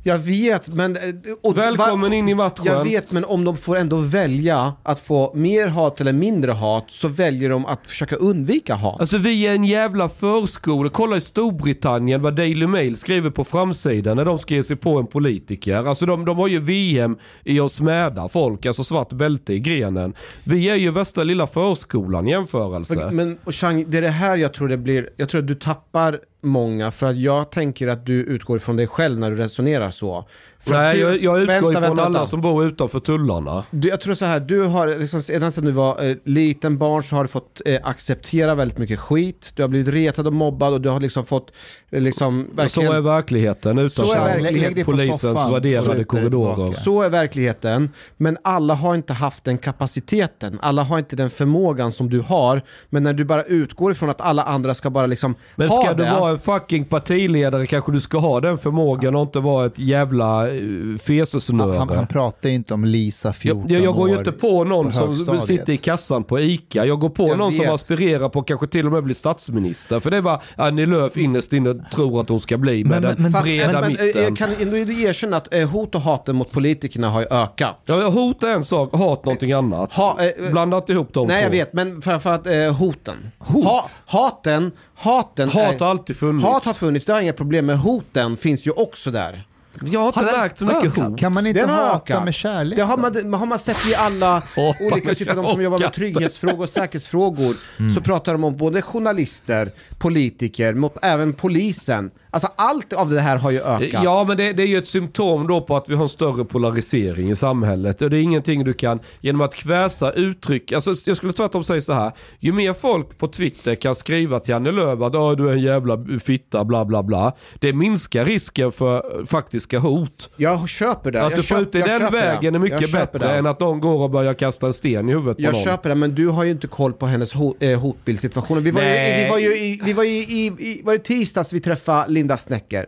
Jag 0.02 0.18
vet, 0.18 0.68
men... 0.68 0.96
eh, 0.96 1.02
och- 1.42 1.58
Välkommen 1.58 2.10
va- 2.10 2.16
in 2.16 2.28
i 2.28 2.34
matchen. 2.34 2.64
Jag 2.64 2.84
vet, 2.84 3.12
men 3.12 3.24
om 3.24 3.44
de 3.44 3.56
får 3.56 3.76
ändå 3.76 3.96
välja 3.96 4.72
att 4.82 4.98
få 4.98 5.32
mer 5.34 5.66
hat 5.66 6.00
eller 6.00 6.12
mindre 6.12 6.52
hat 6.52 6.84
så 6.88 7.08
väljer 7.08 7.50
de 7.50 7.66
att 7.66 7.86
försöka 7.86 8.16
undvika 8.16 8.74
hat. 8.74 9.00
Alltså 9.00 9.18
vi 9.18 9.46
är 9.46 9.54
en 9.54 9.64
jävla 9.64 10.08
förskola. 10.08 10.90
Kolla 10.90 11.16
i 11.16 11.20
Storbritannien 11.20 12.22
vad 12.22 12.36
Daily 12.36 12.66
Mail 12.66 12.96
skriver 12.96 13.30
på 13.30 13.44
framsidan 13.44 14.16
när 14.16 14.24
de 14.24 14.38
ska 14.38 14.54
ge 14.54 14.62
sig 14.64 14.76
på 14.76 14.98
en 14.98 15.06
politiker. 15.06 15.84
Alltså 15.88 16.06
de, 16.06 16.24
de 16.24 16.38
har 16.38 16.48
ju 16.48 16.60
VM 16.60 17.16
i 17.44 17.60
att 17.60 17.72
smäda 17.72 18.28
folk, 18.28 18.66
alltså 18.66 18.84
svart 18.84 19.12
bälte 19.12 19.52
i 19.52 19.58
grenen. 19.60 20.14
Vi 20.44 20.68
är 20.70 20.74
ju 20.76 20.90
värsta 20.90 21.22
lilla 21.24 21.46
förskolan 21.46 22.28
i 22.28 22.30
jämförelse. 22.30 22.94
Men, 22.96 23.16
men 23.16 23.38
och 23.44 23.54
Chang, 23.54 23.84
det 23.88 23.98
är 23.98 24.02
det 24.02 24.08
här 24.08 24.36
jag 24.36 24.54
tror 24.54 24.68
det 24.68 24.76
blir, 24.78 25.10
jag 25.16 25.28
tror 25.28 25.40
att 25.40 25.46
du 25.48 25.54
tappar 25.54 26.18
många 26.40 26.90
för 26.90 27.14
jag 27.14 27.50
tänker 27.50 27.88
att 27.88 28.06
du 28.06 28.14
utgår 28.14 28.56
ifrån 28.56 28.76
dig 28.76 28.86
själv 28.86 29.18
när 29.18 29.30
du 29.30 29.36
resonerar 29.36 29.90
så. 29.90 30.28
Nej, 30.64 30.96
du, 30.96 31.00
jag, 31.02 31.10
jag 31.10 31.40
utgår 31.40 31.46
vänta, 31.46 31.56
ifrån 31.56 31.72
vänta, 31.82 32.02
alla 32.02 32.02
vänta. 32.18 32.26
som 32.26 32.40
bor 32.40 32.64
utanför 32.64 33.00
tullarna. 33.00 33.64
Du, 33.70 33.88
jag 33.88 34.00
tror 34.00 34.14
så 34.14 34.24
här, 34.24 34.40
du 34.40 34.62
har 34.64 34.98
liksom, 34.98 35.20
redan 35.20 35.52
sedan 35.52 35.64
du 35.64 35.70
var 35.70 36.04
eh, 36.10 36.16
liten 36.24 36.78
barn 36.78 37.02
så 37.02 37.16
har 37.16 37.22
du 37.24 37.28
fått 37.28 37.60
eh, 37.66 37.78
acceptera 37.82 38.54
väldigt 38.54 38.78
mycket 38.78 39.00
skit. 39.00 39.52
Du 39.54 39.62
har 39.62 39.68
blivit 39.68 39.94
retad 39.94 40.26
och 40.26 40.32
mobbad 40.32 40.72
och 40.72 40.80
du 40.80 40.88
har 40.88 41.00
liksom 41.00 41.24
fått 41.26 41.50
eh, 41.90 42.00
liksom 42.00 42.46
Så 42.50 42.56
verkligen... 42.56 42.92
är 42.92 43.00
verkligheten 43.00 43.76
Så 43.76 43.80
är 43.80 43.84
utanför 43.86 44.14
verkligheten. 44.14 44.60
Lägg 44.62 44.74
dig 44.74 44.84
på 44.84 44.90
polisens 44.90 45.20
soffan, 45.20 45.46
så 45.46 45.52
värderade 45.54 46.04
korridorer. 46.04 46.72
Så 46.72 47.02
är 47.02 47.08
verkligheten, 47.08 47.90
men 48.16 48.38
alla 48.44 48.74
har 48.74 48.94
inte 48.94 49.12
haft 49.12 49.44
den 49.44 49.58
kapaciteten. 49.58 50.58
Alla 50.62 50.82
har 50.82 50.98
inte 50.98 51.16
den 51.16 51.30
förmågan 51.30 51.92
som 51.92 52.10
du 52.10 52.20
har. 52.20 52.62
Men 52.90 53.02
när 53.02 53.12
du 53.12 53.24
bara 53.24 53.42
utgår 53.42 53.92
ifrån 53.92 54.10
att 54.10 54.20
alla 54.20 54.42
andra 54.42 54.74
ska 54.74 54.90
bara 54.90 55.06
liksom 55.06 55.34
Men 55.56 55.68
ha 55.68 55.82
ska 55.84 55.94
du 55.94 56.04
det. 56.04 56.10
vara 56.10 56.30
en 56.30 56.38
fucking 56.38 56.84
partiledare 56.84 57.66
kanske 57.66 57.92
du 57.92 58.00
ska 58.00 58.18
ha 58.18 58.40
den 58.40 58.58
förmågan 58.58 59.14
och 59.14 59.22
inte 59.22 59.38
vara 59.38 59.66
ett 59.66 59.78
jävla 59.78 60.49
eh, 60.50 60.98
fesesnöre. 60.98 61.78
Han, 61.78 61.88
han 61.88 62.06
pratar 62.06 62.48
ju 62.48 62.54
inte 62.54 62.74
om 62.74 62.84
Lisa 62.84 63.32
14 63.32 63.64
Jag, 63.68 63.82
jag 63.84 63.94
går 63.94 64.08
ju 64.10 64.18
inte 64.18 64.32
på 64.32 64.64
någon 64.64 64.86
på 64.92 65.14
som 65.14 65.40
sitter 65.40 65.72
i 65.72 65.76
kassan 65.76 66.24
på 66.24 66.40
ICA. 66.40 66.84
Jag 66.86 67.00
går 67.00 67.08
på 67.10 67.28
Jag 67.28 67.38
någon 67.38 67.52
som 67.52 67.60
vet. 67.64 67.70
aspirerar 67.70 68.28
på 68.28 68.38
att 68.40 68.46
kanske 68.46 68.66
till 68.66 68.86
och 68.86 68.92
med 68.92 69.04
bli 69.04 69.14
statsminister. 69.14 70.00
För 70.00 70.10
det 70.10 70.20
var 70.20 70.42
Annie 70.56 70.86
Lööf 70.86 71.16
innerst 71.16 71.52
inne 71.52 71.74
tror 71.94 72.20
att 72.20 72.28
hon 72.28 72.40
ska 72.40 72.56
bli 72.58 72.84
med 72.84 73.02
Men- 73.02 73.02
den 73.02 73.22
men- 73.22 73.32
Fast, 73.32 73.44
breda 73.44 73.72
men, 73.72 73.80
men, 73.80 73.88
mitten. 73.90 74.22
jag 74.22 74.36
kan 74.36 74.50
ändå 74.60 74.76
erkänna 74.76 75.36
att 75.36 75.54
eh, 75.54 75.68
hot 75.68 75.94
och 75.94 76.00
haten 76.00 76.36
mot 76.36 76.50
politikerna 76.52 77.10
har 77.10 77.20
ju 77.20 77.26
ökat. 77.30 77.82
Ja, 77.86 78.08
hot 78.08 78.42
är 78.42 78.48
en 78.52 78.64
sak, 78.64 78.92
hat 78.92 79.24
någonting 79.24 79.52
annat. 79.52 79.92
Ha, 79.92 80.16
eh, 80.20 80.50
Blanda 80.50 80.76
inte 80.76 80.92
ihop 80.92 81.14
dem 81.14 81.26
Nej 81.26 81.40
två. 81.42 81.46
jag 81.46 81.50
vet, 81.50 81.72
men 81.72 82.02
framförallt 82.02 82.46
eh, 82.46 82.72
hoten. 82.76 83.16
Ha, 83.38 83.84
haten, 84.06 84.72
haten 84.94 85.48
Hat 85.50 85.80
har 85.80 85.88
alltid 85.88 86.16
funnits. 86.16 86.48
Hat 86.48 86.64
har 86.64 86.72
funnits, 86.72 87.06
det 87.06 87.12
har 87.12 87.20
inga 87.20 87.32
problem 87.32 87.66
med. 87.66 87.78
Hoten 87.78 88.36
finns 88.36 88.66
ju 88.66 88.70
också 88.70 89.10
där. 89.10 89.44
Jag 89.84 90.00
har 90.00 90.06
inte 90.08 90.18
Har 90.20 90.38
märkt 90.38 90.58
så 90.58 90.64
mycket 90.64 90.96
hot. 90.96 91.18
Kan 91.18 91.32
man 91.32 91.46
inte 91.46 91.60
Den 91.60 91.68
hata 91.68 91.96
ökat. 91.96 92.24
med 92.24 92.34
kärlek? 92.34 92.76
Det 92.76 92.82
har 92.82 92.96
man, 92.96 93.34
har 93.34 93.46
man 93.46 93.58
sett 93.58 93.86
i 93.88 93.94
alla 93.94 94.42
olika 94.80 95.14
typer, 95.14 95.34
de 95.34 95.46
som 95.50 95.62
jobbar 95.62 95.78
med 95.78 95.92
trygghetsfrågor 95.92 96.62
och 96.62 96.68
säkerhetsfrågor, 96.70 97.56
Mm. 97.78 97.90
så 97.94 98.00
pratar 98.00 98.32
de 98.32 98.44
om 98.44 98.56
både 98.56 98.82
journalister, 98.82 99.72
politiker, 99.98 100.74
mot 100.74 100.96
även 101.02 101.32
polisen. 101.32 102.10
Alltså 102.30 102.48
allt 102.56 102.92
av 102.92 103.10
det 103.10 103.20
här 103.20 103.36
har 103.36 103.50
ju 103.50 103.60
ökat. 103.62 104.04
Ja, 104.04 104.24
men 104.28 104.36
det, 104.36 104.52
det 104.52 104.62
är 104.62 104.66
ju 104.66 104.78
ett 104.78 104.88
symptom 104.88 105.46
då 105.46 105.60
på 105.60 105.76
att 105.76 105.88
vi 105.88 105.94
har 105.94 106.02
en 106.02 106.08
större 106.08 106.44
polarisering 106.44 107.30
i 107.30 107.36
samhället. 107.36 108.02
Och 108.02 108.10
det 108.10 108.16
är 108.18 108.22
ingenting 108.22 108.64
du 108.64 108.72
kan, 108.72 109.00
genom 109.20 109.40
att 109.40 109.54
kväsa 109.54 110.12
uttryck, 110.12 110.72
alltså 110.72 110.94
jag 111.04 111.16
skulle 111.16 111.32
tvärtom 111.32 111.64
säga 111.64 111.80
så 111.80 111.92
här. 111.92 112.12
Ju 112.40 112.52
mer 112.52 112.72
folk 112.74 113.18
på 113.18 113.28
Twitter 113.28 113.74
kan 113.74 113.94
skriva 113.94 114.40
till 114.40 114.54
Annie 114.54 114.72
Lööf 114.72 115.00
att 115.02 115.14
"Åh, 115.14 115.32
du 115.36 115.48
är 115.48 115.52
en 115.52 115.60
jävla 115.62 115.98
fitta, 116.24 116.64
bla 116.64 116.84
bla 116.84 117.02
bla. 117.02 117.32
Det 117.58 117.72
minskar 117.72 118.24
risken 118.24 118.72
för 118.72 119.24
faktiska 119.26 119.78
hot. 119.78 120.30
Jag 120.36 120.68
köper 120.68 121.10
det. 121.12 121.22
Att 121.22 121.30
jag 121.30 121.38
du 121.38 121.42
får 121.42 121.54
köp- 121.56 121.62
ut 121.62 121.72
det 121.72 121.78
jag 121.78 121.88
den 121.88 122.00
köper 122.00 122.16
det. 122.16 122.22
vägen 122.22 122.54
är 122.54 122.58
Jag 122.58 122.62
mycket 122.80 122.92
bättre 122.92 123.18
det. 123.18 123.30
än 123.38 123.46
att 123.46 123.60
någon 123.60 123.80
går 123.80 124.02
och 124.02 124.10
börjar 124.10 124.34
kasta 124.34 124.66
en 124.66 124.72
sten 124.72 125.08
i 125.08 125.12
huvudet 125.12 125.36
på 125.36 125.42
Jag 125.42 125.52
någon. 125.52 125.62
köper 125.64 125.88
det, 125.88 125.94
men 125.94 126.14
du 126.14 126.28
har 126.28 126.44
ju 126.44 126.50
inte 126.50 126.66
koll 126.66 126.92
på 126.92 127.06
hennes 127.06 127.32
hot, 127.32 127.56
eh, 127.62 127.80
hotbildssituation. 127.80 128.62
Vi 128.62 128.70
var, 128.70 128.80
ju, 128.82 128.86
Nej. 128.88 129.24
vi 129.24 129.30
var 129.30 129.38
ju 129.38 129.46
i, 129.46 129.80
vi 129.84 129.92
var 129.92 130.04
ju 130.04 130.10
i, 130.10 130.46
i 130.46 130.82
var 130.84 130.92
det 130.92 130.98
tisdags 130.98 131.52
vi 131.52 131.60
träffade 131.60 132.12
Linda 132.20 132.36
Snäcker. 132.36 132.86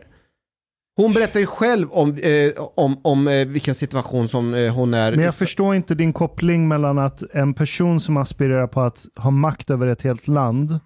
Hon 0.95 1.13
berättar 1.13 1.39
ju 1.39 1.45
själv 1.45 1.89
om, 1.91 2.09
eh, 2.09 2.63
om, 2.75 2.97
om 3.03 3.27
eh, 3.27 3.47
vilken 3.47 3.75
situation 3.75 4.27
som 4.27 4.53
eh, 4.53 4.73
hon 4.73 4.93
är. 4.93 5.15
Men 5.15 5.25
jag 5.25 5.35
förstår 5.35 5.75
inte 5.75 5.95
din 5.95 6.13
koppling 6.13 6.67
mellan 6.67 6.99
att 6.99 7.23
en 7.31 7.53
person 7.53 7.99
som 7.99 8.17
aspirerar 8.17 8.67
på 8.67 8.81
att 8.81 9.05
ha 9.15 9.31
makt 9.31 9.69
över 9.69 9.87
ett 9.87 10.01
helt 10.01 10.27
land 10.27 10.79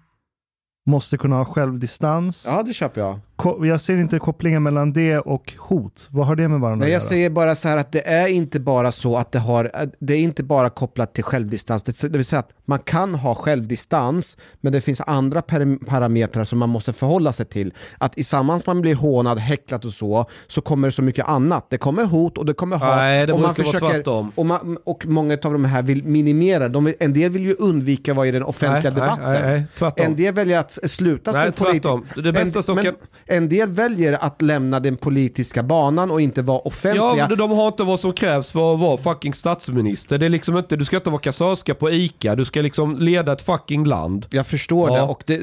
måste 0.86 1.18
kunna 1.18 1.36
ha 1.36 1.44
självdistans. 1.44 2.44
Ja, 2.48 2.62
det 2.62 2.74
köper 2.74 3.00
jag. 3.00 3.20
Jag 3.44 3.80
ser 3.80 3.96
inte 3.96 4.18
kopplingen 4.18 4.62
mellan 4.62 4.92
det 4.92 5.18
och 5.18 5.52
hot. 5.58 6.08
Vad 6.10 6.26
har 6.26 6.36
det 6.36 6.48
med 6.48 6.60
varandra 6.60 6.84
Nej, 6.84 6.92
jag 6.92 6.96
att 6.98 7.02
göra? 7.02 7.08
säger 7.08 7.30
bara 7.30 7.54
så 7.54 7.68
här 7.68 7.76
att 7.76 7.92
det 7.92 8.08
är 8.08 8.28
inte 8.28 8.60
bara 8.60 8.92
så 8.92 9.16
att 9.16 9.32
det 9.32 9.38
har, 9.38 9.70
det 9.98 10.14
är 10.14 10.18
inte 10.18 10.42
bara 10.42 10.70
kopplat 10.70 11.14
till 11.14 11.24
självdistans. 11.24 11.82
Det, 11.82 12.08
vill 12.08 12.24
säga 12.24 12.40
att 12.40 12.50
man 12.64 12.78
kan 12.78 13.14
ha 13.14 13.34
självdistans, 13.34 14.36
men 14.60 14.72
det 14.72 14.80
finns 14.80 15.00
andra 15.06 15.42
parametrar 15.86 16.44
som 16.44 16.58
man 16.58 16.68
måste 16.68 16.92
förhålla 16.92 17.32
sig 17.32 17.46
till. 17.46 17.72
Att 17.98 18.18
i 18.18 18.24
samband 18.24 18.48
med 18.48 18.56
att 18.60 18.66
man 18.66 18.80
blir 18.80 18.94
hånad, 18.94 19.38
häcklad 19.38 19.84
och 19.84 19.92
så, 19.92 20.26
så 20.46 20.60
kommer 20.60 20.88
det 20.88 20.92
så 20.92 21.02
mycket 21.02 21.28
annat. 21.28 21.66
Det 21.70 21.78
kommer 21.78 22.04
hot 22.04 22.38
och 22.38 22.46
det 22.46 22.54
kommer 22.54 22.76
hat. 22.76 22.96
Nej, 22.96 23.26
det 23.26 23.32
och 23.32 23.40
man 23.40 23.54
tvärtom. 23.54 24.32
och, 24.34 24.46
man, 24.46 24.78
och 24.84 25.06
många 25.06 25.34
av 25.44 25.52
de 25.52 25.64
här 25.64 25.82
vill 25.82 26.04
minimera. 26.04 26.68
De 26.68 26.84
vill, 26.84 26.94
en 27.00 27.12
del 27.12 27.30
vill 27.30 27.44
ju 27.44 27.54
undvika 27.58 28.14
vara 28.14 28.26
i 28.26 28.30
den 28.30 28.42
offentliga 28.42 28.94
Nej, 28.94 29.02
nej, 29.02 29.16
debatten. 29.16 29.42
nej, 29.42 29.66
nej, 29.80 30.06
en 30.06 30.16
del 30.16 30.34
väljer 30.34 30.58
att 30.58 30.78
sluta 30.90 31.32
Nej, 31.32 31.44
sin 31.44 31.52
politik. 31.52 31.82
Det 32.24 32.32
bästa 32.32 32.58
en, 32.58 32.62
som 32.62 32.74
men 32.74 32.84
kan- 32.84 32.94
en 33.28 33.48
del 33.48 33.72
väljer 33.72 34.12
att 34.24 34.42
lämna 34.42 34.80
den 34.80 34.96
politiska 34.96 35.62
banan 35.62 36.10
och 36.10 36.20
inte 36.20 36.42
vara 36.42 36.58
offentliga. 36.58 37.14
Ja, 37.16 37.26
men 37.28 37.38
de 37.38 37.50
har 37.50 37.68
inte 37.68 37.82
vad 37.84 38.00
som 38.00 38.12
krävs 38.12 38.50
för 38.50 38.74
att 38.74 38.80
vara 38.80 38.96
fucking 38.96 39.32
statsminister. 39.32 40.18
Det 40.18 40.26
är 40.26 40.30
liksom 40.30 40.56
inte, 40.58 40.76
du 40.76 40.84
ska 40.84 40.96
inte 40.96 41.10
vara 41.10 41.20
kassörska 41.20 41.74
på 41.74 41.90
ICA, 41.90 42.34
du 42.36 42.44
ska 42.44 42.60
liksom 42.62 42.96
leda 42.98 43.32
ett 43.32 43.42
fucking 43.42 43.84
land. 43.84 44.26
Jag 44.30 44.46
förstår 44.46 44.90
Ja. 44.90 44.96
det 44.96 45.02
och 45.02 45.22
det, 45.26 45.40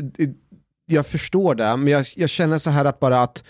jag 0.86 1.05
förstår 1.05 1.55
det, 1.55 1.77
men 1.77 1.88
jag, 1.88 2.05
jag 2.15 2.29
känner 2.29 2.57
så 2.57 2.69
här 2.69 2.86
att 2.86 2.99
bara 2.99 3.21
att 3.21 3.43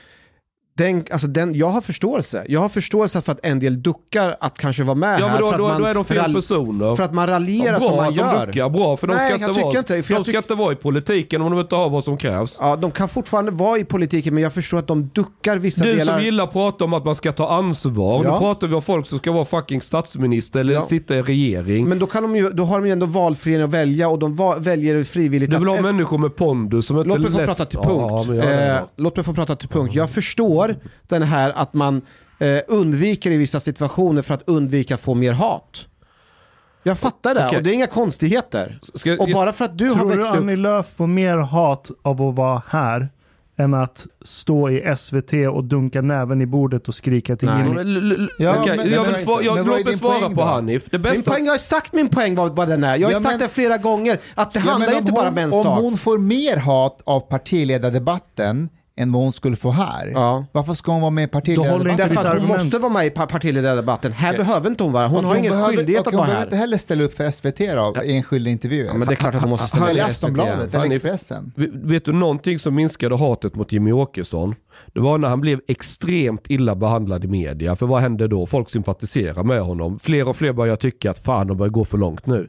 den, 0.77 1.05
alltså 1.11 1.27
den, 1.27 1.55
jag 1.55 1.69
har 1.69 1.81
förståelse. 1.81 2.45
Jag 2.49 2.59
har 2.59 2.69
förståelse 2.69 3.21
för 3.21 3.31
att 3.31 3.45
en 3.45 3.59
del 3.59 3.83
duckar 3.83 4.35
att 4.39 4.57
kanske 4.57 4.83
vara 4.83 4.95
med 4.95 5.19
Ja 5.19 5.27
här. 5.27 5.39
då, 5.39 5.45
för 5.45 5.53
att 5.53 5.57
då, 5.59 5.67
man 5.67 5.81
då 5.81 5.87
är 5.87 5.93
de 5.93 6.05
fel 6.05 6.33
personer. 6.33 6.95
För 6.95 7.03
att 7.03 7.13
man 7.13 7.27
raljerar 7.27 7.73
Ja, 7.73 7.79
som 7.79 7.95
man 7.95 8.07
att 8.07 8.15
gör. 8.15 8.39
de 8.39 8.45
duckar, 8.45 8.69
bra 8.69 8.97
för 8.97 9.07
de 9.07 9.13
Nej, 9.13 9.31
ska, 9.31 9.41
jag 9.41 9.49
inte 9.49 9.61
vara, 9.61 9.77
inte 9.77 10.03
för 10.03 10.13
de 10.13 10.15
jag 10.17 10.25
ska 10.25 10.37
inte 10.37 10.53
vara 10.55 10.71
i 10.73 10.75
politiken 10.75 11.41
om 11.41 11.51
de 11.51 11.59
inte 11.59 11.75
har 11.75 11.89
vad 11.89 12.03
som 12.03 12.17
krävs. 12.17 12.57
Ja, 12.61 12.75
de 12.75 12.91
kan 12.91 13.09
fortfarande 13.09 13.51
vara 13.51 13.77
i 13.77 13.83
politiken 13.85 14.33
men 14.33 14.43
jag 14.43 14.53
förstår 14.53 14.77
att 14.77 14.87
de 14.87 15.09
duckar 15.13 15.57
vissa 15.57 15.83
Du 15.83 15.93
delar. 15.95 16.13
som 16.13 16.23
gillar 16.23 16.43
att 16.43 16.53
prata 16.53 16.83
om 16.83 16.93
att 16.93 17.05
man 17.05 17.15
ska 17.15 17.31
ta 17.31 17.49
ansvar. 17.49 18.23
Ja. 18.23 18.33
Nu 18.33 18.39
pratar 18.39 18.67
vi 18.67 18.75
om 18.75 18.81
folk 18.81 19.07
som 19.07 19.17
ska 19.17 19.31
vara 19.31 19.45
fucking 19.45 19.81
statsminister 19.81 20.59
eller 20.59 20.73
Ja. 20.73 20.81
sitta 20.81 21.15
i 21.15 21.21
regering. 21.21 21.85
Men 21.89 21.99
då, 21.99 22.05
kan 22.05 22.23
de 22.23 22.35
ju, 22.35 22.49
då 22.49 22.63
har 22.63 22.77
de 22.79 22.85
ju 22.85 22.91
ändå 22.91 23.05
valfrihet 23.05 23.63
att 23.63 23.69
välja 23.69 24.09
och 24.09 24.19
de 24.19 24.35
va, 24.35 24.55
väljer 24.59 25.03
frivilligt 25.03 25.51
du 25.51 25.57
vill 25.57 25.69
att... 25.69 25.75
ha 25.75 25.81
människor 25.81 26.17
med 26.17 26.35
pondus 26.35 26.85
som 26.87 26.97
inte 26.97 27.07
Låt 27.09 27.19
mig 27.19 27.31
få 27.31 27.37
lätt... 27.37 27.47
prata 27.47 27.65
till 27.65 27.79
punkt. 27.79 28.45
eh, 28.45 28.75
låt 28.97 29.15
mig 29.15 29.25
få 29.25 29.33
prata 29.33 29.55
till 29.55 29.69
punkt. 29.69 29.95
Jag 29.95 30.09
förstår 30.09 30.64
den 31.07 31.23
här 31.23 31.51
att 31.55 31.73
man 31.73 32.01
eh, 32.39 32.59
undviker 32.67 33.31
i 33.31 33.37
vissa 33.37 33.59
situationer 33.59 34.21
för 34.21 34.33
att 34.33 34.43
undvika 34.49 34.95
att 34.95 35.01
få 35.01 35.13
mer 35.13 35.31
hat. 35.33 35.85
Jag 36.83 36.99
fattar 36.99 37.35
det 37.35 37.45
Okej. 37.47 37.57
och 37.57 37.63
det 37.63 37.69
är 37.69 37.73
inga 37.73 37.87
konstigheter. 37.87 38.79
Ska- 38.93 39.17
och 39.19 39.29
bara 39.33 39.53
för 39.53 39.65
att 39.65 39.77
du 39.77 39.89
har 39.89 39.95
Tror 39.99 40.09
du 40.11 40.15
växt 40.17 40.31
upp... 40.31 40.37
Annie 40.37 40.55
Lööf 40.55 40.85
får 40.95 41.07
mer 41.07 41.37
hat 41.37 41.91
av 42.01 42.21
att 42.21 42.35
vara 42.35 42.61
här 42.69 43.09
än 43.57 43.73
att 43.73 44.07
stå 44.25 44.69
i 44.69 44.95
SVT 44.97 45.33
och 45.53 45.63
dunka 45.63 46.01
näven 46.01 46.41
i 46.41 46.45
bordet 46.45 46.87
och 46.87 46.95
skrika 46.95 47.35
till. 47.35 47.49
Jimmy? 47.57 47.81
L- 47.81 48.29
Ja, 48.39 48.63
men- 48.77 48.89
jag 48.91 49.03
vill 49.03 49.15
svara, 49.15 49.41
jag, 49.43 49.57
är 49.59 49.63
låt 49.63 49.85
mig 49.85 49.93
svara 49.93 50.29
på 50.29 50.35
då? 50.35 50.41
Hanif. 50.41 50.85
Det 50.89 50.97
Min 50.97 51.01
bästa... 51.01 51.31
poäng, 51.31 51.45
jag 51.45 51.53
har 51.53 51.57
sagt 51.57 51.93
min 51.93 52.09
poäng 52.09 52.35
vad, 52.35 52.55
vad 52.55 52.67
den 52.67 52.83
är. 52.83 52.95
Jag 52.97 53.07
har 53.07 53.13
Ja, 53.13 53.19
sagt 53.19 53.31
men- 53.31 53.39
det 53.39 53.49
flera 53.49 53.77
gånger. 53.77 54.17
Att 54.35 54.53
det 54.53 54.59
Ja, 54.65 54.71
handlar 54.71 54.97
inte 54.97 55.11
om 55.11 55.15
bara 55.15 55.23
hon, 55.29 55.33
om 55.33 55.37
en 55.37 55.53
Om 55.53 55.63
sak. 55.63 55.79
hon 55.81 55.97
får 55.97 56.17
mer 56.17 56.57
hat 56.57 57.01
av 57.03 57.19
partiledardebatten 57.19 58.69
än 58.97 59.11
vad 59.11 59.23
hon 59.23 59.33
skulle 59.33 59.55
få 59.55 59.71
här, 59.71 60.07
Ja. 60.13 60.45
varför 60.51 60.73
ska 60.73 60.91
hon 60.91 61.01
vara 61.01 61.11
med 61.11 61.23
i 61.23 61.27
partiledardebatten? 61.27 61.97
Därför 61.97 62.15
att 62.15 62.25
hon 62.25 62.31
argument. 62.31 62.63
måste 62.63 62.77
vara 62.79 62.93
med 62.93 63.05
i 63.05 63.09
pa- 63.09 63.25
partiledardebatten. 63.25 64.11
Här 64.11 64.33
Okej. 64.33 64.45
behöver 64.45 64.69
inte 64.69 64.83
hon 64.83 64.93
vara. 64.93 65.07
Hon 65.07 65.17
Och 65.25 65.31
har 65.31 65.35
ingen 65.37 65.51
behöver- 65.51 65.69
skyldighet 65.77 65.99
att 65.99 66.05
hon 66.13 66.15
vara 66.17 66.25
behöver 66.27 66.43
inte 66.45 66.55
här. 66.55 66.61
heller 66.61 66.77
ställa 66.77 67.03
upp 67.03 67.13
för 67.13 67.23
SVT 67.31 67.57
då, 67.75 68.03
i 68.03 68.15
enskilda 68.17 68.49
intervjuer. 68.49 68.85
Ja, 68.87 68.93
men 68.93 69.07
det 69.07 69.13
är 69.13 69.15
klart 69.15 69.35
att 69.35 69.41
hon 69.41 69.49
måste 69.49 69.67
ställa 69.67 69.91
upp 69.91 69.97
i 69.97 70.01
Aftonbladet 70.01 70.73
eller. 70.75 70.85
Expressen. 70.85 71.51
Vet- 71.55 71.69
Vet 71.73 72.05
du 72.05 72.13
någonting 72.13 72.59
som 72.59 72.75
minskade 72.75 73.17
hatet 73.17 73.55
mot 73.55 73.71
Jimmy 73.71 73.91
Åkesson? 73.91 74.55
Det 74.93 74.99
var 74.99 75.17
när 75.17 75.27
han 75.29 75.41
blev 75.41 75.59
extremt 75.67 76.49
illa 76.49 76.75
behandlad 76.75 77.23
i 77.25 77.27
media. 77.27 77.75
För 77.75 77.85
vad 77.85 78.01
hände 78.01 78.27
då? 78.27 78.45
Folk 78.45 78.69
sympatiserar 78.69 79.43
med 79.43 79.61
honom. 79.61 79.99
Fler 79.99 80.27
och 80.27 80.35
fler 80.35 80.53
börjar 80.53 80.75
tycka 80.75 81.11
att 81.11 81.19
fan 81.19 81.47
de 81.47 81.57
börjar 81.57 81.71
gå 81.71 81.85
för 81.85 81.97
långt 81.97 82.25
nu. 82.25 82.47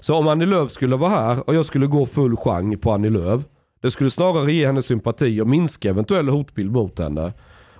Så 0.00 0.14
om 0.14 0.28
Annie 0.28 0.46
Lööf 0.46 0.70
skulle 0.70 0.96
vara 0.96 1.10
här 1.10 1.48
och 1.48 1.54
jag 1.54 1.66
skulle 1.66 1.86
gå 1.86 2.06
full 2.06 2.36
chang 2.36 2.78
på 2.78 2.92
Annie 2.92 3.10
Lööf. 3.10 3.42
Det 3.84 3.90
skulle 3.90 4.10
snarare 4.10 4.52
ge 4.52 4.66
henne 4.66 4.82
sympati 4.82 5.40
och 5.40 5.48
minska 5.48 5.88
eventuell 5.88 6.28
hotbild 6.28 6.72
mot 6.72 6.98
henne. 6.98 7.32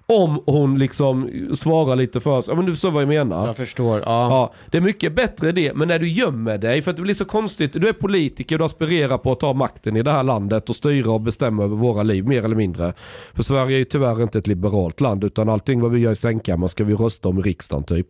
Om 0.07 0.43
hon 0.47 0.79
liksom 0.79 1.31
svarar 1.55 1.97
lite 1.97 2.21
för 2.21 2.43
sig. 2.43 2.53
Ja 2.53 2.57
men 2.57 2.67
du 2.67 2.73
förstår 2.73 2.91
vad 2.91 3.03
jag 3.03 3.09
menar. 3.09 3.47
Jag 3.47 3.57
förstår. 3.57 4.01
Ja. 4.01 4.05
Ja, 4.07 4.53
det 4.71 4.77
är 4.77 4.83
mycket 4.83 5.15
bättre 5.15 5.53
det, 5.53 5.75
men 5.75 5.89
när 5.89 5.99
du 5.99 6.09
gömmer 6.09 6.59
dig, 6.59 6.83
för 6.83 6.91
att 6.91 6.97
det 6.97 7.03
blir 7.03 7.15
så 7.15 7.25
konstigt, 7.25 7.73
du 7.73 7.89
är 7.89 7.93
politiker, 7.93 8.59
du 8.59 8.65
aspirerar 8.65 9.19
på 9.19 9.33
att 9.33 9.41
ta 9.41 9.53
makten 9.53 9.97
i 9.97 10.03
det 10.03 10.11
här 10.11 10.23
landet 10.23 10.71
och 10.71 10.77
styra 10.77 11.11
och 11.11 11.21
bestämma 11.21 11.65
över 11.65 11.77
våra 11.77 12.03
liv, 12.03 12.27
mer 12.27 12.45
eller 12.45 12.57
mindre. 12.57 12.93
För 13.35 13.43
Sverige 13.43 13.77
är 13.77 13.79
ju 13.79 13.85
tyvärr 13.85 14.23
inte 14.23 14.39
ett 14.39 14.47
liberalt 14.47 15.01
land, 15.01 15.25
utan 15.25 15.49
allting 15.49 15.81
vad 15.81 15.91
vi 15.91 16.01
gör 16.01 16.13
i 16.13 16.17
sängkammaren 16.17 16.69
ska 16.69 16.85
vi 16.85 16.95
rösta 16.95 17.29
om 17.29 17.39
i 17.39 17.43
riksdagen 17.43 17.85
typ. 17.85 18.09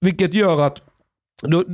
Vilket 0.00 0.34
gör 0.34 0.60
att 0.60 0.82
då, 1.42 1.64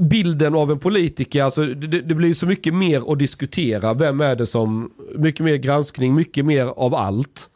bilden 0.00 0.54
av 0.54 0.70
en 0.70 0.78
politiker, 0.78 1.42
alltså 1.42 1.64
det, 1.66 1.86
det 2.00 2.14
blir 2.14 2.34
så 2.34 2.46
mycket 2.46 2.74
mer 2.74 3.12
att 3.12 3.18
diskutera. 3.18 3.94
Vem 3.94 4.20
är 4.20 4.36
det 4.36 4.46
som, 4.46 4.90
mycket 5.18 5.44
mer 5.44 5.56
granskning, 5.56 6.14
mycket 6.14 6.44
mer 6.46 6.66
av 6.66 6.94
allt. 6.94 7.46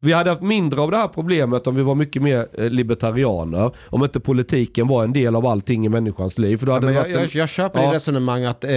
Vi 0.00 0.12
hade 0.12 0.30
haft 0.30 0.42
mindre 0.42 0.80
av 0.80 0.90
det 0.90 0.96
här 0.96 1.08
problemet 1.08 1.66
om 1.66 1.74
vi 1.74 1.82
var 1.82 1.94
mycket 1.94 2.22
mer 2.22 2.46
eh, 2.58 2.70
libertarianer. 2.70 3.70
Om 3.90 4.04
inte 4.04 4.20
politiken 4.20 4.88
var 4.88 5.04
en 5.04 5.12
del 5.12 5.36
av 5.36 5.46
allting 5.46 5.86
i 5.86 5.88
människans 5.88 6.38
liv. 6.38 6.56
För 6.56 6.66
då 6.66 6.70
Ja, 6.72 6.74
hade 6.74 6.86
men 6.86 6.94
det 6.94 7.00
jag, 7.00 7.08
en- 7.10 7.20
jag, 7.22 7.34
jag 7.34 7.48
köper 7.48 7.80
Ja. 7.80 7.86
ditt 7.86 7.94
resonemang 7.94 8.44
att, 8.44 8.64
eh, 8.64 8.70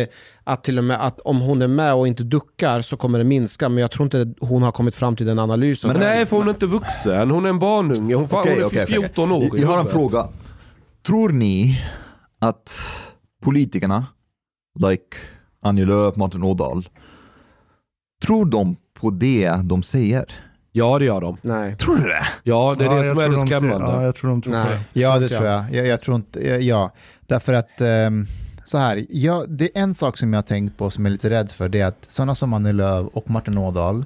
att 0.43 0.63
till 0.63 0.77
och 0.77 0.83
med 0.83 1.05
att 1.05 1.19
om 1.19 1.39
hon 1.41 1.61
är 1.61 1.67
med 1.67 1.93
och 1.93 2.07
inte 2.07 2.23
duckar 2.23 2.81
så 2.81 2.97
kommer 2.97 3.17
det 3.17 3.23
minska. 3.23 3.69
Men 3.69 3.81
jag 3.81 3.91
tror 3.91 4.03
inte 4.03 4.33
hon 4.39 4.63
har 4.63 4.71
kommit 4.71 4.95
fram 4.95 5.15
till 5.15 5.25
den 5.25 5.39
analysen. 5.39 5.91
Men 5.91 5.99
nej, 6.01 6.25
för 6.25 6.37
hon 6.37 6.45
är 6.47 6.49
inte 6.51 6.65
vuxen. 6.65 7.31
Hon 7.31 7.45
är 7.45 7.49
en 7.49 7.59
barnunge. 7.59 8.15
Hon, 8.15 8.27
Okej, 8.31 8.53
hon 8.53 8.61
är 8.63 8.65
okej. 8.67 8.85
14 8.87 9.31
år 9.31 9.43
i 9.43 9.61
Jag 9.61 9.67
har 9.67 9.79
en 9.79 9.85
fråga. 9.87 10.27
Tror 11.07 11.29
ni 11.29 11.81
att 12.39 12.71
politikerna, 13.41 14.05
like 14.79 15.17
Annie 15.61 15.85
Lööf, 15.85 16.15
Martin 16.15 16.43
Ådahl, 16.43 16.89
tror 18.25 18.45
de 18.45 18.75
på 18.93 19.09
det 19.09 19.51
de 19.63 19.83
säger? 19.83 20.25
Ja, 20.71 20.99
det 20.99 21.05
gör 21.05 21.21
de. 21.21 21.37
Nej. 21.41 21.75
Tror 21.77 21.95
du 21.95 22.03
det? 22.03 22.27
Ja, 22.43 22.75
det 22.77 22.85
är 22.85 22.89
Ja, 22.91 22.97
det 22.97 23.03
som 23.03 23.19
är 23.19 23.29
det 23.29 23.37
skrämmande. 23.37 23.87
Ja, 23.87 24.03
jag 24.03 24.15
tror 24.15 24.29
de 24.29 24.41
tror 24.41 24.53
på 24.53 24.59
Nej. 24.59 24.79
det. 24.93 24.99
Ja, 24.99 25.19
det 25.19 25.27
tror 25.29 25.45
jag. 25.45 25.73
jag. 25.73 25.87
Jag 25.87 26.01
tror 26.01 26.15
inte, 26.15 26.39
ja. 26.41 26.91
Därför 27.21 27.53
att, 27.53 27.81
ehm, 27.81 28.25
så 28.65 28.77
här, 28.77 29.05
ja, 29.09 29.45
det 29.47 29.77
är 29.77 29.81
en 29.83 29.95
sak 29.95 30.17
som 30.17 30.33
jag 30.33 30.37
har 30.37 30.43
tänkt 30.43 30.77
på 30.77 30.89
som 30.89 31.05
jag 31.05 31.09
är 31.09 31.13
lite 31.13 31.29
rädd 31.29 31.51
för, 31.51 31.69
det 31.69 31.79
är 31.79 31.87
att 31.87 32.05
sådana 32.07 32.35
som 32.35 32.53
Annie 32.53 32.73
Lööf 32.73 33.07
och 33.13 33.29
Martin 33.29 33.57
Ådahl, 33.57 34.05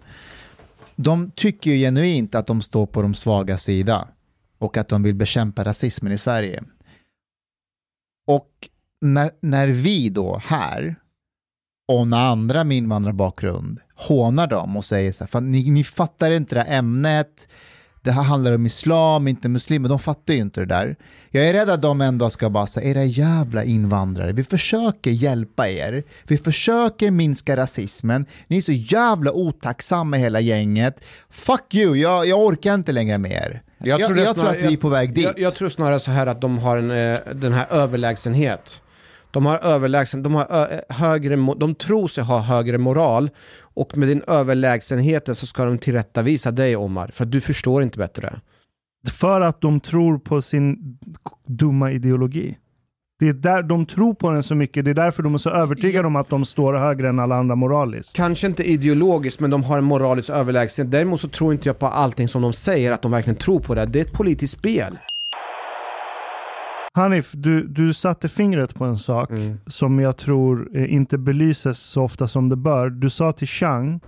de 0.96 1.32
tycker 1.36 1.72
ju 1.72 1.78
genuint 1.78 2.36
att 2.36 2.48
de 2.48 2.62
står 2.62 2.86
på 2.86 3.02
de 3.02 3.14
svaga 3.14 3.58
sida 3.58 4.08
och 4.58 4.78
att 4.78 4.88
de 4.88 5.04
vill 5.04 5.16
bekämpa 5.16 5.64
rasismen 5.64 6.12
i 6.12 6.18
Sverige. 6.18 6.64
Och 8.32 8.70
när, 9.02 9.32
när 9.42 9.68
vi 9.68 10.10
då 10.10 10.42
här, 10.46 10.96
och 11.88 12.08
när 12.08 12.26
andra 12.26 12.64
med 12.64 12.78
invandrarbakgrund 12.78 13.80
hånar 13.96 14.48
dem 14.48 14.78
och 14.78 14.86
säger 14.86 15.12
så 15.12 15.24
här, 15.24 15.28
"Fan, 15.30 15.52
ni, 15.52 15.70
ni 15.70 15.84
fattar 15.84 16.32
inte 16.32 16.56
det 16.56 16.62
här 16.62 16.78
ämnet, 16.78 17.48
det 18.04 18.12
här 18.12 18.24
handlar 18.24 18.56
om 18.56 18.66
islam, 18.66 19.28
inte 19.28 19.50
muslimer. 19.50 19.90
De 19.90 20.00
fattar 20.00 20.34
ju 20.34 20.40
inte 20.40 20.60
det 20.60 20.66
där. 20.66 20.96
Jag 21.30 21.50
är 21.50 21.54
rädd 21.54 21.70
att 21.70 21.82
de 21.82 22.02
ändå 22.02 22.30
ska 22.30 22.50
bara 22.50 22.68
säga, 22.68 22.90
era 22.90 23.04
jävla 23.04 23.64
invandrare, 23.64 24.34
vi 24.34 24.44
försöker 24.44 25.12
hjälpa 25.12 25.70
er. 25.70 26.04
Vi 26.28 26.38
försöker 26.38 27.12
minska 27.12 27.58
rasismen. 27.58 28.26
Ni 28.48 28.58
är 28.58 28.62
så 28.62 28.72
jävla 28.72 29.32
otacksamma 29.32 30.18
hela 30.18 30.40
gänget. 30.40 31.00
Fuck 31.30 31.76
you, 31.76 31.96
jag, 31.96 32.28
jag 32.28 32.40
orkar 32.40 32.76
inte 32.76 32.92
längre 32.92 33.18
med 33.18 33.32
er. 33.32 33.62
Jag, 33.84 34.00
jag, 34.02 34.08
tror 34.10 34.34
snarare- 34.34 34.56
att 34.56 34.62
vi 34.62 34.74
är 34.74 34.78
på 34.78 34.90
väg 34.90 35.14
dit. 35.14 35.24
Jag, 35.24 35.40
jag 35.40 35.56
tror 35.56 35.70
snarare 35.70 36.00
så 36.00 36.12
här 36.12 36.28
att 36.28 36.42
de 36.42 36.58
har 36.60 36.78
en, 36.78 36.92
eh, 36.92 37.18
den 37.34 37.54
här 37.54 37.68
överlägsenhet. 37.72 38.82
De 39.32 39.46
har 39.46 39.58
överlägsen, 39.64 40.24
de 40.24 40.36
har 40.36 40.48
ö, 40.50 40.82
högre, 40.90 41.36
mo- 41.36 41.58
de 41.60 41.76
tror 41.76 42.08
sig 42.08 42.24
ha 42.24 42.40
högre 42.40 42.78
moral 42.78 43.30
och 43.60 43.98
med 43.98 44.08
din 44.08 44.22
överlägsenhet 44.28 45.38
så 45.38 45.48
ska 45.48 45.66
de 45.66 45.78
tillrättavisa 45.78 46.52
dig 46.52 46.76
Omar, 46.76 47.12
för 47.14 47.24
att 47.24 47.32
du 47.32 47.42
förstår 47.42 47.84
inte 47.84 47.98
bättre. 47.98 48.40
För 49.08 49.42
att 49.42 49.62
de 49.62 49.80
tror 49.80 50.18
på 50.20 50.42
sin 50.42 50.98
dumma 51.48 51.92
ideologi. 51.92 52.58
Det 53.22 53.30
är 53.30 53.34
där 53.34 53.64
de 53.64 53.86
tror 53.86 54.14
på 54.14 54.32
den 54.32 54.44
så 54.44 54.56
mycket. 54.56 54.86
Det 54.86 54.92
är 54.92 54.96
därför 54.96 55.24
de 55.24 55.34
är 55.34 55.38
så 55.38 55.50
övertygade 55.50 56.08
om 56.08 56.16
att 56.16 56.30
de 56.30 56.46
står 56.46 56.74
högre 56.74 57.10
än 57.10 57.20
alla 57.20 57.36
andra 57.36 57.56
moraliskt. 57.56 58.16
Kanske 58.16 58.48
inte 58.48 58.64
ideologiskt, 58.64 59.40
men 59.40 59.50
de 59.50 59.64
har 59.64 59.78
en 59.78 59.84
moralisk 59.84 60.30
överlägsenhet. 60.30 60.92
Däremot 60.92 61.22
så 61.22 61.28
tror 61.28 61.54
inte 61.54 61.70
jag 61.70 61.80
på 61.80 61.88
allting 61.88 62.28
som 62.28 62.42
de 62.42 62.54
säger, 62.54 62.92
att 62.92 63.02
de 63.02 63.12
verkligen 63.12 63.38
tror 63.38 63.60
på 63.60 63.76
det. 63.76 63.86
Det 63.86 64.00
är 64.00 64.06
ett 64.06 64.14
politiskt 64.14 64.54
spel. 64.54 64.98
Hanif, 66.94 67.32
du, 67.34 67.68
du 67.68 67.94
satte 67.94 68.28
fingret 68.28 68.76
på 68.76 68.86
en 68.86 68.98
sak 68.98 69.30
som 69.68 70.00
jag 70.00 70.18
tror 70.18 70.70
eh, 70.78 70.94
inte 70.94 71.18
belyses 71.18 71.80
så 71.80 72.04
ofta 72.04 72.28
som 72.28 72.50
det 72.50 72.56
bör. 72.56 72.90
Du 72.90 73.10
sa 73.10 73.32
till 73.32 73.48
Chang 73.48 74.00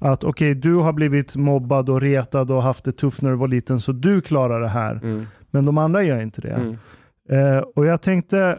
att 0.00 0.24
okej, 0.24 0.54
du 0.54 0.74
har 0.74 0.92
blivit 0.92 1.36
mobbad 1.36 1.88
och 1.88 2.00
retad 2.00 2.50
och 2.50 2.62
haft 2.62 2.84
det 2.84 2.92
tufft 2.92 3.22
när 3.22 3.30
du 3.30 3.36
var 3.36 3.48
liten, 3.48 3.80
så 3.80 3.92
du 3.92 4.20
klarar 4.20 4.60
det 4.60 4.68
här. 4.68 5.00
Men 5.50 5.64
de 5.64 5.78
andra 5.78 6.02
gör 6.02 6.22
inte 6.22 6.40
det. 6.40 6.76
Eh, 7.32 7.58
och 7.58 7.86
jag 7.86 8.02
tänkte 8.02 8.58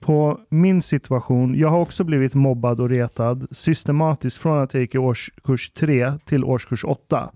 på 0.00 0.40
min 0.48 0.82
situation. 0.82 1.54
Jag 1.58 1.68
har 1.68 1.80
också 1.80 2.04
blivit 2.04 2.34
mobbad 2.34 2.80
och 2.80 2.88
retad 2.88 3.46
systematiskt 3.50 4.36
från 4.36 4.58
att 4.58 4.74
jag 4.74 4.80
gick 4.80 4.94
i 4.94 4.98
årskurs 4.98 5.70
3 5.70 6.12
till 6.24 6.44
årskurs 6.44 6.84
8. 6.84 7.30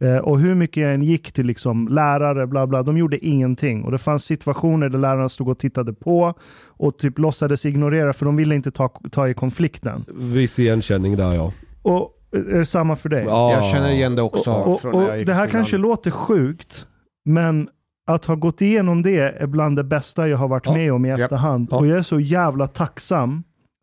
Eh, 0.00 0.16
och 0.16 0.38
hur 0.38 0.54
mycket 0.54 0.82
jag 0.82 0.94
än 0.94 1.02
gick 1.02 1.32
till 1.32 1.46
liksom 1.46 1.88
lärare, 1.88 2.46
bla 2.46 2.66
bla, 2.66 2.82
de 2.82 2.98
gjorde 2.98 3.26
ingenting. 3.26 3.84
Och 3.84 3.92
det 3.92 3.98
fanns 3.98 4.24
situationer 4.24 4.88
där 4.88 4.98
lärarna 4.98 5.28
stod 5.28 5.48
och 5.48 5.58
tittade 5.58 5.92
på 5.92 6.34
och 6.66 6.98
typ 6.98 7.18
låtsades 7.18 7.66
ignorera 7.66 8.12
för 8.12 8.24
de 8.26 8.36
ville 8.36 8.54
inte 8.54 8.70
ta, 8.70 8.88
ta 8.88 9.28
i 9.28 9.34
konflikten. 9.34 10.04
Viss 10.14 10.58
igenkänning 10.58 11.16
där 11.16 11.34
ja. 11.34 11.52
Och 11.82 12.14
eh, 12.32 12.40
är 12.40 12.58
det 12.58 12.64
samma 12.64 12.96
för 12.96 13.08
dig? 13.08 13.24
ja. 13.24 13.52
Jag 13.52 13.64
känner 13.64 13.90
igen 13.90 14.16
det 14.16 14.22
också. 14.22 14.50
Och, 14.52 14.80
från 14.80 14.94
och, 14.94 15.18
i 15.18 15.24
det 15.24 15.34
här 15.34 15.46
kanske 15.46 15.76
låter 15.76 16.10
sjukt, 16.10 16.86
men 17.24 17.68
att 18.08 18.24
ha 18.24 18.34
gått 18.34 18.60
igenom 18.60 19.02
det 19.02 19.18
är 19.18 19.46
bland 19.46 19.76
det 19.76 19.84
bästa 19.84 20.28
jag 20.28 20.38
har 20.38 20.48
varit 20.48 20.66
Ja. 20.66 20.72
med 20.74 20.92
om 20.92 21.04
i 21.04 21.10
efterhand. 21.10 21.68
Ja. 21.70 21.76
Och 21.76 21.86
jag 21.86 21.98
är 21.98 22.02
så 22.02 22.20
jävla 22.20 22.66
tacksam 22.66 23.42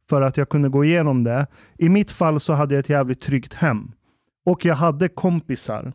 för 0.10 0.22
att 0.22 0.38
jag 0.38 0.50
kunde 0.50 0.70
gå 0.70 0.86
igenom 0.86 1.24
det. 1.24 1.48
I 1.78 1.90
mitt 1.90 2.12
fall 2.12 2.40
så 2.40 2.54
hade 2.54 2.76
jag 2.76 2.80
ett 2.80 2.90
jävligt 2.90 3.22
tryggt 3.22 3.54
hem. 3.54 3.92
Och 4.46 4.66
jag 4.66 4.76
hade 4.76 5.08
kompisar. 5.10 5.94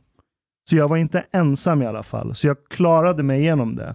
Så 0.70 0.76
jag 0.76 0.88
var 0.88 0.96
inte 0.96 1.24
ensam 1.32 1.82
i 1.82 1.86
alla 1.86 2.02
fall. 2.02 2.34
Så 2.34 2.46
jag 2.46 2.56
klarade 2.70 3.22
mig 3.22 3.40
igenom 3.40 3.76
det. 3.76 3.94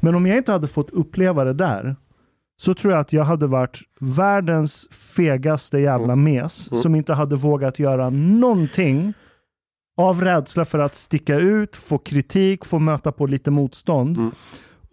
Men 0.00 0.14
om 0.14 0.26
jag 0.26 0.36
inte 0.36 0.52
hade 0.52 0.68
fått 0.68 0.90
uppleva 0.90 1.44
det 1.44 1.52
där, 1.54 1.96
så 2.56 2.74
tror 2.74 2.92
jag 2.92 3.00
att 3.00 3.12
jag 3.12 3.24
hade 3.24 3.46
varit 3.46 3.78
världens 4.00 4.88
fegaste 5.16 5.78
jävla 5.78 6.16
mes 6.16 6.80
som 6.82 6.94
inte 6.94 7.12
hade 7.14 7.36
vågat 7.36 7.78
göra 7.78 8.10
någonting 8.10 9.14
av 10.08 10.20
rädsla 10.24 10.64
för 10.64 10.78
att 10.78 10.94
sticka 10.94 11.36
ut, 11.36 11.76
få 11.76 11.98
kritik, 11.98 12.64
få 12.64 12.78
möta 12.78 13.12
på 13.12 13.26
lite 13.26 13.50
motstånd. 13.50 14.16
Mm. 14.16 14.30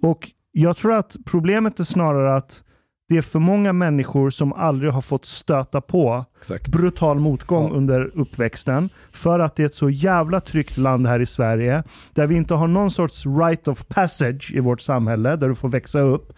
Och 0.01 0.31
jag 0.51 0.77
tror 0.77 0.93
att 0.93 1.15
problemet 1.25 1.79
är 1.79 1.83
snarare 1.83 2.35
att 2.35 2.63
det 3.09 3.17
är 3.17 3.21
för 3.21 3.39
många 3.39 3.73
människor 3.73 4.29
som 4.29 4.53
aldrig 4.53 4.91
har 4.91 5.01
fått 5.01 5.25
stöta 5.25 5.81
på 5.81 6.25
Exakt. 6.39 6.67
brutal 6.67 7.19
motgång 7.19 7.69
Ja. 7.69 7.75
under 7.77 8.11
uppväxten. 8.19 8.89
För 9.11 9.39
att 9.39 9.55
det 9.55 9.63
är 9.63 9.65
ett 9.65 9.73
så 9.73 9.89
jävla 9.89 10.39
tryggt 10.39 10.77
land 10.77 11.07
här 11.07 11.19
i 11.19 11.25
Sverige. 11.25 11.83
Där 12.13 12.27
vi 12.27 12.35
inte 12.35 12.53
har 12.53 12.67
någon 12.67 12.91
sorts 12.91 13.25
right 13.25 13.67
of 13.67 13.87
passage 13.87 14.51
i 14.55 14.59
vårt 14.59 14.81
samhälle. 14.81 15.35
Där 15.35 15.49
du 15.49 15.55
får 15.55 15.69
växa 15.69 15.99
upp. 15.99 16.33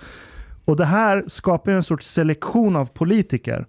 Och 0.65 0.75
det 0.75 0.85
här 0.85 1.23
skapar 1.27 1.71
en 1.71 1.83
sorts 1.83 2.07
selektion 2.07 2.75
av 2.75 2.85
politiker. 2.85 3.65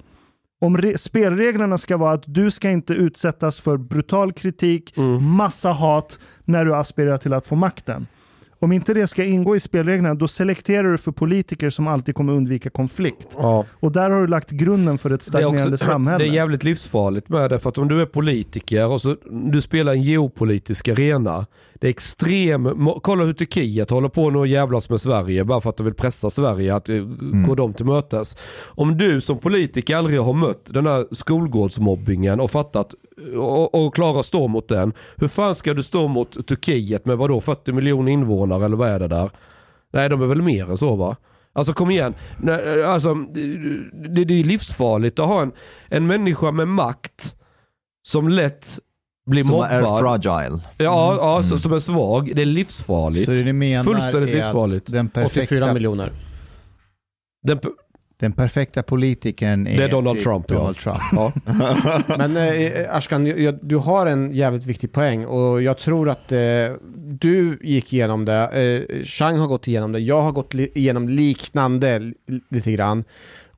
Om 0.63 0.79
re- 0.79 0.97
spelreglerna 0.97 1.79
ska 1.79 1.97
vara 1.97 2.13
att 2.13 2.23
du 2.27 2.51
ska 2.51 2.71
inte 2.71 2.93
utsättas 2.95 3.61
för 3.61 3.77
brutal 3.77 4.33
kritik, 4.33 4.95
massa 5.21 5.71
hat 5.71 6.19
när 6.45 6.65
du 6.65 6.75
aspirerar 6.75 7.19
till 7.19 7.33
att 7.33 7.47
få 7.47 7.55
makten. 7.55 8.07
Om 8.63 8.73
inte 8.73 8.95
det 8.95 9.07
ska 9.07 9.25
ingå 9.25 9.57
i 9.57 9.61
spelreglerna, 9.61 10.15
då 10.15 10.29
selekterar 10.29 10.91
du 10.91 10.99
för 10.99 11.13
politiker 11.13 11.71
som 11.71 11.87
alltid 11.87 12.15
kommer 12.15 12.33
undvika 12.33 12.71
konflikt. 12.71 13.29
Ja. 13.37 13.65
Och 13.73 13.93
där 13.93 14.11
har 14.11 14.21
du 14.21 14.27
lagt 14.27 14.51
grunden 14.51 14.99
för 14.99 15.11
ett 15.11 15.23
stagnerande 15.23 15.79
samhälle. 15.79 16.25
det 16.25 16.31
är 16.31 16.35
jävligt 16.35 16.65
livsfarligt 16.65 17.29
med 17.29 17.51
det 17.51 17.59
för 17.59 17.69
att 17.71 17.79
om 17.79 17.89
du 17.89 18.03
är 18.03 18.07
politiker 18.07 18.87
och 18.87 19.01
så, 19.01 19.17
du 19.31 19.61
spelar 19.61 19.93
en 19.93 20.03
geopolitisk 20.03 20.89
arena. 20.89 21.47
Det 21.81 21.87
är 21.87 21.91
extrem, 21.91 22.91
kolla 23.03 23.24
hur 23.24 23.33
Turkiet 23.33 23.91
håller 23.91 24.09
på 24.09 24.31
nu 24.31 24.39
och 24.39 24.47
jävlas 24.47 24.91
med 24.91 25.01
Sverige 25.01 25.45
bara 25.45 25.61
för 25.61 25.70
att 25.70 25.76
de 25.76 25.83
vill 25.83 25.95
pressa 25.95 26.31
Sverige 26.31 26.74
att 26.74 26.89
eh, 26.89 26.97
gå 27.47 27.55
dem 27.55 27.74
till 27.74 27.87
mötes. 27.87 28.37
Om 28.64 28.99
du 28.99 29.20
som 29.20 29.39
politiker 29.39 29.97
aldrig 29.97 30.20
har 30.20 30.33
mött 30.33 30.64
den 30.64 30.87
här 30.87 31.07
skolgårdsmobbingen 31.12 32.41
och 32.41 32.51
fattat 32.51 32.95
och, 33.37 33.74
och 33.74 33.95
klarar 33.95 34.22
stå 34.22 34.49
mot 34.49 34.68
den. 34.68 34.93
Hur 35.16 35.28
fan 35.28 35.55
ska 35.55 35.74
du 35.74 35.83
stå 35.83 36.09
mot 36.09 36.47
Turkiet 36.47 37.07
med 37.07 37.18
vadå 37.18 37.41
40 37.41 37.72
miljoner 37.72 38.12
invånare 38.12 38.64
eller 38.64 38.76
vad 38.76 38.89
är 38.89 38.99
det 38.99 39.09
där? 39.09 39.31
Nej 39.93 40.09
de 40.09 40.22
är 40.22 40.26
väl 40.26 40.43
mer 40.43 40.70
än 40.70 40.78
så 40.78 40.97
va? 40.97 41.16
Alltså 41.53 41.72
kom 41.72 41.91
igen. 41.91 42.14
Nej, 42.39 42.85
Alltså, 42.85 43.14
det, 43.14 44.24
det 44.24 44.41
är 44.41 44.45
livsfarligt 44.45 45.18
att 45.18 45.26
ha 45.26 45.43
en, 45.43 45.53
en 45.89 46.07
människa 46.07 46.53
med 46.53 46.68
makt 46.68 47.37
som 48.03 48.28
lätt 48.28 48.78
blir 49.31 49.43
Som 49.45 49.53
mobbad. 49.53 49.70
är 49.70 49.99
fragile. 49.99 50.59
Ja, 50.78 51.16
ja 51.20 51.43
så, 51.43 51.59
som 51.59 51.72
är 51.72 51.78
svag. 51.78 52.33
Det 52.37 52.43
är 52.43 52.47
livsfarligt. 52.47 53.24
Så 53.24 53.31
det 53.31 53.45
ni 53.45 53.53
menar 53.53 53.85
Fullständigt 53.85 54.31
är 54.31 54.35
livsfarligt. 54.37 54.87
den 54.93 55.07
84 55.07 55.28
perfekta, 55.28 55.74
miljoner. 55.74 56.12
Den, 57.43 57.59
den 58.20 58.33
perfekta 58.33 58.83
politikern 58.83 59.66
är, 59.66 59.76
Det 59.78 59.85
är 59.85 59.89
Donald 59.89 60.16
typ 60.16 60.24
Trump, 60.24 60.45
ja. 60.51 60.57
Donald 60.57 60.76
Trump. 60.76 60.99
ja. 61.12 61.33
Men 62.18 62.37
eh, 62.37 62.97
Ashkan, 62.97 63.26
jag, 63.26 63.59
du 63.62 63.76
har 63.76 64.07
en 64.07 64.33
jävligt 64.35 64.66
viktig 64.66 64.93
poäng 64.93 65.26
och 65.26 65.62
jag 65.62 65.78
tror 65.78 66.09
att 66.09 66.33
eh, 66.33 66.39
du 66.97 67.59
gick 67.62 67.93
igenom 67.93 68.24
det, 68.24 68.49
eh, 68.99 69.05
Chang 69.05 69.39
har 69.39 69.47
gått 69.47 69.68
igenom 69.68 69.93
det, 69.93 69.99
jag 70.01 70.22
har 70.22 70.33
gått 70.33 70.55
li- 70.55 70.70
igenom 70.74 71.09
liknande 71.09 71.99
li- 71.99 72.14
lite 72.51 72.72
grann. 72.72 73.05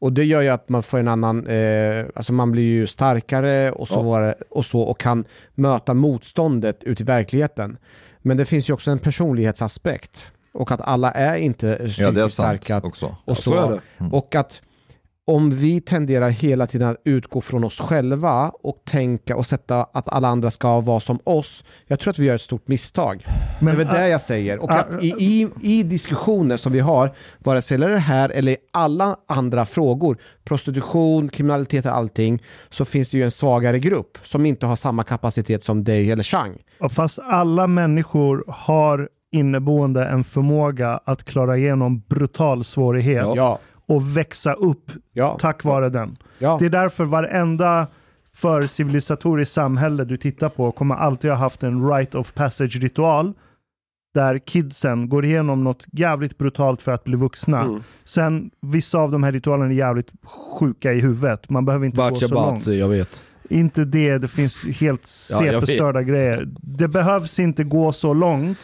Och 0.03 0.13
det 0.13 0.25
gör 0.25 0.43
ju 0.43 0.49
att 0.49 0.69
man 0.69 0.83
får 0.83 0.99
en 0.99 1.09
annan, 1.09 1.47
eh, 1.47 2.05
alltså 2.15 2.33
man 2.33 2.53
blir 2.53 2.63
ju 2.63 2.87
starkare 2.87 3.73
och 3.73 3.89
så, 3.89 3.95
Ja. 3.95 4.03
var 4.03 4.35
och 4.51 4.65
så 4.65 4.81
och 4.81 5.01
kan 5.01 5.25
möta 5.55 5.95
motståndet 5.95 6.83
ute 6.85 7.03
i 7.03 7.07
verkligheten. 7.07 7.77
Men 8.19 8.37
det 8.37 8.45
finns 8.45 8.69
ju 8.71 8.75
också 8.75 8.91
en 8.91 8.99
personlighetsaspekt 8.99 10.27
och 10.53 10.73
att 10.73 10.81
alla 10.81 11.11
är 11.13 11.37
inte 11.37 11.67
Ja, 11.67 11.89
psykiskt 11.89 12.15
sant 12.17 12.33
starka 12.33 12.81
också. 12.85 13.07
och 13.07 13.13
Ja, 13.25 13.35
så. 13.35 13.43
så 13.43 13.55
är 13.57 13.71
det. 13.71 13.81
Och 14.13 14.35
att 14.35 14.63
om 15.33 15.51
vi 15.51 15.81
tenderar 15.81 16.29
hela 16.29 16.67
tiden 16.67 16.89
att 16.89 16.97
utgå 17.05 17.41
från 17.41 17.65
oss 17.65 17.81
själva 17.81 18.53
och 18.63 18.83
tänka 18.85 19.37
och 19.37 19.47
sätta 19.47 19.83
att 19.93 20.09
alla 20.09 20.29
andra 20.29 20.51
ska 20.51 20.81
vara 20.81 21.01
som 21.01 21.19
oss. 21.25 21.65
Jag 21.87 22.01
tror 22.01 22.11
att 22.11 22.19
vi 22.19 22.27
gör 22.27 22.35
ett 22.35 22.41
stort 22.41 22.69
misstag. 22.69 23.25
Men, 23.61 23.67
det 23.67 23.83
är 23.83 23.85
väl 23.87 23.95
det 23.95 24.09
jag 24.09 24.21
säger. 24.21 24.59
Och 24.59 24.73
att 24.73 25.03
i, 25.03 25.09
i, 25.09 25.49
i 25.63 25.83
diskussioner 25.83 26.57
som 26.57 26.73
vi 26.73 26.81
har, 26.81 27.15
vare 27.39 27.63
sig 27.63 27.79
det 27.79 27.87
är 27.87 27.91
det 27.91 27.99
här 27.99 28.29
eller 28.29 28.57
alla 28.73 29.17
andra 29.29 29.65
frågor, 29.65 30.19
prostitution, 30.45 31.29
kriminalitet 31.29 31.87
och 31.87 31.97
allting, 31.97 32.43
så 32.71 32.85
finns 32.85 33.11
det 33.11 33.17
ju 33.17 33.25
en 33.25 33.31
svagare 33.31 33.79
grupp 33.79 34.19
som 34.23 34.47
inte 34.47 34.67
har 34.67 34.77
samma 34.77 35.05
kapacitet 35.05 35.65
som 35.65 35.85
dig 35.85 36.13
eller 36.13 36.23
Chang. 36.23 36.57
Fast 36.91 37.19
alla 37.19 37.67
människor 37.67 38.45
har 38.49 39.09
inneboende 39.33 40.05
en 40.05 40.25
förmåga 40.25 41.01
att 41.05 41.25
klara 41.25 41.57
igenom 41.57 42.03
brutal 42.09 42.65
svårighet 42.65 43.27
Ja, 43.37 43.59
och 43.93 44.17
växa 44.17 44.53
upp 44.53 44.91
ja, 45.13 45.39
tack 45.41 45.65
vare 45.65 45.89
den. 45.89 46.17
ja. 46.39 46.57
Det 46.61 46.67
är 46.67 46.71
därför 46.71 47.05
varenda 47.05 47.87
för 48.35 48.63
civilisatoriskt 48.63 49.55
samhälle 49.55 50.05
du 50.05 50.17
tittar 50.17 50.49
på 50.49 50.73
kommer 50.73 50.95
alltid 50.95 51.31
ha 51.31 51.39
haft 51.39 51.63
en 51.63 51.89
right 51.89 52.15
of 52.15 52.35
passage-ritual 52.35 53.33
där 54.15 54.39
kidsen 54.39 55.09
går 55.09 55.25
igenom 55.25 55.65
något 55.65 55.85
jävligt 55.93 56.39
brutalt 56.39 56.83
för 56.83 56.93
att 56.93 57.05
bli 57.05 57.17
vuxna. 57.17 57.61
Mm. 57.61 57.83
Sen, 58.05 58.51
vissa 58.61 58.99
av 58.99 59.11
de 59.11 59.23
här 59.23 59.33
ritualerna 59.33 59.71
är 59.71 59.77
jävligt 59.77 60.13
sjuka 60.59 60.93
i 60.93 61.01
huvudet. 61.01 61.51
Man 61.51 61.65
behöver 61.65 61.87
inte 61.87 61.97
gå 61.97 62.11
Bacha 62.11 62.29
så 62.29 62.35
långt. 62.35 62.67
Jag 62.67 62.89
vet. 62.89 63.23
Inte 63.49 63.85
det, 63.85 64.19
det 64.19 64.29
finns 64.29 64.67
helt 64.81 65.01
Ja. 65.31 65.39
CP-störda 65.39 66.03
grejer. 66.03 66.49
Det 66.61 66.89
behövs 66.89 67.39
inte 67.39 67.65
gå 67.65 67.93
så 67.93 68.15
långt 68.15 68.59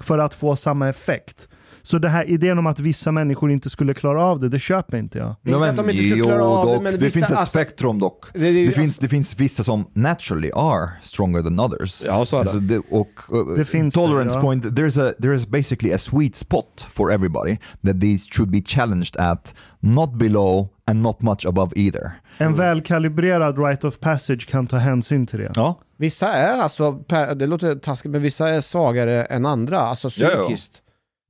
för 0.00 0.18
att 0.18 0.34
få 0.34 0.56
samma 0.56 0.88
effekt. 0.88 1.48
Så 1.82 1.98
det 1.98 2.08
här 2.08 2.24
idén 2.30 2.58
om 2.58 2.66
att 2.66 2.78
vissa 2.78 3.12
människor 3.12 3.50
inte 3.52 3.70
skulle 3.70 3.94
klara 3.94 4.24
av 4.24 4.40
det, 4.40 4.48
det 4.48 4.58
köper 4.58 4.96
inte 4.96 5.18
jag. 5.18 5.36
Inte 5.46 5.70
att 5.70 5.76
de 5.76 5.90
inte 5.90 6.16
klara 6.26 6.44
av 6.44 6.66
det, 6.66 6.72
dock, 6.72 6.82
men 6.82 6.92
det 6.92 7.10
finns 7.10 7.16
ett 7.24 7.30
alltså- 7.30 7.46
spektrum 7.50 7.98
dock. 7.98 8.24
Det- 8.32 8.38
Det, 8.38 8.50
det- 8.52 8.66
alltså- 8.66 8.80
finns, 8.80 8.98
det 8.98 9.08
finns 9.08 9.36
vissa 9.40 9.64
som 9.64 9.84
naturally 9.92 10.50
are 10.54 10.90
stronger 11.02 11.42
than 11.42 11.60
others. 11.60 12.02
Ja, 12.06 12.24
så 12.24 12.36
är 12.38 12.44
det. 12.44 12.50
Alltså 12.50 12.60
det 12.60 12.78
och 12.90 13.08
uh, 13.32 13.56
Det 13.56 13.64
finns 13.64 13.94
det, 13.94 14.00
tolerance 14.00 14.34
ja. 14.34 14.40
point, 14.40 14.64
there's 14.64 15.08
a, 15.10 15.12
there 15.22 15.34
is 15.34 15.46
basically 15.46 15.92
a 15.94 15.98
sweet 15.98 16.36
spot 16.36 16.86
for 16.90 17.12
everybody 17.12 17.56
that 17.86 18.00
these 18.00 18.28
should 18.32 18.50
be 18.50 18.62
challenged 18.66 19.16
at, 19.16 19.54
not 19.80 20.14
below 20.14 20.68
and 20.86 21.02
not 21.02 21.22
much 21.22 21.46
above 21.46 21.72
either. 21.76 22.10
En 22.38 22.54
välkalibrerad 22.54 23.58
right 23.58 23.84
of 23.84 24.00
passage 24.00 24.48
kan 24.50 24.66
ta 24.66 24.76
hänsyn 24.76 25.26
till 25.26 25.38
det. 25.38 25.52
Ja, 25.54 25.78
Vissa 25.96 26.32
är 26.32 26.60
alltså, 26.62 26.92
det 27.36 27.46
låter 27.46 27.74
taskigt, 27.74 28.10
men 28.12 28.22
vissa 28.22 28.48
är 28.48 28.60
svagare 28.60 29.24
än 29.24 29.46
andra, 29.46 29.78
alltså 29.80 30.08
Ja, 30.16 30.28
ja. 30.34 30.48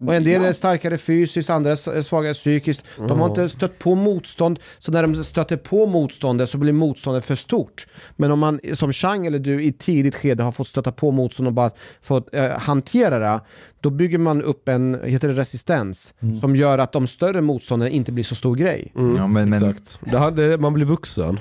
Och 0.07 0.15
en 0.15 0.25
del 0.25 0.45
är 0.45 0.53
starkare 0.53 0.99
fysiskt, 0.99 1.51
andra 1.51 1.71
är 1.71 2.03
svagare 2.03 2.35
psykiskt. 2.35 2.85
De 2.97 3.21
har 3.21 3.29
inte 3.29 3.49
stött 3.49 3.79
på 3.79 3.95
motstånd, 3.95 4.59
så 4.79 4.93
när 4.93 5.03
de 5.03 5.25
stöter 5.25 5.57
på 5.57 5.87
motståndet 5.87 6.51
så 6.51 6.59
blir 6.59 6.73
motståndet 6.73 7.25
för 7.25 7.37
stort. 7.37 7.87
Men 8.17 8.33
om 8.33 8.39
man 8.39 8.61
som 8.75 8.93
Chang 8.93 9.27
eller 9.27 9.39
du 9.39 9.63
i 9.65 9.73
tidigt 9.73 10.15
skede 10.15 10.43
har 10.43 10.53
fått 10.53 10.69
stöta 10.69 10.93
på 10.93 11.11
motstånd 11.11 11.47
och 11.47 11.53
bara 11.53 11.71
fått 12.03 12.35
eh, 12.35 12.59
hantera 12.59 13.19
det, 13.19 13.41
då 13.81 13.91
bygger 13.91 14.19
man 14.19 14.43
upp 14.43 14.69
en, 14.69 15.01
heter 15.05 15.29
det 15.29 15.35
resistens, 15.35 16.15
som 16.41 16.57
gör 16.57 16.79
att 16.79 16.93
de 16.93 17.07
större 17.07 17.41
motstånden 17.41 17.89
inte 17.89 18.13
blir 18.13 18.25
så 18.25 18.35
stor 18.35 18.57
grej. 18.57 18.93
Mm, 18.97 19.17
Ja, 19.17 19.27
men- 19.27 19.51
men- 19.51 19.71
exakt. 19.71 19.99
Det 20.11 20.19
hade, 20.19 20.59
man 20.59 20.73
blir 20.75 20.87
vuxen. 20.87 21.41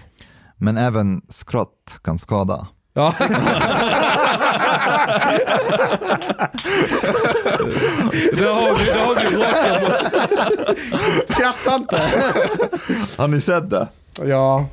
men 0.58 0.78
även 0.78 1.22
skratt 1.30 2.00
kan 2.04 2.18
skada. 2.18 2.68
Ja. 2.94 3.14
det 8.38 8.46
har 8.46 8.78
vi, 8.80 8.86
det 8.86 9.00
har 9.00 9.16
vi 9.16 9.36
bråkat. 9.36 10.04
Skratta 11.30 11.76
inte! 11.76 12.02
Har 13.18 13.28
ni 13.28 13.42
sett 13.42 13.70
det? 13.70 13.88
ja. 14.26 14.66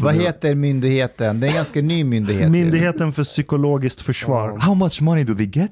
Vad 0.00 0.14
heter 0.14 0.54
myndigheten? 0.54 1.40
Det 1.40 1.46
är 1.46 1.48
en 1.48 1.54
ganska 1.56 1.82
ny 1.82 2.04
myndighet. 2.04 2.50
Myndigheten 2.50 3.12
för 3.12 3.24
psykologiskt 3.24 4.02
försvar. 4.02 4.58
How 4.58 4.74
much 4.74 5.02
money 5.02 5.24
do 5.24 5.34
they 5.34 5.46
get? 5.52 5.70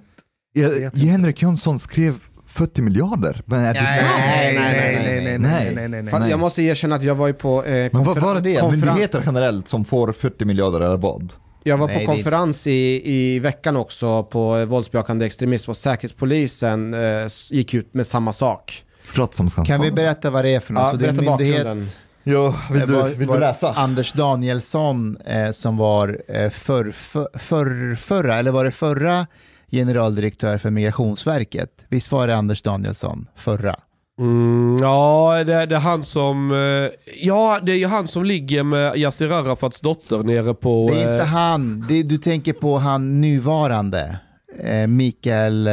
Henrik 0.95 1.43
Jönsson 1.43 1.79
skrev 1.79 2.15
40 2.47 2.83
miljarder. 2.83 3.43
Men 3.47 3.61
är 3.65 3.75
det 3.75 3.81
sant? 3.81 3.89
Nej, 4.27 4.59
nej, 4.59 4.73
nej, 4.73 4.95
nej, 4.95 5.05
nej, 5.05 5.39
nej, 5.39 5.73
Nej. 5.75 5.89
nej, 5.89 6.03
nej. 6.03 6.11
Fan, 6.11 6.21
Nej. 6.21 6.31
Jag 6.31 6.41
måste 6.41 6.63
erkänna 6.63 6.97
att 6.97 7.03
jag 7.03 7.15
var 7.15 7.27
ju 7.27 7.33
på 7.33 7.65
eh, 7.65 7.71
Men 7.93 8.05
vad 8.05 8.17
konfer- 8.17 8.21
var 8.21 8.41
det? 8.41 8.61
konferens- 8.61 8.85
Myndigheter 8.87 9.23
generellt 9.27 9.69
som 9.69 9.85
får 9.85 10.13
40 10.13 10.45
miljarder 10.45 10.81
eller 10.81 10.97
vad? 10.97 11.33
Jag 11.67 11.79
var 11.79 11.87
Nej, 11.87 12.07
på 12.07 12.13
konferens 12.13 12.67
i, 12.67 13.03
i 13.05 13.39
veckan 13.39 13.77
också 13.77 14.25
på 14.25 14.57
eh, 14.59 14.65
våldsbejakande 14.65 15.27
extremism 15.27 15.71
och 15.71 15.77
Säkerhetspolisen 15.77 16.95
eh, 16.95 17.27
gick 17.51 17.75
ut 17.75 17.95
med 17.95 18.07
samma 18.07 18.33
sak. 18.33 18.85
Skratt 18.99 19.35
som 19.35 19.51
kan 19.51 19.65
Kan 19.65 19.81
vi 19.81 19.93
berätta 19.93 20.31
vad 20.31 20.45
det 20.45 20.55
är 20.55 20.61
för 20.61 20.73
något? 20.73 20.83
Ja, 20.83 20.91
så 20.91 20.97
det 20.97 21.05
är 21.05 21.09
en 21.09 21.17
berätta 21.17 21.31
myndighet, 21.31 21.65
bakgrunden. 21.65 21.89
Ja, 22.23 22.55
vill 22.71 22.81
eh, 22.81 22.87
du, 22.87 22.93
var- 22.95 23.09
vill 23.09 23.29
du 23.29 23.39
läsa? 23.39 23.73
Anders 23.73 24.13
Danielsson 24.13 25.17
eh, 25.17 25.51
som 25.51 25.77
var 25.77 26.21
eh, 26.29 26.51
för, 26.51 26.91
för, 26.91 27.39
för, 27.39 27.95
förra, 27.95 28.35
eller 28.37 28.51
var 28.51 28.65
det 28.65 28.71
förra 28.71 29.27
generaldirektör 29.71 30.59
för 30.59 30.71
Migrationsverket? 30.71 31.71
Visst 31.89 32.13
var 32.13 32.27
det 32.27 32.37
Anders 32.37 32.63
Danielsson 32.63 33.27
förra? 33.37 33.77
Mm, 34.19 34.77
ja, 34.83 35.45
det, 35.47 35.67
det 35.67 35.75
är 35.77 35.81
han 35.81 36.03
som... 36.05 36.51
eh, 36.51 36.91
Ja, 37.17 37.61
det 37.63 37.73
är 37.73 37.77
ju 37.77 37.87
han 37.87 38.09
som 38.09 38.25
ligger 38.25 38.63
med 38.63 38.97
Yassir 38.97 39.33
Arafats 39.33 39.81
dotter 39.81 40.23
nere 40.23 40.55
på... 40.55 40.89
Det 40.93 40.97
är 40.97 41.01
inte 41.01 41.25
eh, 41.25 41.25
han, 41.29 41.85
det, 41.89 42.03
du 42.03 42.19
tänker 42.19 42.53
på 42.53 42.77
han 42.79 43.21
nuvarande, 43.21 44.19
eh, 44.61 44.87
Mikael, 44.87 45.67
eh, 45.67 45.73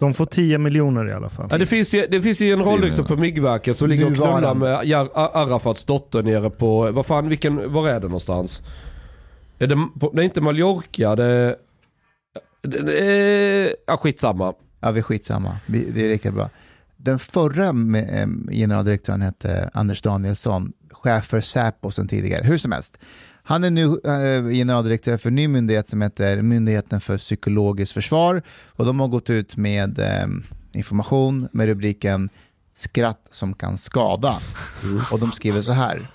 De 0.00 0.14
får 0.14 0.26
10 0.26 0.58
miljoner 0.58 1.08
i 1.08 1.12
alla 1.12 1.28
fall. 1.28 1.48
Ja, 1.50 1.58
det, 1.58 1.66
finns 1.66 1.94
ju, 1.94 2.06
det 2.10 2.22
finns 2.22 2.40
ju 2.40 2.52
en 2.52 2.62
rollrektor 2.62 3.04
på 3.04 3.16
MIG-verket 3.16 3.76
som 3.76 3.88
ligger 3.88 4.06
och 4.06 4.14
knullar 4.14 4.54
med 4.54 4.84
Jar- 4.84 5.10
Arafats 5.14 5.84
dotter 5.84 6.22
nere 6.22 6.50
på... 6.50 6.90
Vad 6.92 7.06
fan, 7.06 7.28
vilken... 7.28 7.72
Var 7.72 7.88
är 7.88 8.00
det 8.00 8.06
någonstans? 8.06 8.62
Är 9.58 9.66
det, 9.66 9.76
på, 10.00 10.10
det 10.14 10.22
är 10.22 10.24
inte 10.24 10.40
Mallorca, 10.40 11.16
det... 11.16 11.56
det, 12.62 12.78
det 12.82 13.00
är, 13.00 13.74
ja, 13.86 13.96
skitsamma 13.96 14.54
ja 14.82 14.90
vi 14.90 14.98
är 14.98 15.02
skitsamma, 15.02 15.56
vi, 15.66 15.90
det 15.90 16.04
är 16.04 16.08
lika 16.08 16.32
bra. 16.32 16.50
Den 16.96 17.18
förra 17.18 17.66
eh, 17.66 18.26
generaldirektören 18.50 19.22
hette 19.22 19.70
Anders 19.74 20.02
Danielsson, 20.02 20.72
chef 20.90 21.24
för 21.24 21.40
Säpo 21.40 21.90
sen 21.90 22.08
tidigare. 22.08 22.44
Hur 22.44 22.56
som 22.56 22.72
helst, 22.72 22.98
han 23.42 23.64
är 23.64 23.70
nu 23.70 23.84
eh, 23.84 24.54
generaldirektör 24.54 25.16
för 25.16 25.28
en 25.28 25.34
ny 25.34 25.48
myndighet 25.48 25.88
som 25.88 26.02
heter 26.02 26.42
Myndigheten 26.42 27.00
för 27.00 27.18
psykologiskt 27.18 27.92
försvar 27.92 28.42
och 28.66 28.86
de 28.86 29.00
har 29.00 29.08
gått 29.08 29.30
ut 29.30 29.56
med 29.56 29.98
eh, 29.98 30.26
information 30.72 31.48
med 31.52 31.66
rubriken 31.66 32.28
Skratt 32.72 33.26
som 33.30 33.54
kan 33.54 33.78
skada. 33.78 34.40
Och 35.10 35.18
de 35.18 35.32
skriver 35.32 35.62
så 35.62 35.72
här. 35.72 36.10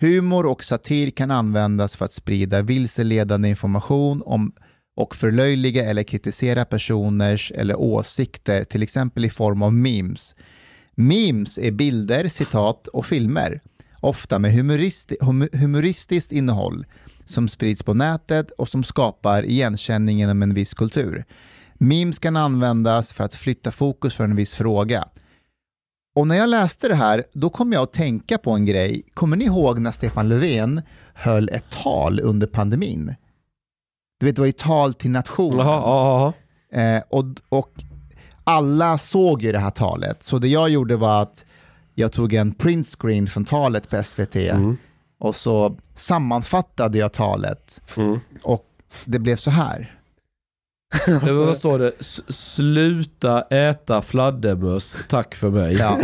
Humor 0.00 0.46
och 0.46 0.64
satir 0.64 1.10
kan 1.10 1.30
användas 1.30 1.96
för 1.96 2.04
att 2.04 2.12
sprida 2.12 2.62
vilseledande 2.62 3.48
information 3.48 4.22
om 4.26 4.52
och 4.96 5.16
förlöjliga 5.16 5.84
eller 5.84 6.02
kritisera 6.02 6.64
personers 6.64 7.52
eller 7.54 7.80
åsikter, 7.80 8.64
till 8.64 8.82
exempel 8.82 9.24
i 9.24 9.30
form 9.30 9.62
av 9.62 9.72
memes. 9.72 10.34
Memes 10.94 11.58
är 11.58 11.70
bilder, 11.70 12.28
citat 12.28 12.86
och 12.86 13.06
filmer, 13.06 13.60
ofta 14.00 14.38
med 14.38 14.52
humoristi- 14.52 15.16
hum- 15.20 15.58
humoristiskt 15.58 16.32
innehåll, 16.32 16.86
som 17.24 17.48
sprids 17.48 17.82
på 17.82 17.94
nätet 17.94 18.50
och 18.50 18.68
som 18.68 18.84
skapar 18.84 19.42
igenkänning 19.44 20.22
inom 20.22 20.42
en 20.42 20.54
viss 20.54 20.74
kultur. 20.74 21.24
Memes 21.74 22.18
kan 22.18 22.36
användas 22.36 23.12
för 23.12 23.24
att 23.24 23.34
flytta 23.34 23.72
fokus 23.72 24.14
för 24.14 24.24
en 24.24 24.36
viss 24.36 24.54
fråga. 24.54 25.08
Och 26.14 26.26
när 26.26 26.36
jag 26.36 26.48
läste 26.48 26.88
det 26.88 26.94
här, 26.94 27.24
då 27.32 27.50
kom 27.50 27.72
jag 27.72 27.82
att 27.82 27.92
tänka 27.92 28.38
på 28.38 28.50
en 28.50 28.66
grej. 28.66 29.02
Kommer 29.14 29.36
ni 29.36 29.44
ihåg 29.44 29.80
när 29.80 29.90
Stefan 29.90 30.28
Löfven 30.28 30.82
höll 31.14 31.48
ett 31.48 31.70
tal 31.70 32.20
under 32.20 32.46
pandemin? 32.46 33.14
Du 34.20 34.26
vet, 34.26 34.36
det 34.36 34.42
var 34.42 34.46
ju 34.46 34.52
tal 34.52 34.94
till 34.94 35.10
nationen. 35.10 35.58
Jaha, 35.66 35.80
ja, 35.84 36.20
ja, 36.20 36.32
Eh, 36.72 37.02
och, 37.08 37.24
och 37.48 37.70
alla 38.44 38.98
såg 38.98 39.42
ju 39.42 39.52
det 39.52 39.58
här 39.58 39.70
talet. 39.70 40.22
Så 40.22 40.38
det 40.38 40.48
jag 40.48 40.70
gjorde 40.70 40.96
var 40.96 41.22
att 41.22 41.44
jag 41.94 42.12
tog 42.12 42.32
en 42.32 42.52
printscreen 42.54 43.26
från 43.26 43.44
talet 43.44 43.90
på 43.90 44.02
SVT 44.04 44.36
Mm. 44.36 44.76
och 45.20 45.36
så 45.36 45.76
sammanfattade 45.94 46.98
jag 46.98 47.12
talet. 47.12 47.80
Mm. 47.96 48.20
Och 48.42 48.66
det 49.04 49.18
blev 49.18 49.36
så 49.36 49.50
här. 49.50 49.99
Vad 51.46 51.56
står 51.56 51.78
det? 51.78 51.92
S- 52.00 52.20
Sluta 52.28 53.42
äta 53.50 54.02
fladdermöss, 54.02 54.96
tack 55.08 55.34
för 55.34 55.50
mig. 55.50 55.74
Ja. 55.76 55.98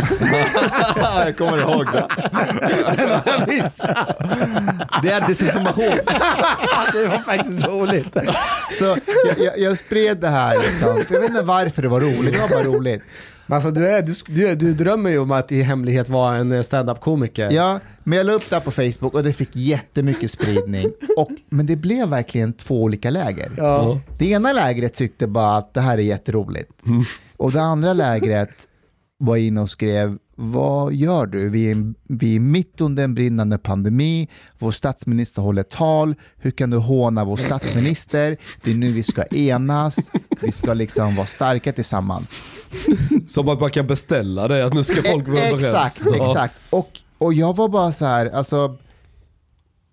jag 1.25 1.37
kommer 1.37 1.57
ihåg 1.57 1.85
det. 1.93 2.07
det 5.03 5.11
är 5.11 5.27
desinformation. 5.27 5.83
det 6.93 7.07
var 7.07 7.17
faktiskt 7.25 7.67
roligt. 7.67 8.17
Så 8.79 8.85
jag, 8.85 9.39
jag, 9.45 9.59
jag 9.59 9.77
spred 9.77 10.17
det 10.17 10.27
här. 10.29 10.57
Liksom. 10.57 11.03
Jag 11.09 11.19
vet 11.21 11.29
inte 11.29 11.41
varför 11.41 11.81
det 11.81 11.87
var 11.87 12.01
roligt, 12.01 12.33
det 12.33 12.39
var 12.39 12.49
bara 12.49 12.63
roligt. 12.63 13.01
Alltså, 13.49 13.71
du, 13.71 13.87
är, 13.87 14.01
du, 14.01 14.13
du, 14.27 14.55
du 14.55 14.73
drömmer 14.73 15.09
ju 15.09 15.19
om 15.19 15.31
att 15.31 15.51
i 15.51 15.61
hemlighet 15.61 16.09
vara 16.09 16.35
en 16.35 16.51
eh, 16.51 16.61
stand-up-komiker. 16.61 17.51
Ja, 17.51 17.79
men 18.03 18.17
jag 18.17 18.27
la 18.27 18.33
upp 18.33 18.49
det 18.49 18.55
här 18.55 18.63
på 18.63 18.71
Facebook 18.71 19.13
och 19.13 19.23
det 19.23 19.33
fick 19.33 19.55
jättemycket 19.55 20.31
spridning. 20.31 20.85
Och, 21.17 21.29
men 21.49 21.65
det 21.65 21.75
blev 21.75 22.09
verkligen 22.09 22.53
två 22.53 22.83
olika 22.83 23.09
läger. 23.09 23.51
Ja. 23.57 23.99
Det 24.17 24.29
ena 24.29 24.53
lägret 24.53 24.93
tyckte 24.93 25.27
bara 25.27 25.57
att 25.57 25.73
det 25.73 25.81
här 25.81 25.97
är 25.97 26.01
jätteroligt. 26.01 26.71
Och 27.37 27.51
det 27.51 27.61
andra 27.61 27.93
lägret 27.93 28.67
var 29.19 29.37
inne 29.37 29.61
och 29.61 29.69
skrev, 29.69 30.17
vad 30.39 30.93
gör 30.93 31.25
du? 31.25 31.49
Vi 31.49 31.71
är, 31.71 31.93
vi 32.03 32.35
är 32.35 32.39
mitt 32.39 32.81
under 32.81 33.03
en 33.03 33.15
brinnande 33.15 33.57
pandemi, 33.57 34.29
vår 34.59 34.71
statsminister 34.71 35.41
håller 35.41 35.63
tal, 35.63 36.15
hur 36.37 36.51
kan 36.51 36.69
du 36.69 36.77
håna 36.77 37.25
vår 37.25 37.37
statsminister? 37.37 38.37
Det 38.63 38.71
är 38.71 38.75
nu 38.75 38.91
vi 38.91 39.03
ska 39.03 39.23
enas, 39.25 40.11
vi 40.41 40.51
ska 40.51 40.73
liksom 40.73 41.15
vara 41.15 41.27
starka 41.27 41.73
tillsammans. 41.73 42.41
Som 43.27 43.49
att 43.49 43.59
man 43.59 43.71
kan 43.71 43.87
beställa 43.87 44.47
det, 44.47 44.65
att 44.65 44.73
nu 44.73 44.83
ska 44.83 45.11
folk 45.11 45.27
vara 45.27 45.39
överens. 45.39 45.65
Exakt, 45.65 46.21
exakt. 46.21 46.55
Och, 46.69 46.99
och 47.17 47.33
jag 47.33 47.55
var 47.55 47.69
bara 47.69 47.93
så 47.93 48.05
här, 48.05 48.25
alltså, 48.25 48.77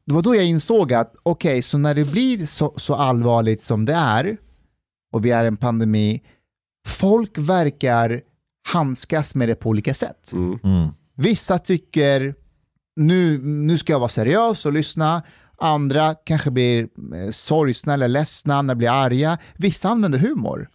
det 0.07 0.15
var 0.15 0.23
då 0.23 0.35
jag 0.35 0.45
insåg 0.45 0.93
att 0.93 1.15
okej, 1.23 1.63
så 1.63 1.79
när 1.79 1.95
det 1.95 2.05
blir 2.13 2.47
så, 2.47 2.75
så 2.77 2.95
allvarligt 2.95 3.63
som 3.63 3.85
det 3.85 3.95
är 3.95 4.37
och 5.13 5.25
vi 5.25 5.31
är 5.31 5.45
en 5.45 5.57
pandemi, 5.57 6.23
folk 6.87 7.39
verkar 7.39 8.21
handskas 8.67 9.35
med 9.35 9.49
det 9.49 9.55
på 9.55 9.69
olika 9.69 9.95
sätt. 9.95 10.33
Mm. 10.33 10.59
Mm. 10.65 10.89
Vissa 11.17 11.59
tycker 11.59 12.35
nu, 12.97 13.39
nu 13.43 13.79
ska 13.79 13.93
jag 13.93 14.01
vara 14.01 14.09
seriös 14.09 14.67
och 14.67 14.73
lyssna. 14.73 15.23
Andra 15.59 16.15
kanske 16.15 16.51
blir 16.51 16.83
eh, 16.83 17.31
sorgsna 17.31 17.95
eller 17.95 18.09
ledsna 18.09 18.63
när 18.63 18.75
de 18.75 18.79
blir 18.79 18.91
arga. 18.91 19.39
Vissa 19.57 19.89
använder 19.89 20.19
humor. 20.19 20.69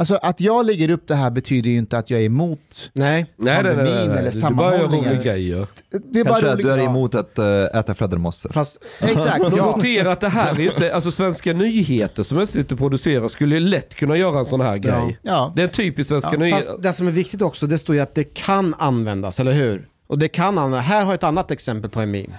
Alltså 0.00 0.16
att 0.22 0.40
jag 0.40 0.66
lägger 0.66 0.90
upp 0.90 1.08
det 1.08 1.14
här 1.14 1.30
betyder 1.30 1.70
ju 1.70 1.76
inte 1.78 1.98
att 1.98 2.10
jag 2.10 2.20
är 2.20 2.24
emot 2.24 2.90
Nej. 2.92 3.26
Nej, 3.36 3.62
nej, 3.62 3.62
nej, 3.62 3.62
pandemin 3.62 3.94
nej, 3.94 4.08
nej. 4.08 4.18
eller 4.18 4.30
Du 4.32 4.40
bara 4.40 4.40
gör 4.40 4.40
sammanhållningen. 4.40 5.04
roliga 5.10 5.22
grejer. 5.22 5.66
Det 6.12 6.20
är 6.20 6.24
bara 6.24 6.30
Kanske 6.30 6.50
att 6.50 6.58
du 6.58 6.70
är 6.70 6.78
Ja, 6.78 6.84
emot 6.84 7.14
att 7.14 7.38
äh, 7.38 7.64
äta 7.64 7.94
fladdermöss. 7.94 8.46
Fast, 8.50 8.76
Exakt, 9.00 9.38
ja. 9.38 9.48
notera 9.76 10.12
att 10.12 10.20
det 10.20 10.28
här 10.28 10.60
är 10.60 10.64
inte, 10.72 10.94
alltså 10.94 11.10
Svenska 11.10 11.52
nyheter 11.52 12.22
som 12.22 12.46
SVT 12.46 12.78
producerar 12.78 13.28
skulle 13.28 13.54
ju 13.54 13.60
lätt 13.60 13.94
kunna 13.94 14.16
göra 14.16 14.38
en 14.38 14.44
sån 14.44 14.60
här 14.60 14.76
grej. 14.76 15.18
Ja. 15.22 15.52
Det 15.56 15.62
är 15.62 15.68
typiskt 15.68 16.08
Svenska 16.08 16.30
nyheter. 16.30 16.56
fast 16.66 16.82
det 16.82 16.92
som 16.92 17.08
är 17.08 17.12
viktigt 17.12 17.42
också, 17.42 17.66
det 17.66 17.78
står 17.78 17.94
ju 17.94 18.00
att 18.00 18.14
det 18.14 18.24
kan 18.24 18.74
användas, 18.78 19.40
eller 19.40 19.52
hur? 19.52 19.88
Och 20.08 20.18
det 20.18 20.28
kan 20.28 20.58
användas. 20.58 20.86
Här 20.86 21.00
har 21.04 21.06
jag 21.12 21.14
ett 21.14 21.24
annat 21.24 21.50
exempel 21.50 21.90
på 21.90 22.00
en 22.00 22.10
meme. 22.10 22.38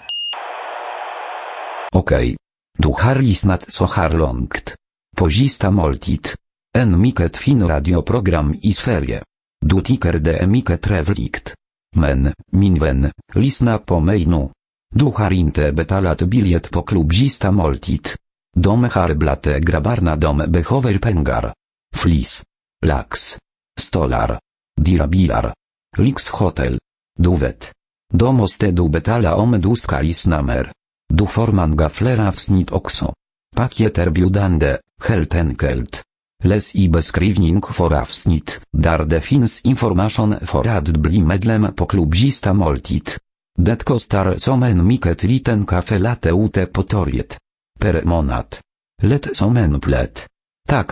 Okej. 1.93 2.36
Du 2.78 2.88
har 2.99 3.16
lyssnat 3.16 3.72
så 3.74 3.86
här 3.86 4.09
långt. 4.09 4.76
På 5.18 5.30
sista 5.30 5.72
måltid. 5.72 6.28
En 6.78 7.02
mycket 7.02 7.38
fin 7.38 7.68
radioprogram 7.68 8.56
i 8.62 8.74
Sverige. 8.74 9.24
Du 9.66 9.82
tycker 9.82 10.14
det 10.14 10.38
är 10.38 10.48
mycket 10.48 10.82
trevligt. 10.82 11.54
Men, 11.96 12.34
min 12.52 12.80
vän, 12.80 13.12
lyssna 13.34 13.78
på 13.78 14.00
mig 14.00 14.26
nu. 14.26 14.50
Du 14.96 15.06
har 15.06 15.34
inte 15.34 15.72
betalat 15.72 16.22
biljett 16.22 16.72
på 16.72 16.82
klubb 16.82 17.14
sista 17.14 17.52
måltid. 17.52 18.08
De 18.58 18.84
har 18.84 19.14
blate 19.14 19.60
grabbarna 19.60 20.16
de 20.16 20.38
behöver 20.38 20.98
pengar. 20.98 21.54
Flis. 21.96 22.44
Lax. 22.86 23.38
Stolar. 23.80 24.40
Dyra 24.82 25.08
bilar. 25.08 25.54
Lyxhotel. 25.98 26.80
Du 27.20 27.36
vet. 27.36 27.72
Då 28.14 28.32
måste 28.32 28.72
du 28.72 28.90
betala 28.90 29.36
om 29.36 29.62
du 29.62 29.76
ska 29.76 30.02
lyssna 30.02 30.42
mer. 30.42 30.72
Du 31.14 31.28
får 31.28 31.48
många 31.48 31.90
flera 31.90 32.28
avsnitt 32.28 32.72
också. 32.72 33.14
Paket 33.56 33.98
erbjudande, 33.98 34.78
helt 35.04 35.36
enkelt. 35.36 36.04
Läs 36.44 36.76
i 36.76 36.89
beskrivning 36.89 37.62
för 37.62 37.94
avsnitt, 38.02 38.62
där 38.78 39.04
det 39.04 39.22
finns 39.22 39.62
information 39.62 40.36
för 40.42 40.68
att 40.68 40.88
bli 40.88 41.22
medlem 41.22 41.74
på 41.76 41.86
klubb 41.86 42.16
Sista 42.16 42.54
måltid. 42.54 43.10
Det 43.58 43.84
kostar 43.84 44.36
som 44.38 44.64
en 44.64 44.88
mycket 44.88 45.24
liten 45.24 45.66
kaffe 45.66 45.98
latte 45.98 46.30
ute 46.30 46.66
på 46.66 46.84
torget. 46.84 47.38
Per 47.80 48.04
månad. 48.04 48.58
Lätt 49.04 49.36
som 49.36 49.58
en 49.58 49.80
plätt. 49.80 50.28
Tack, 50.68 50.92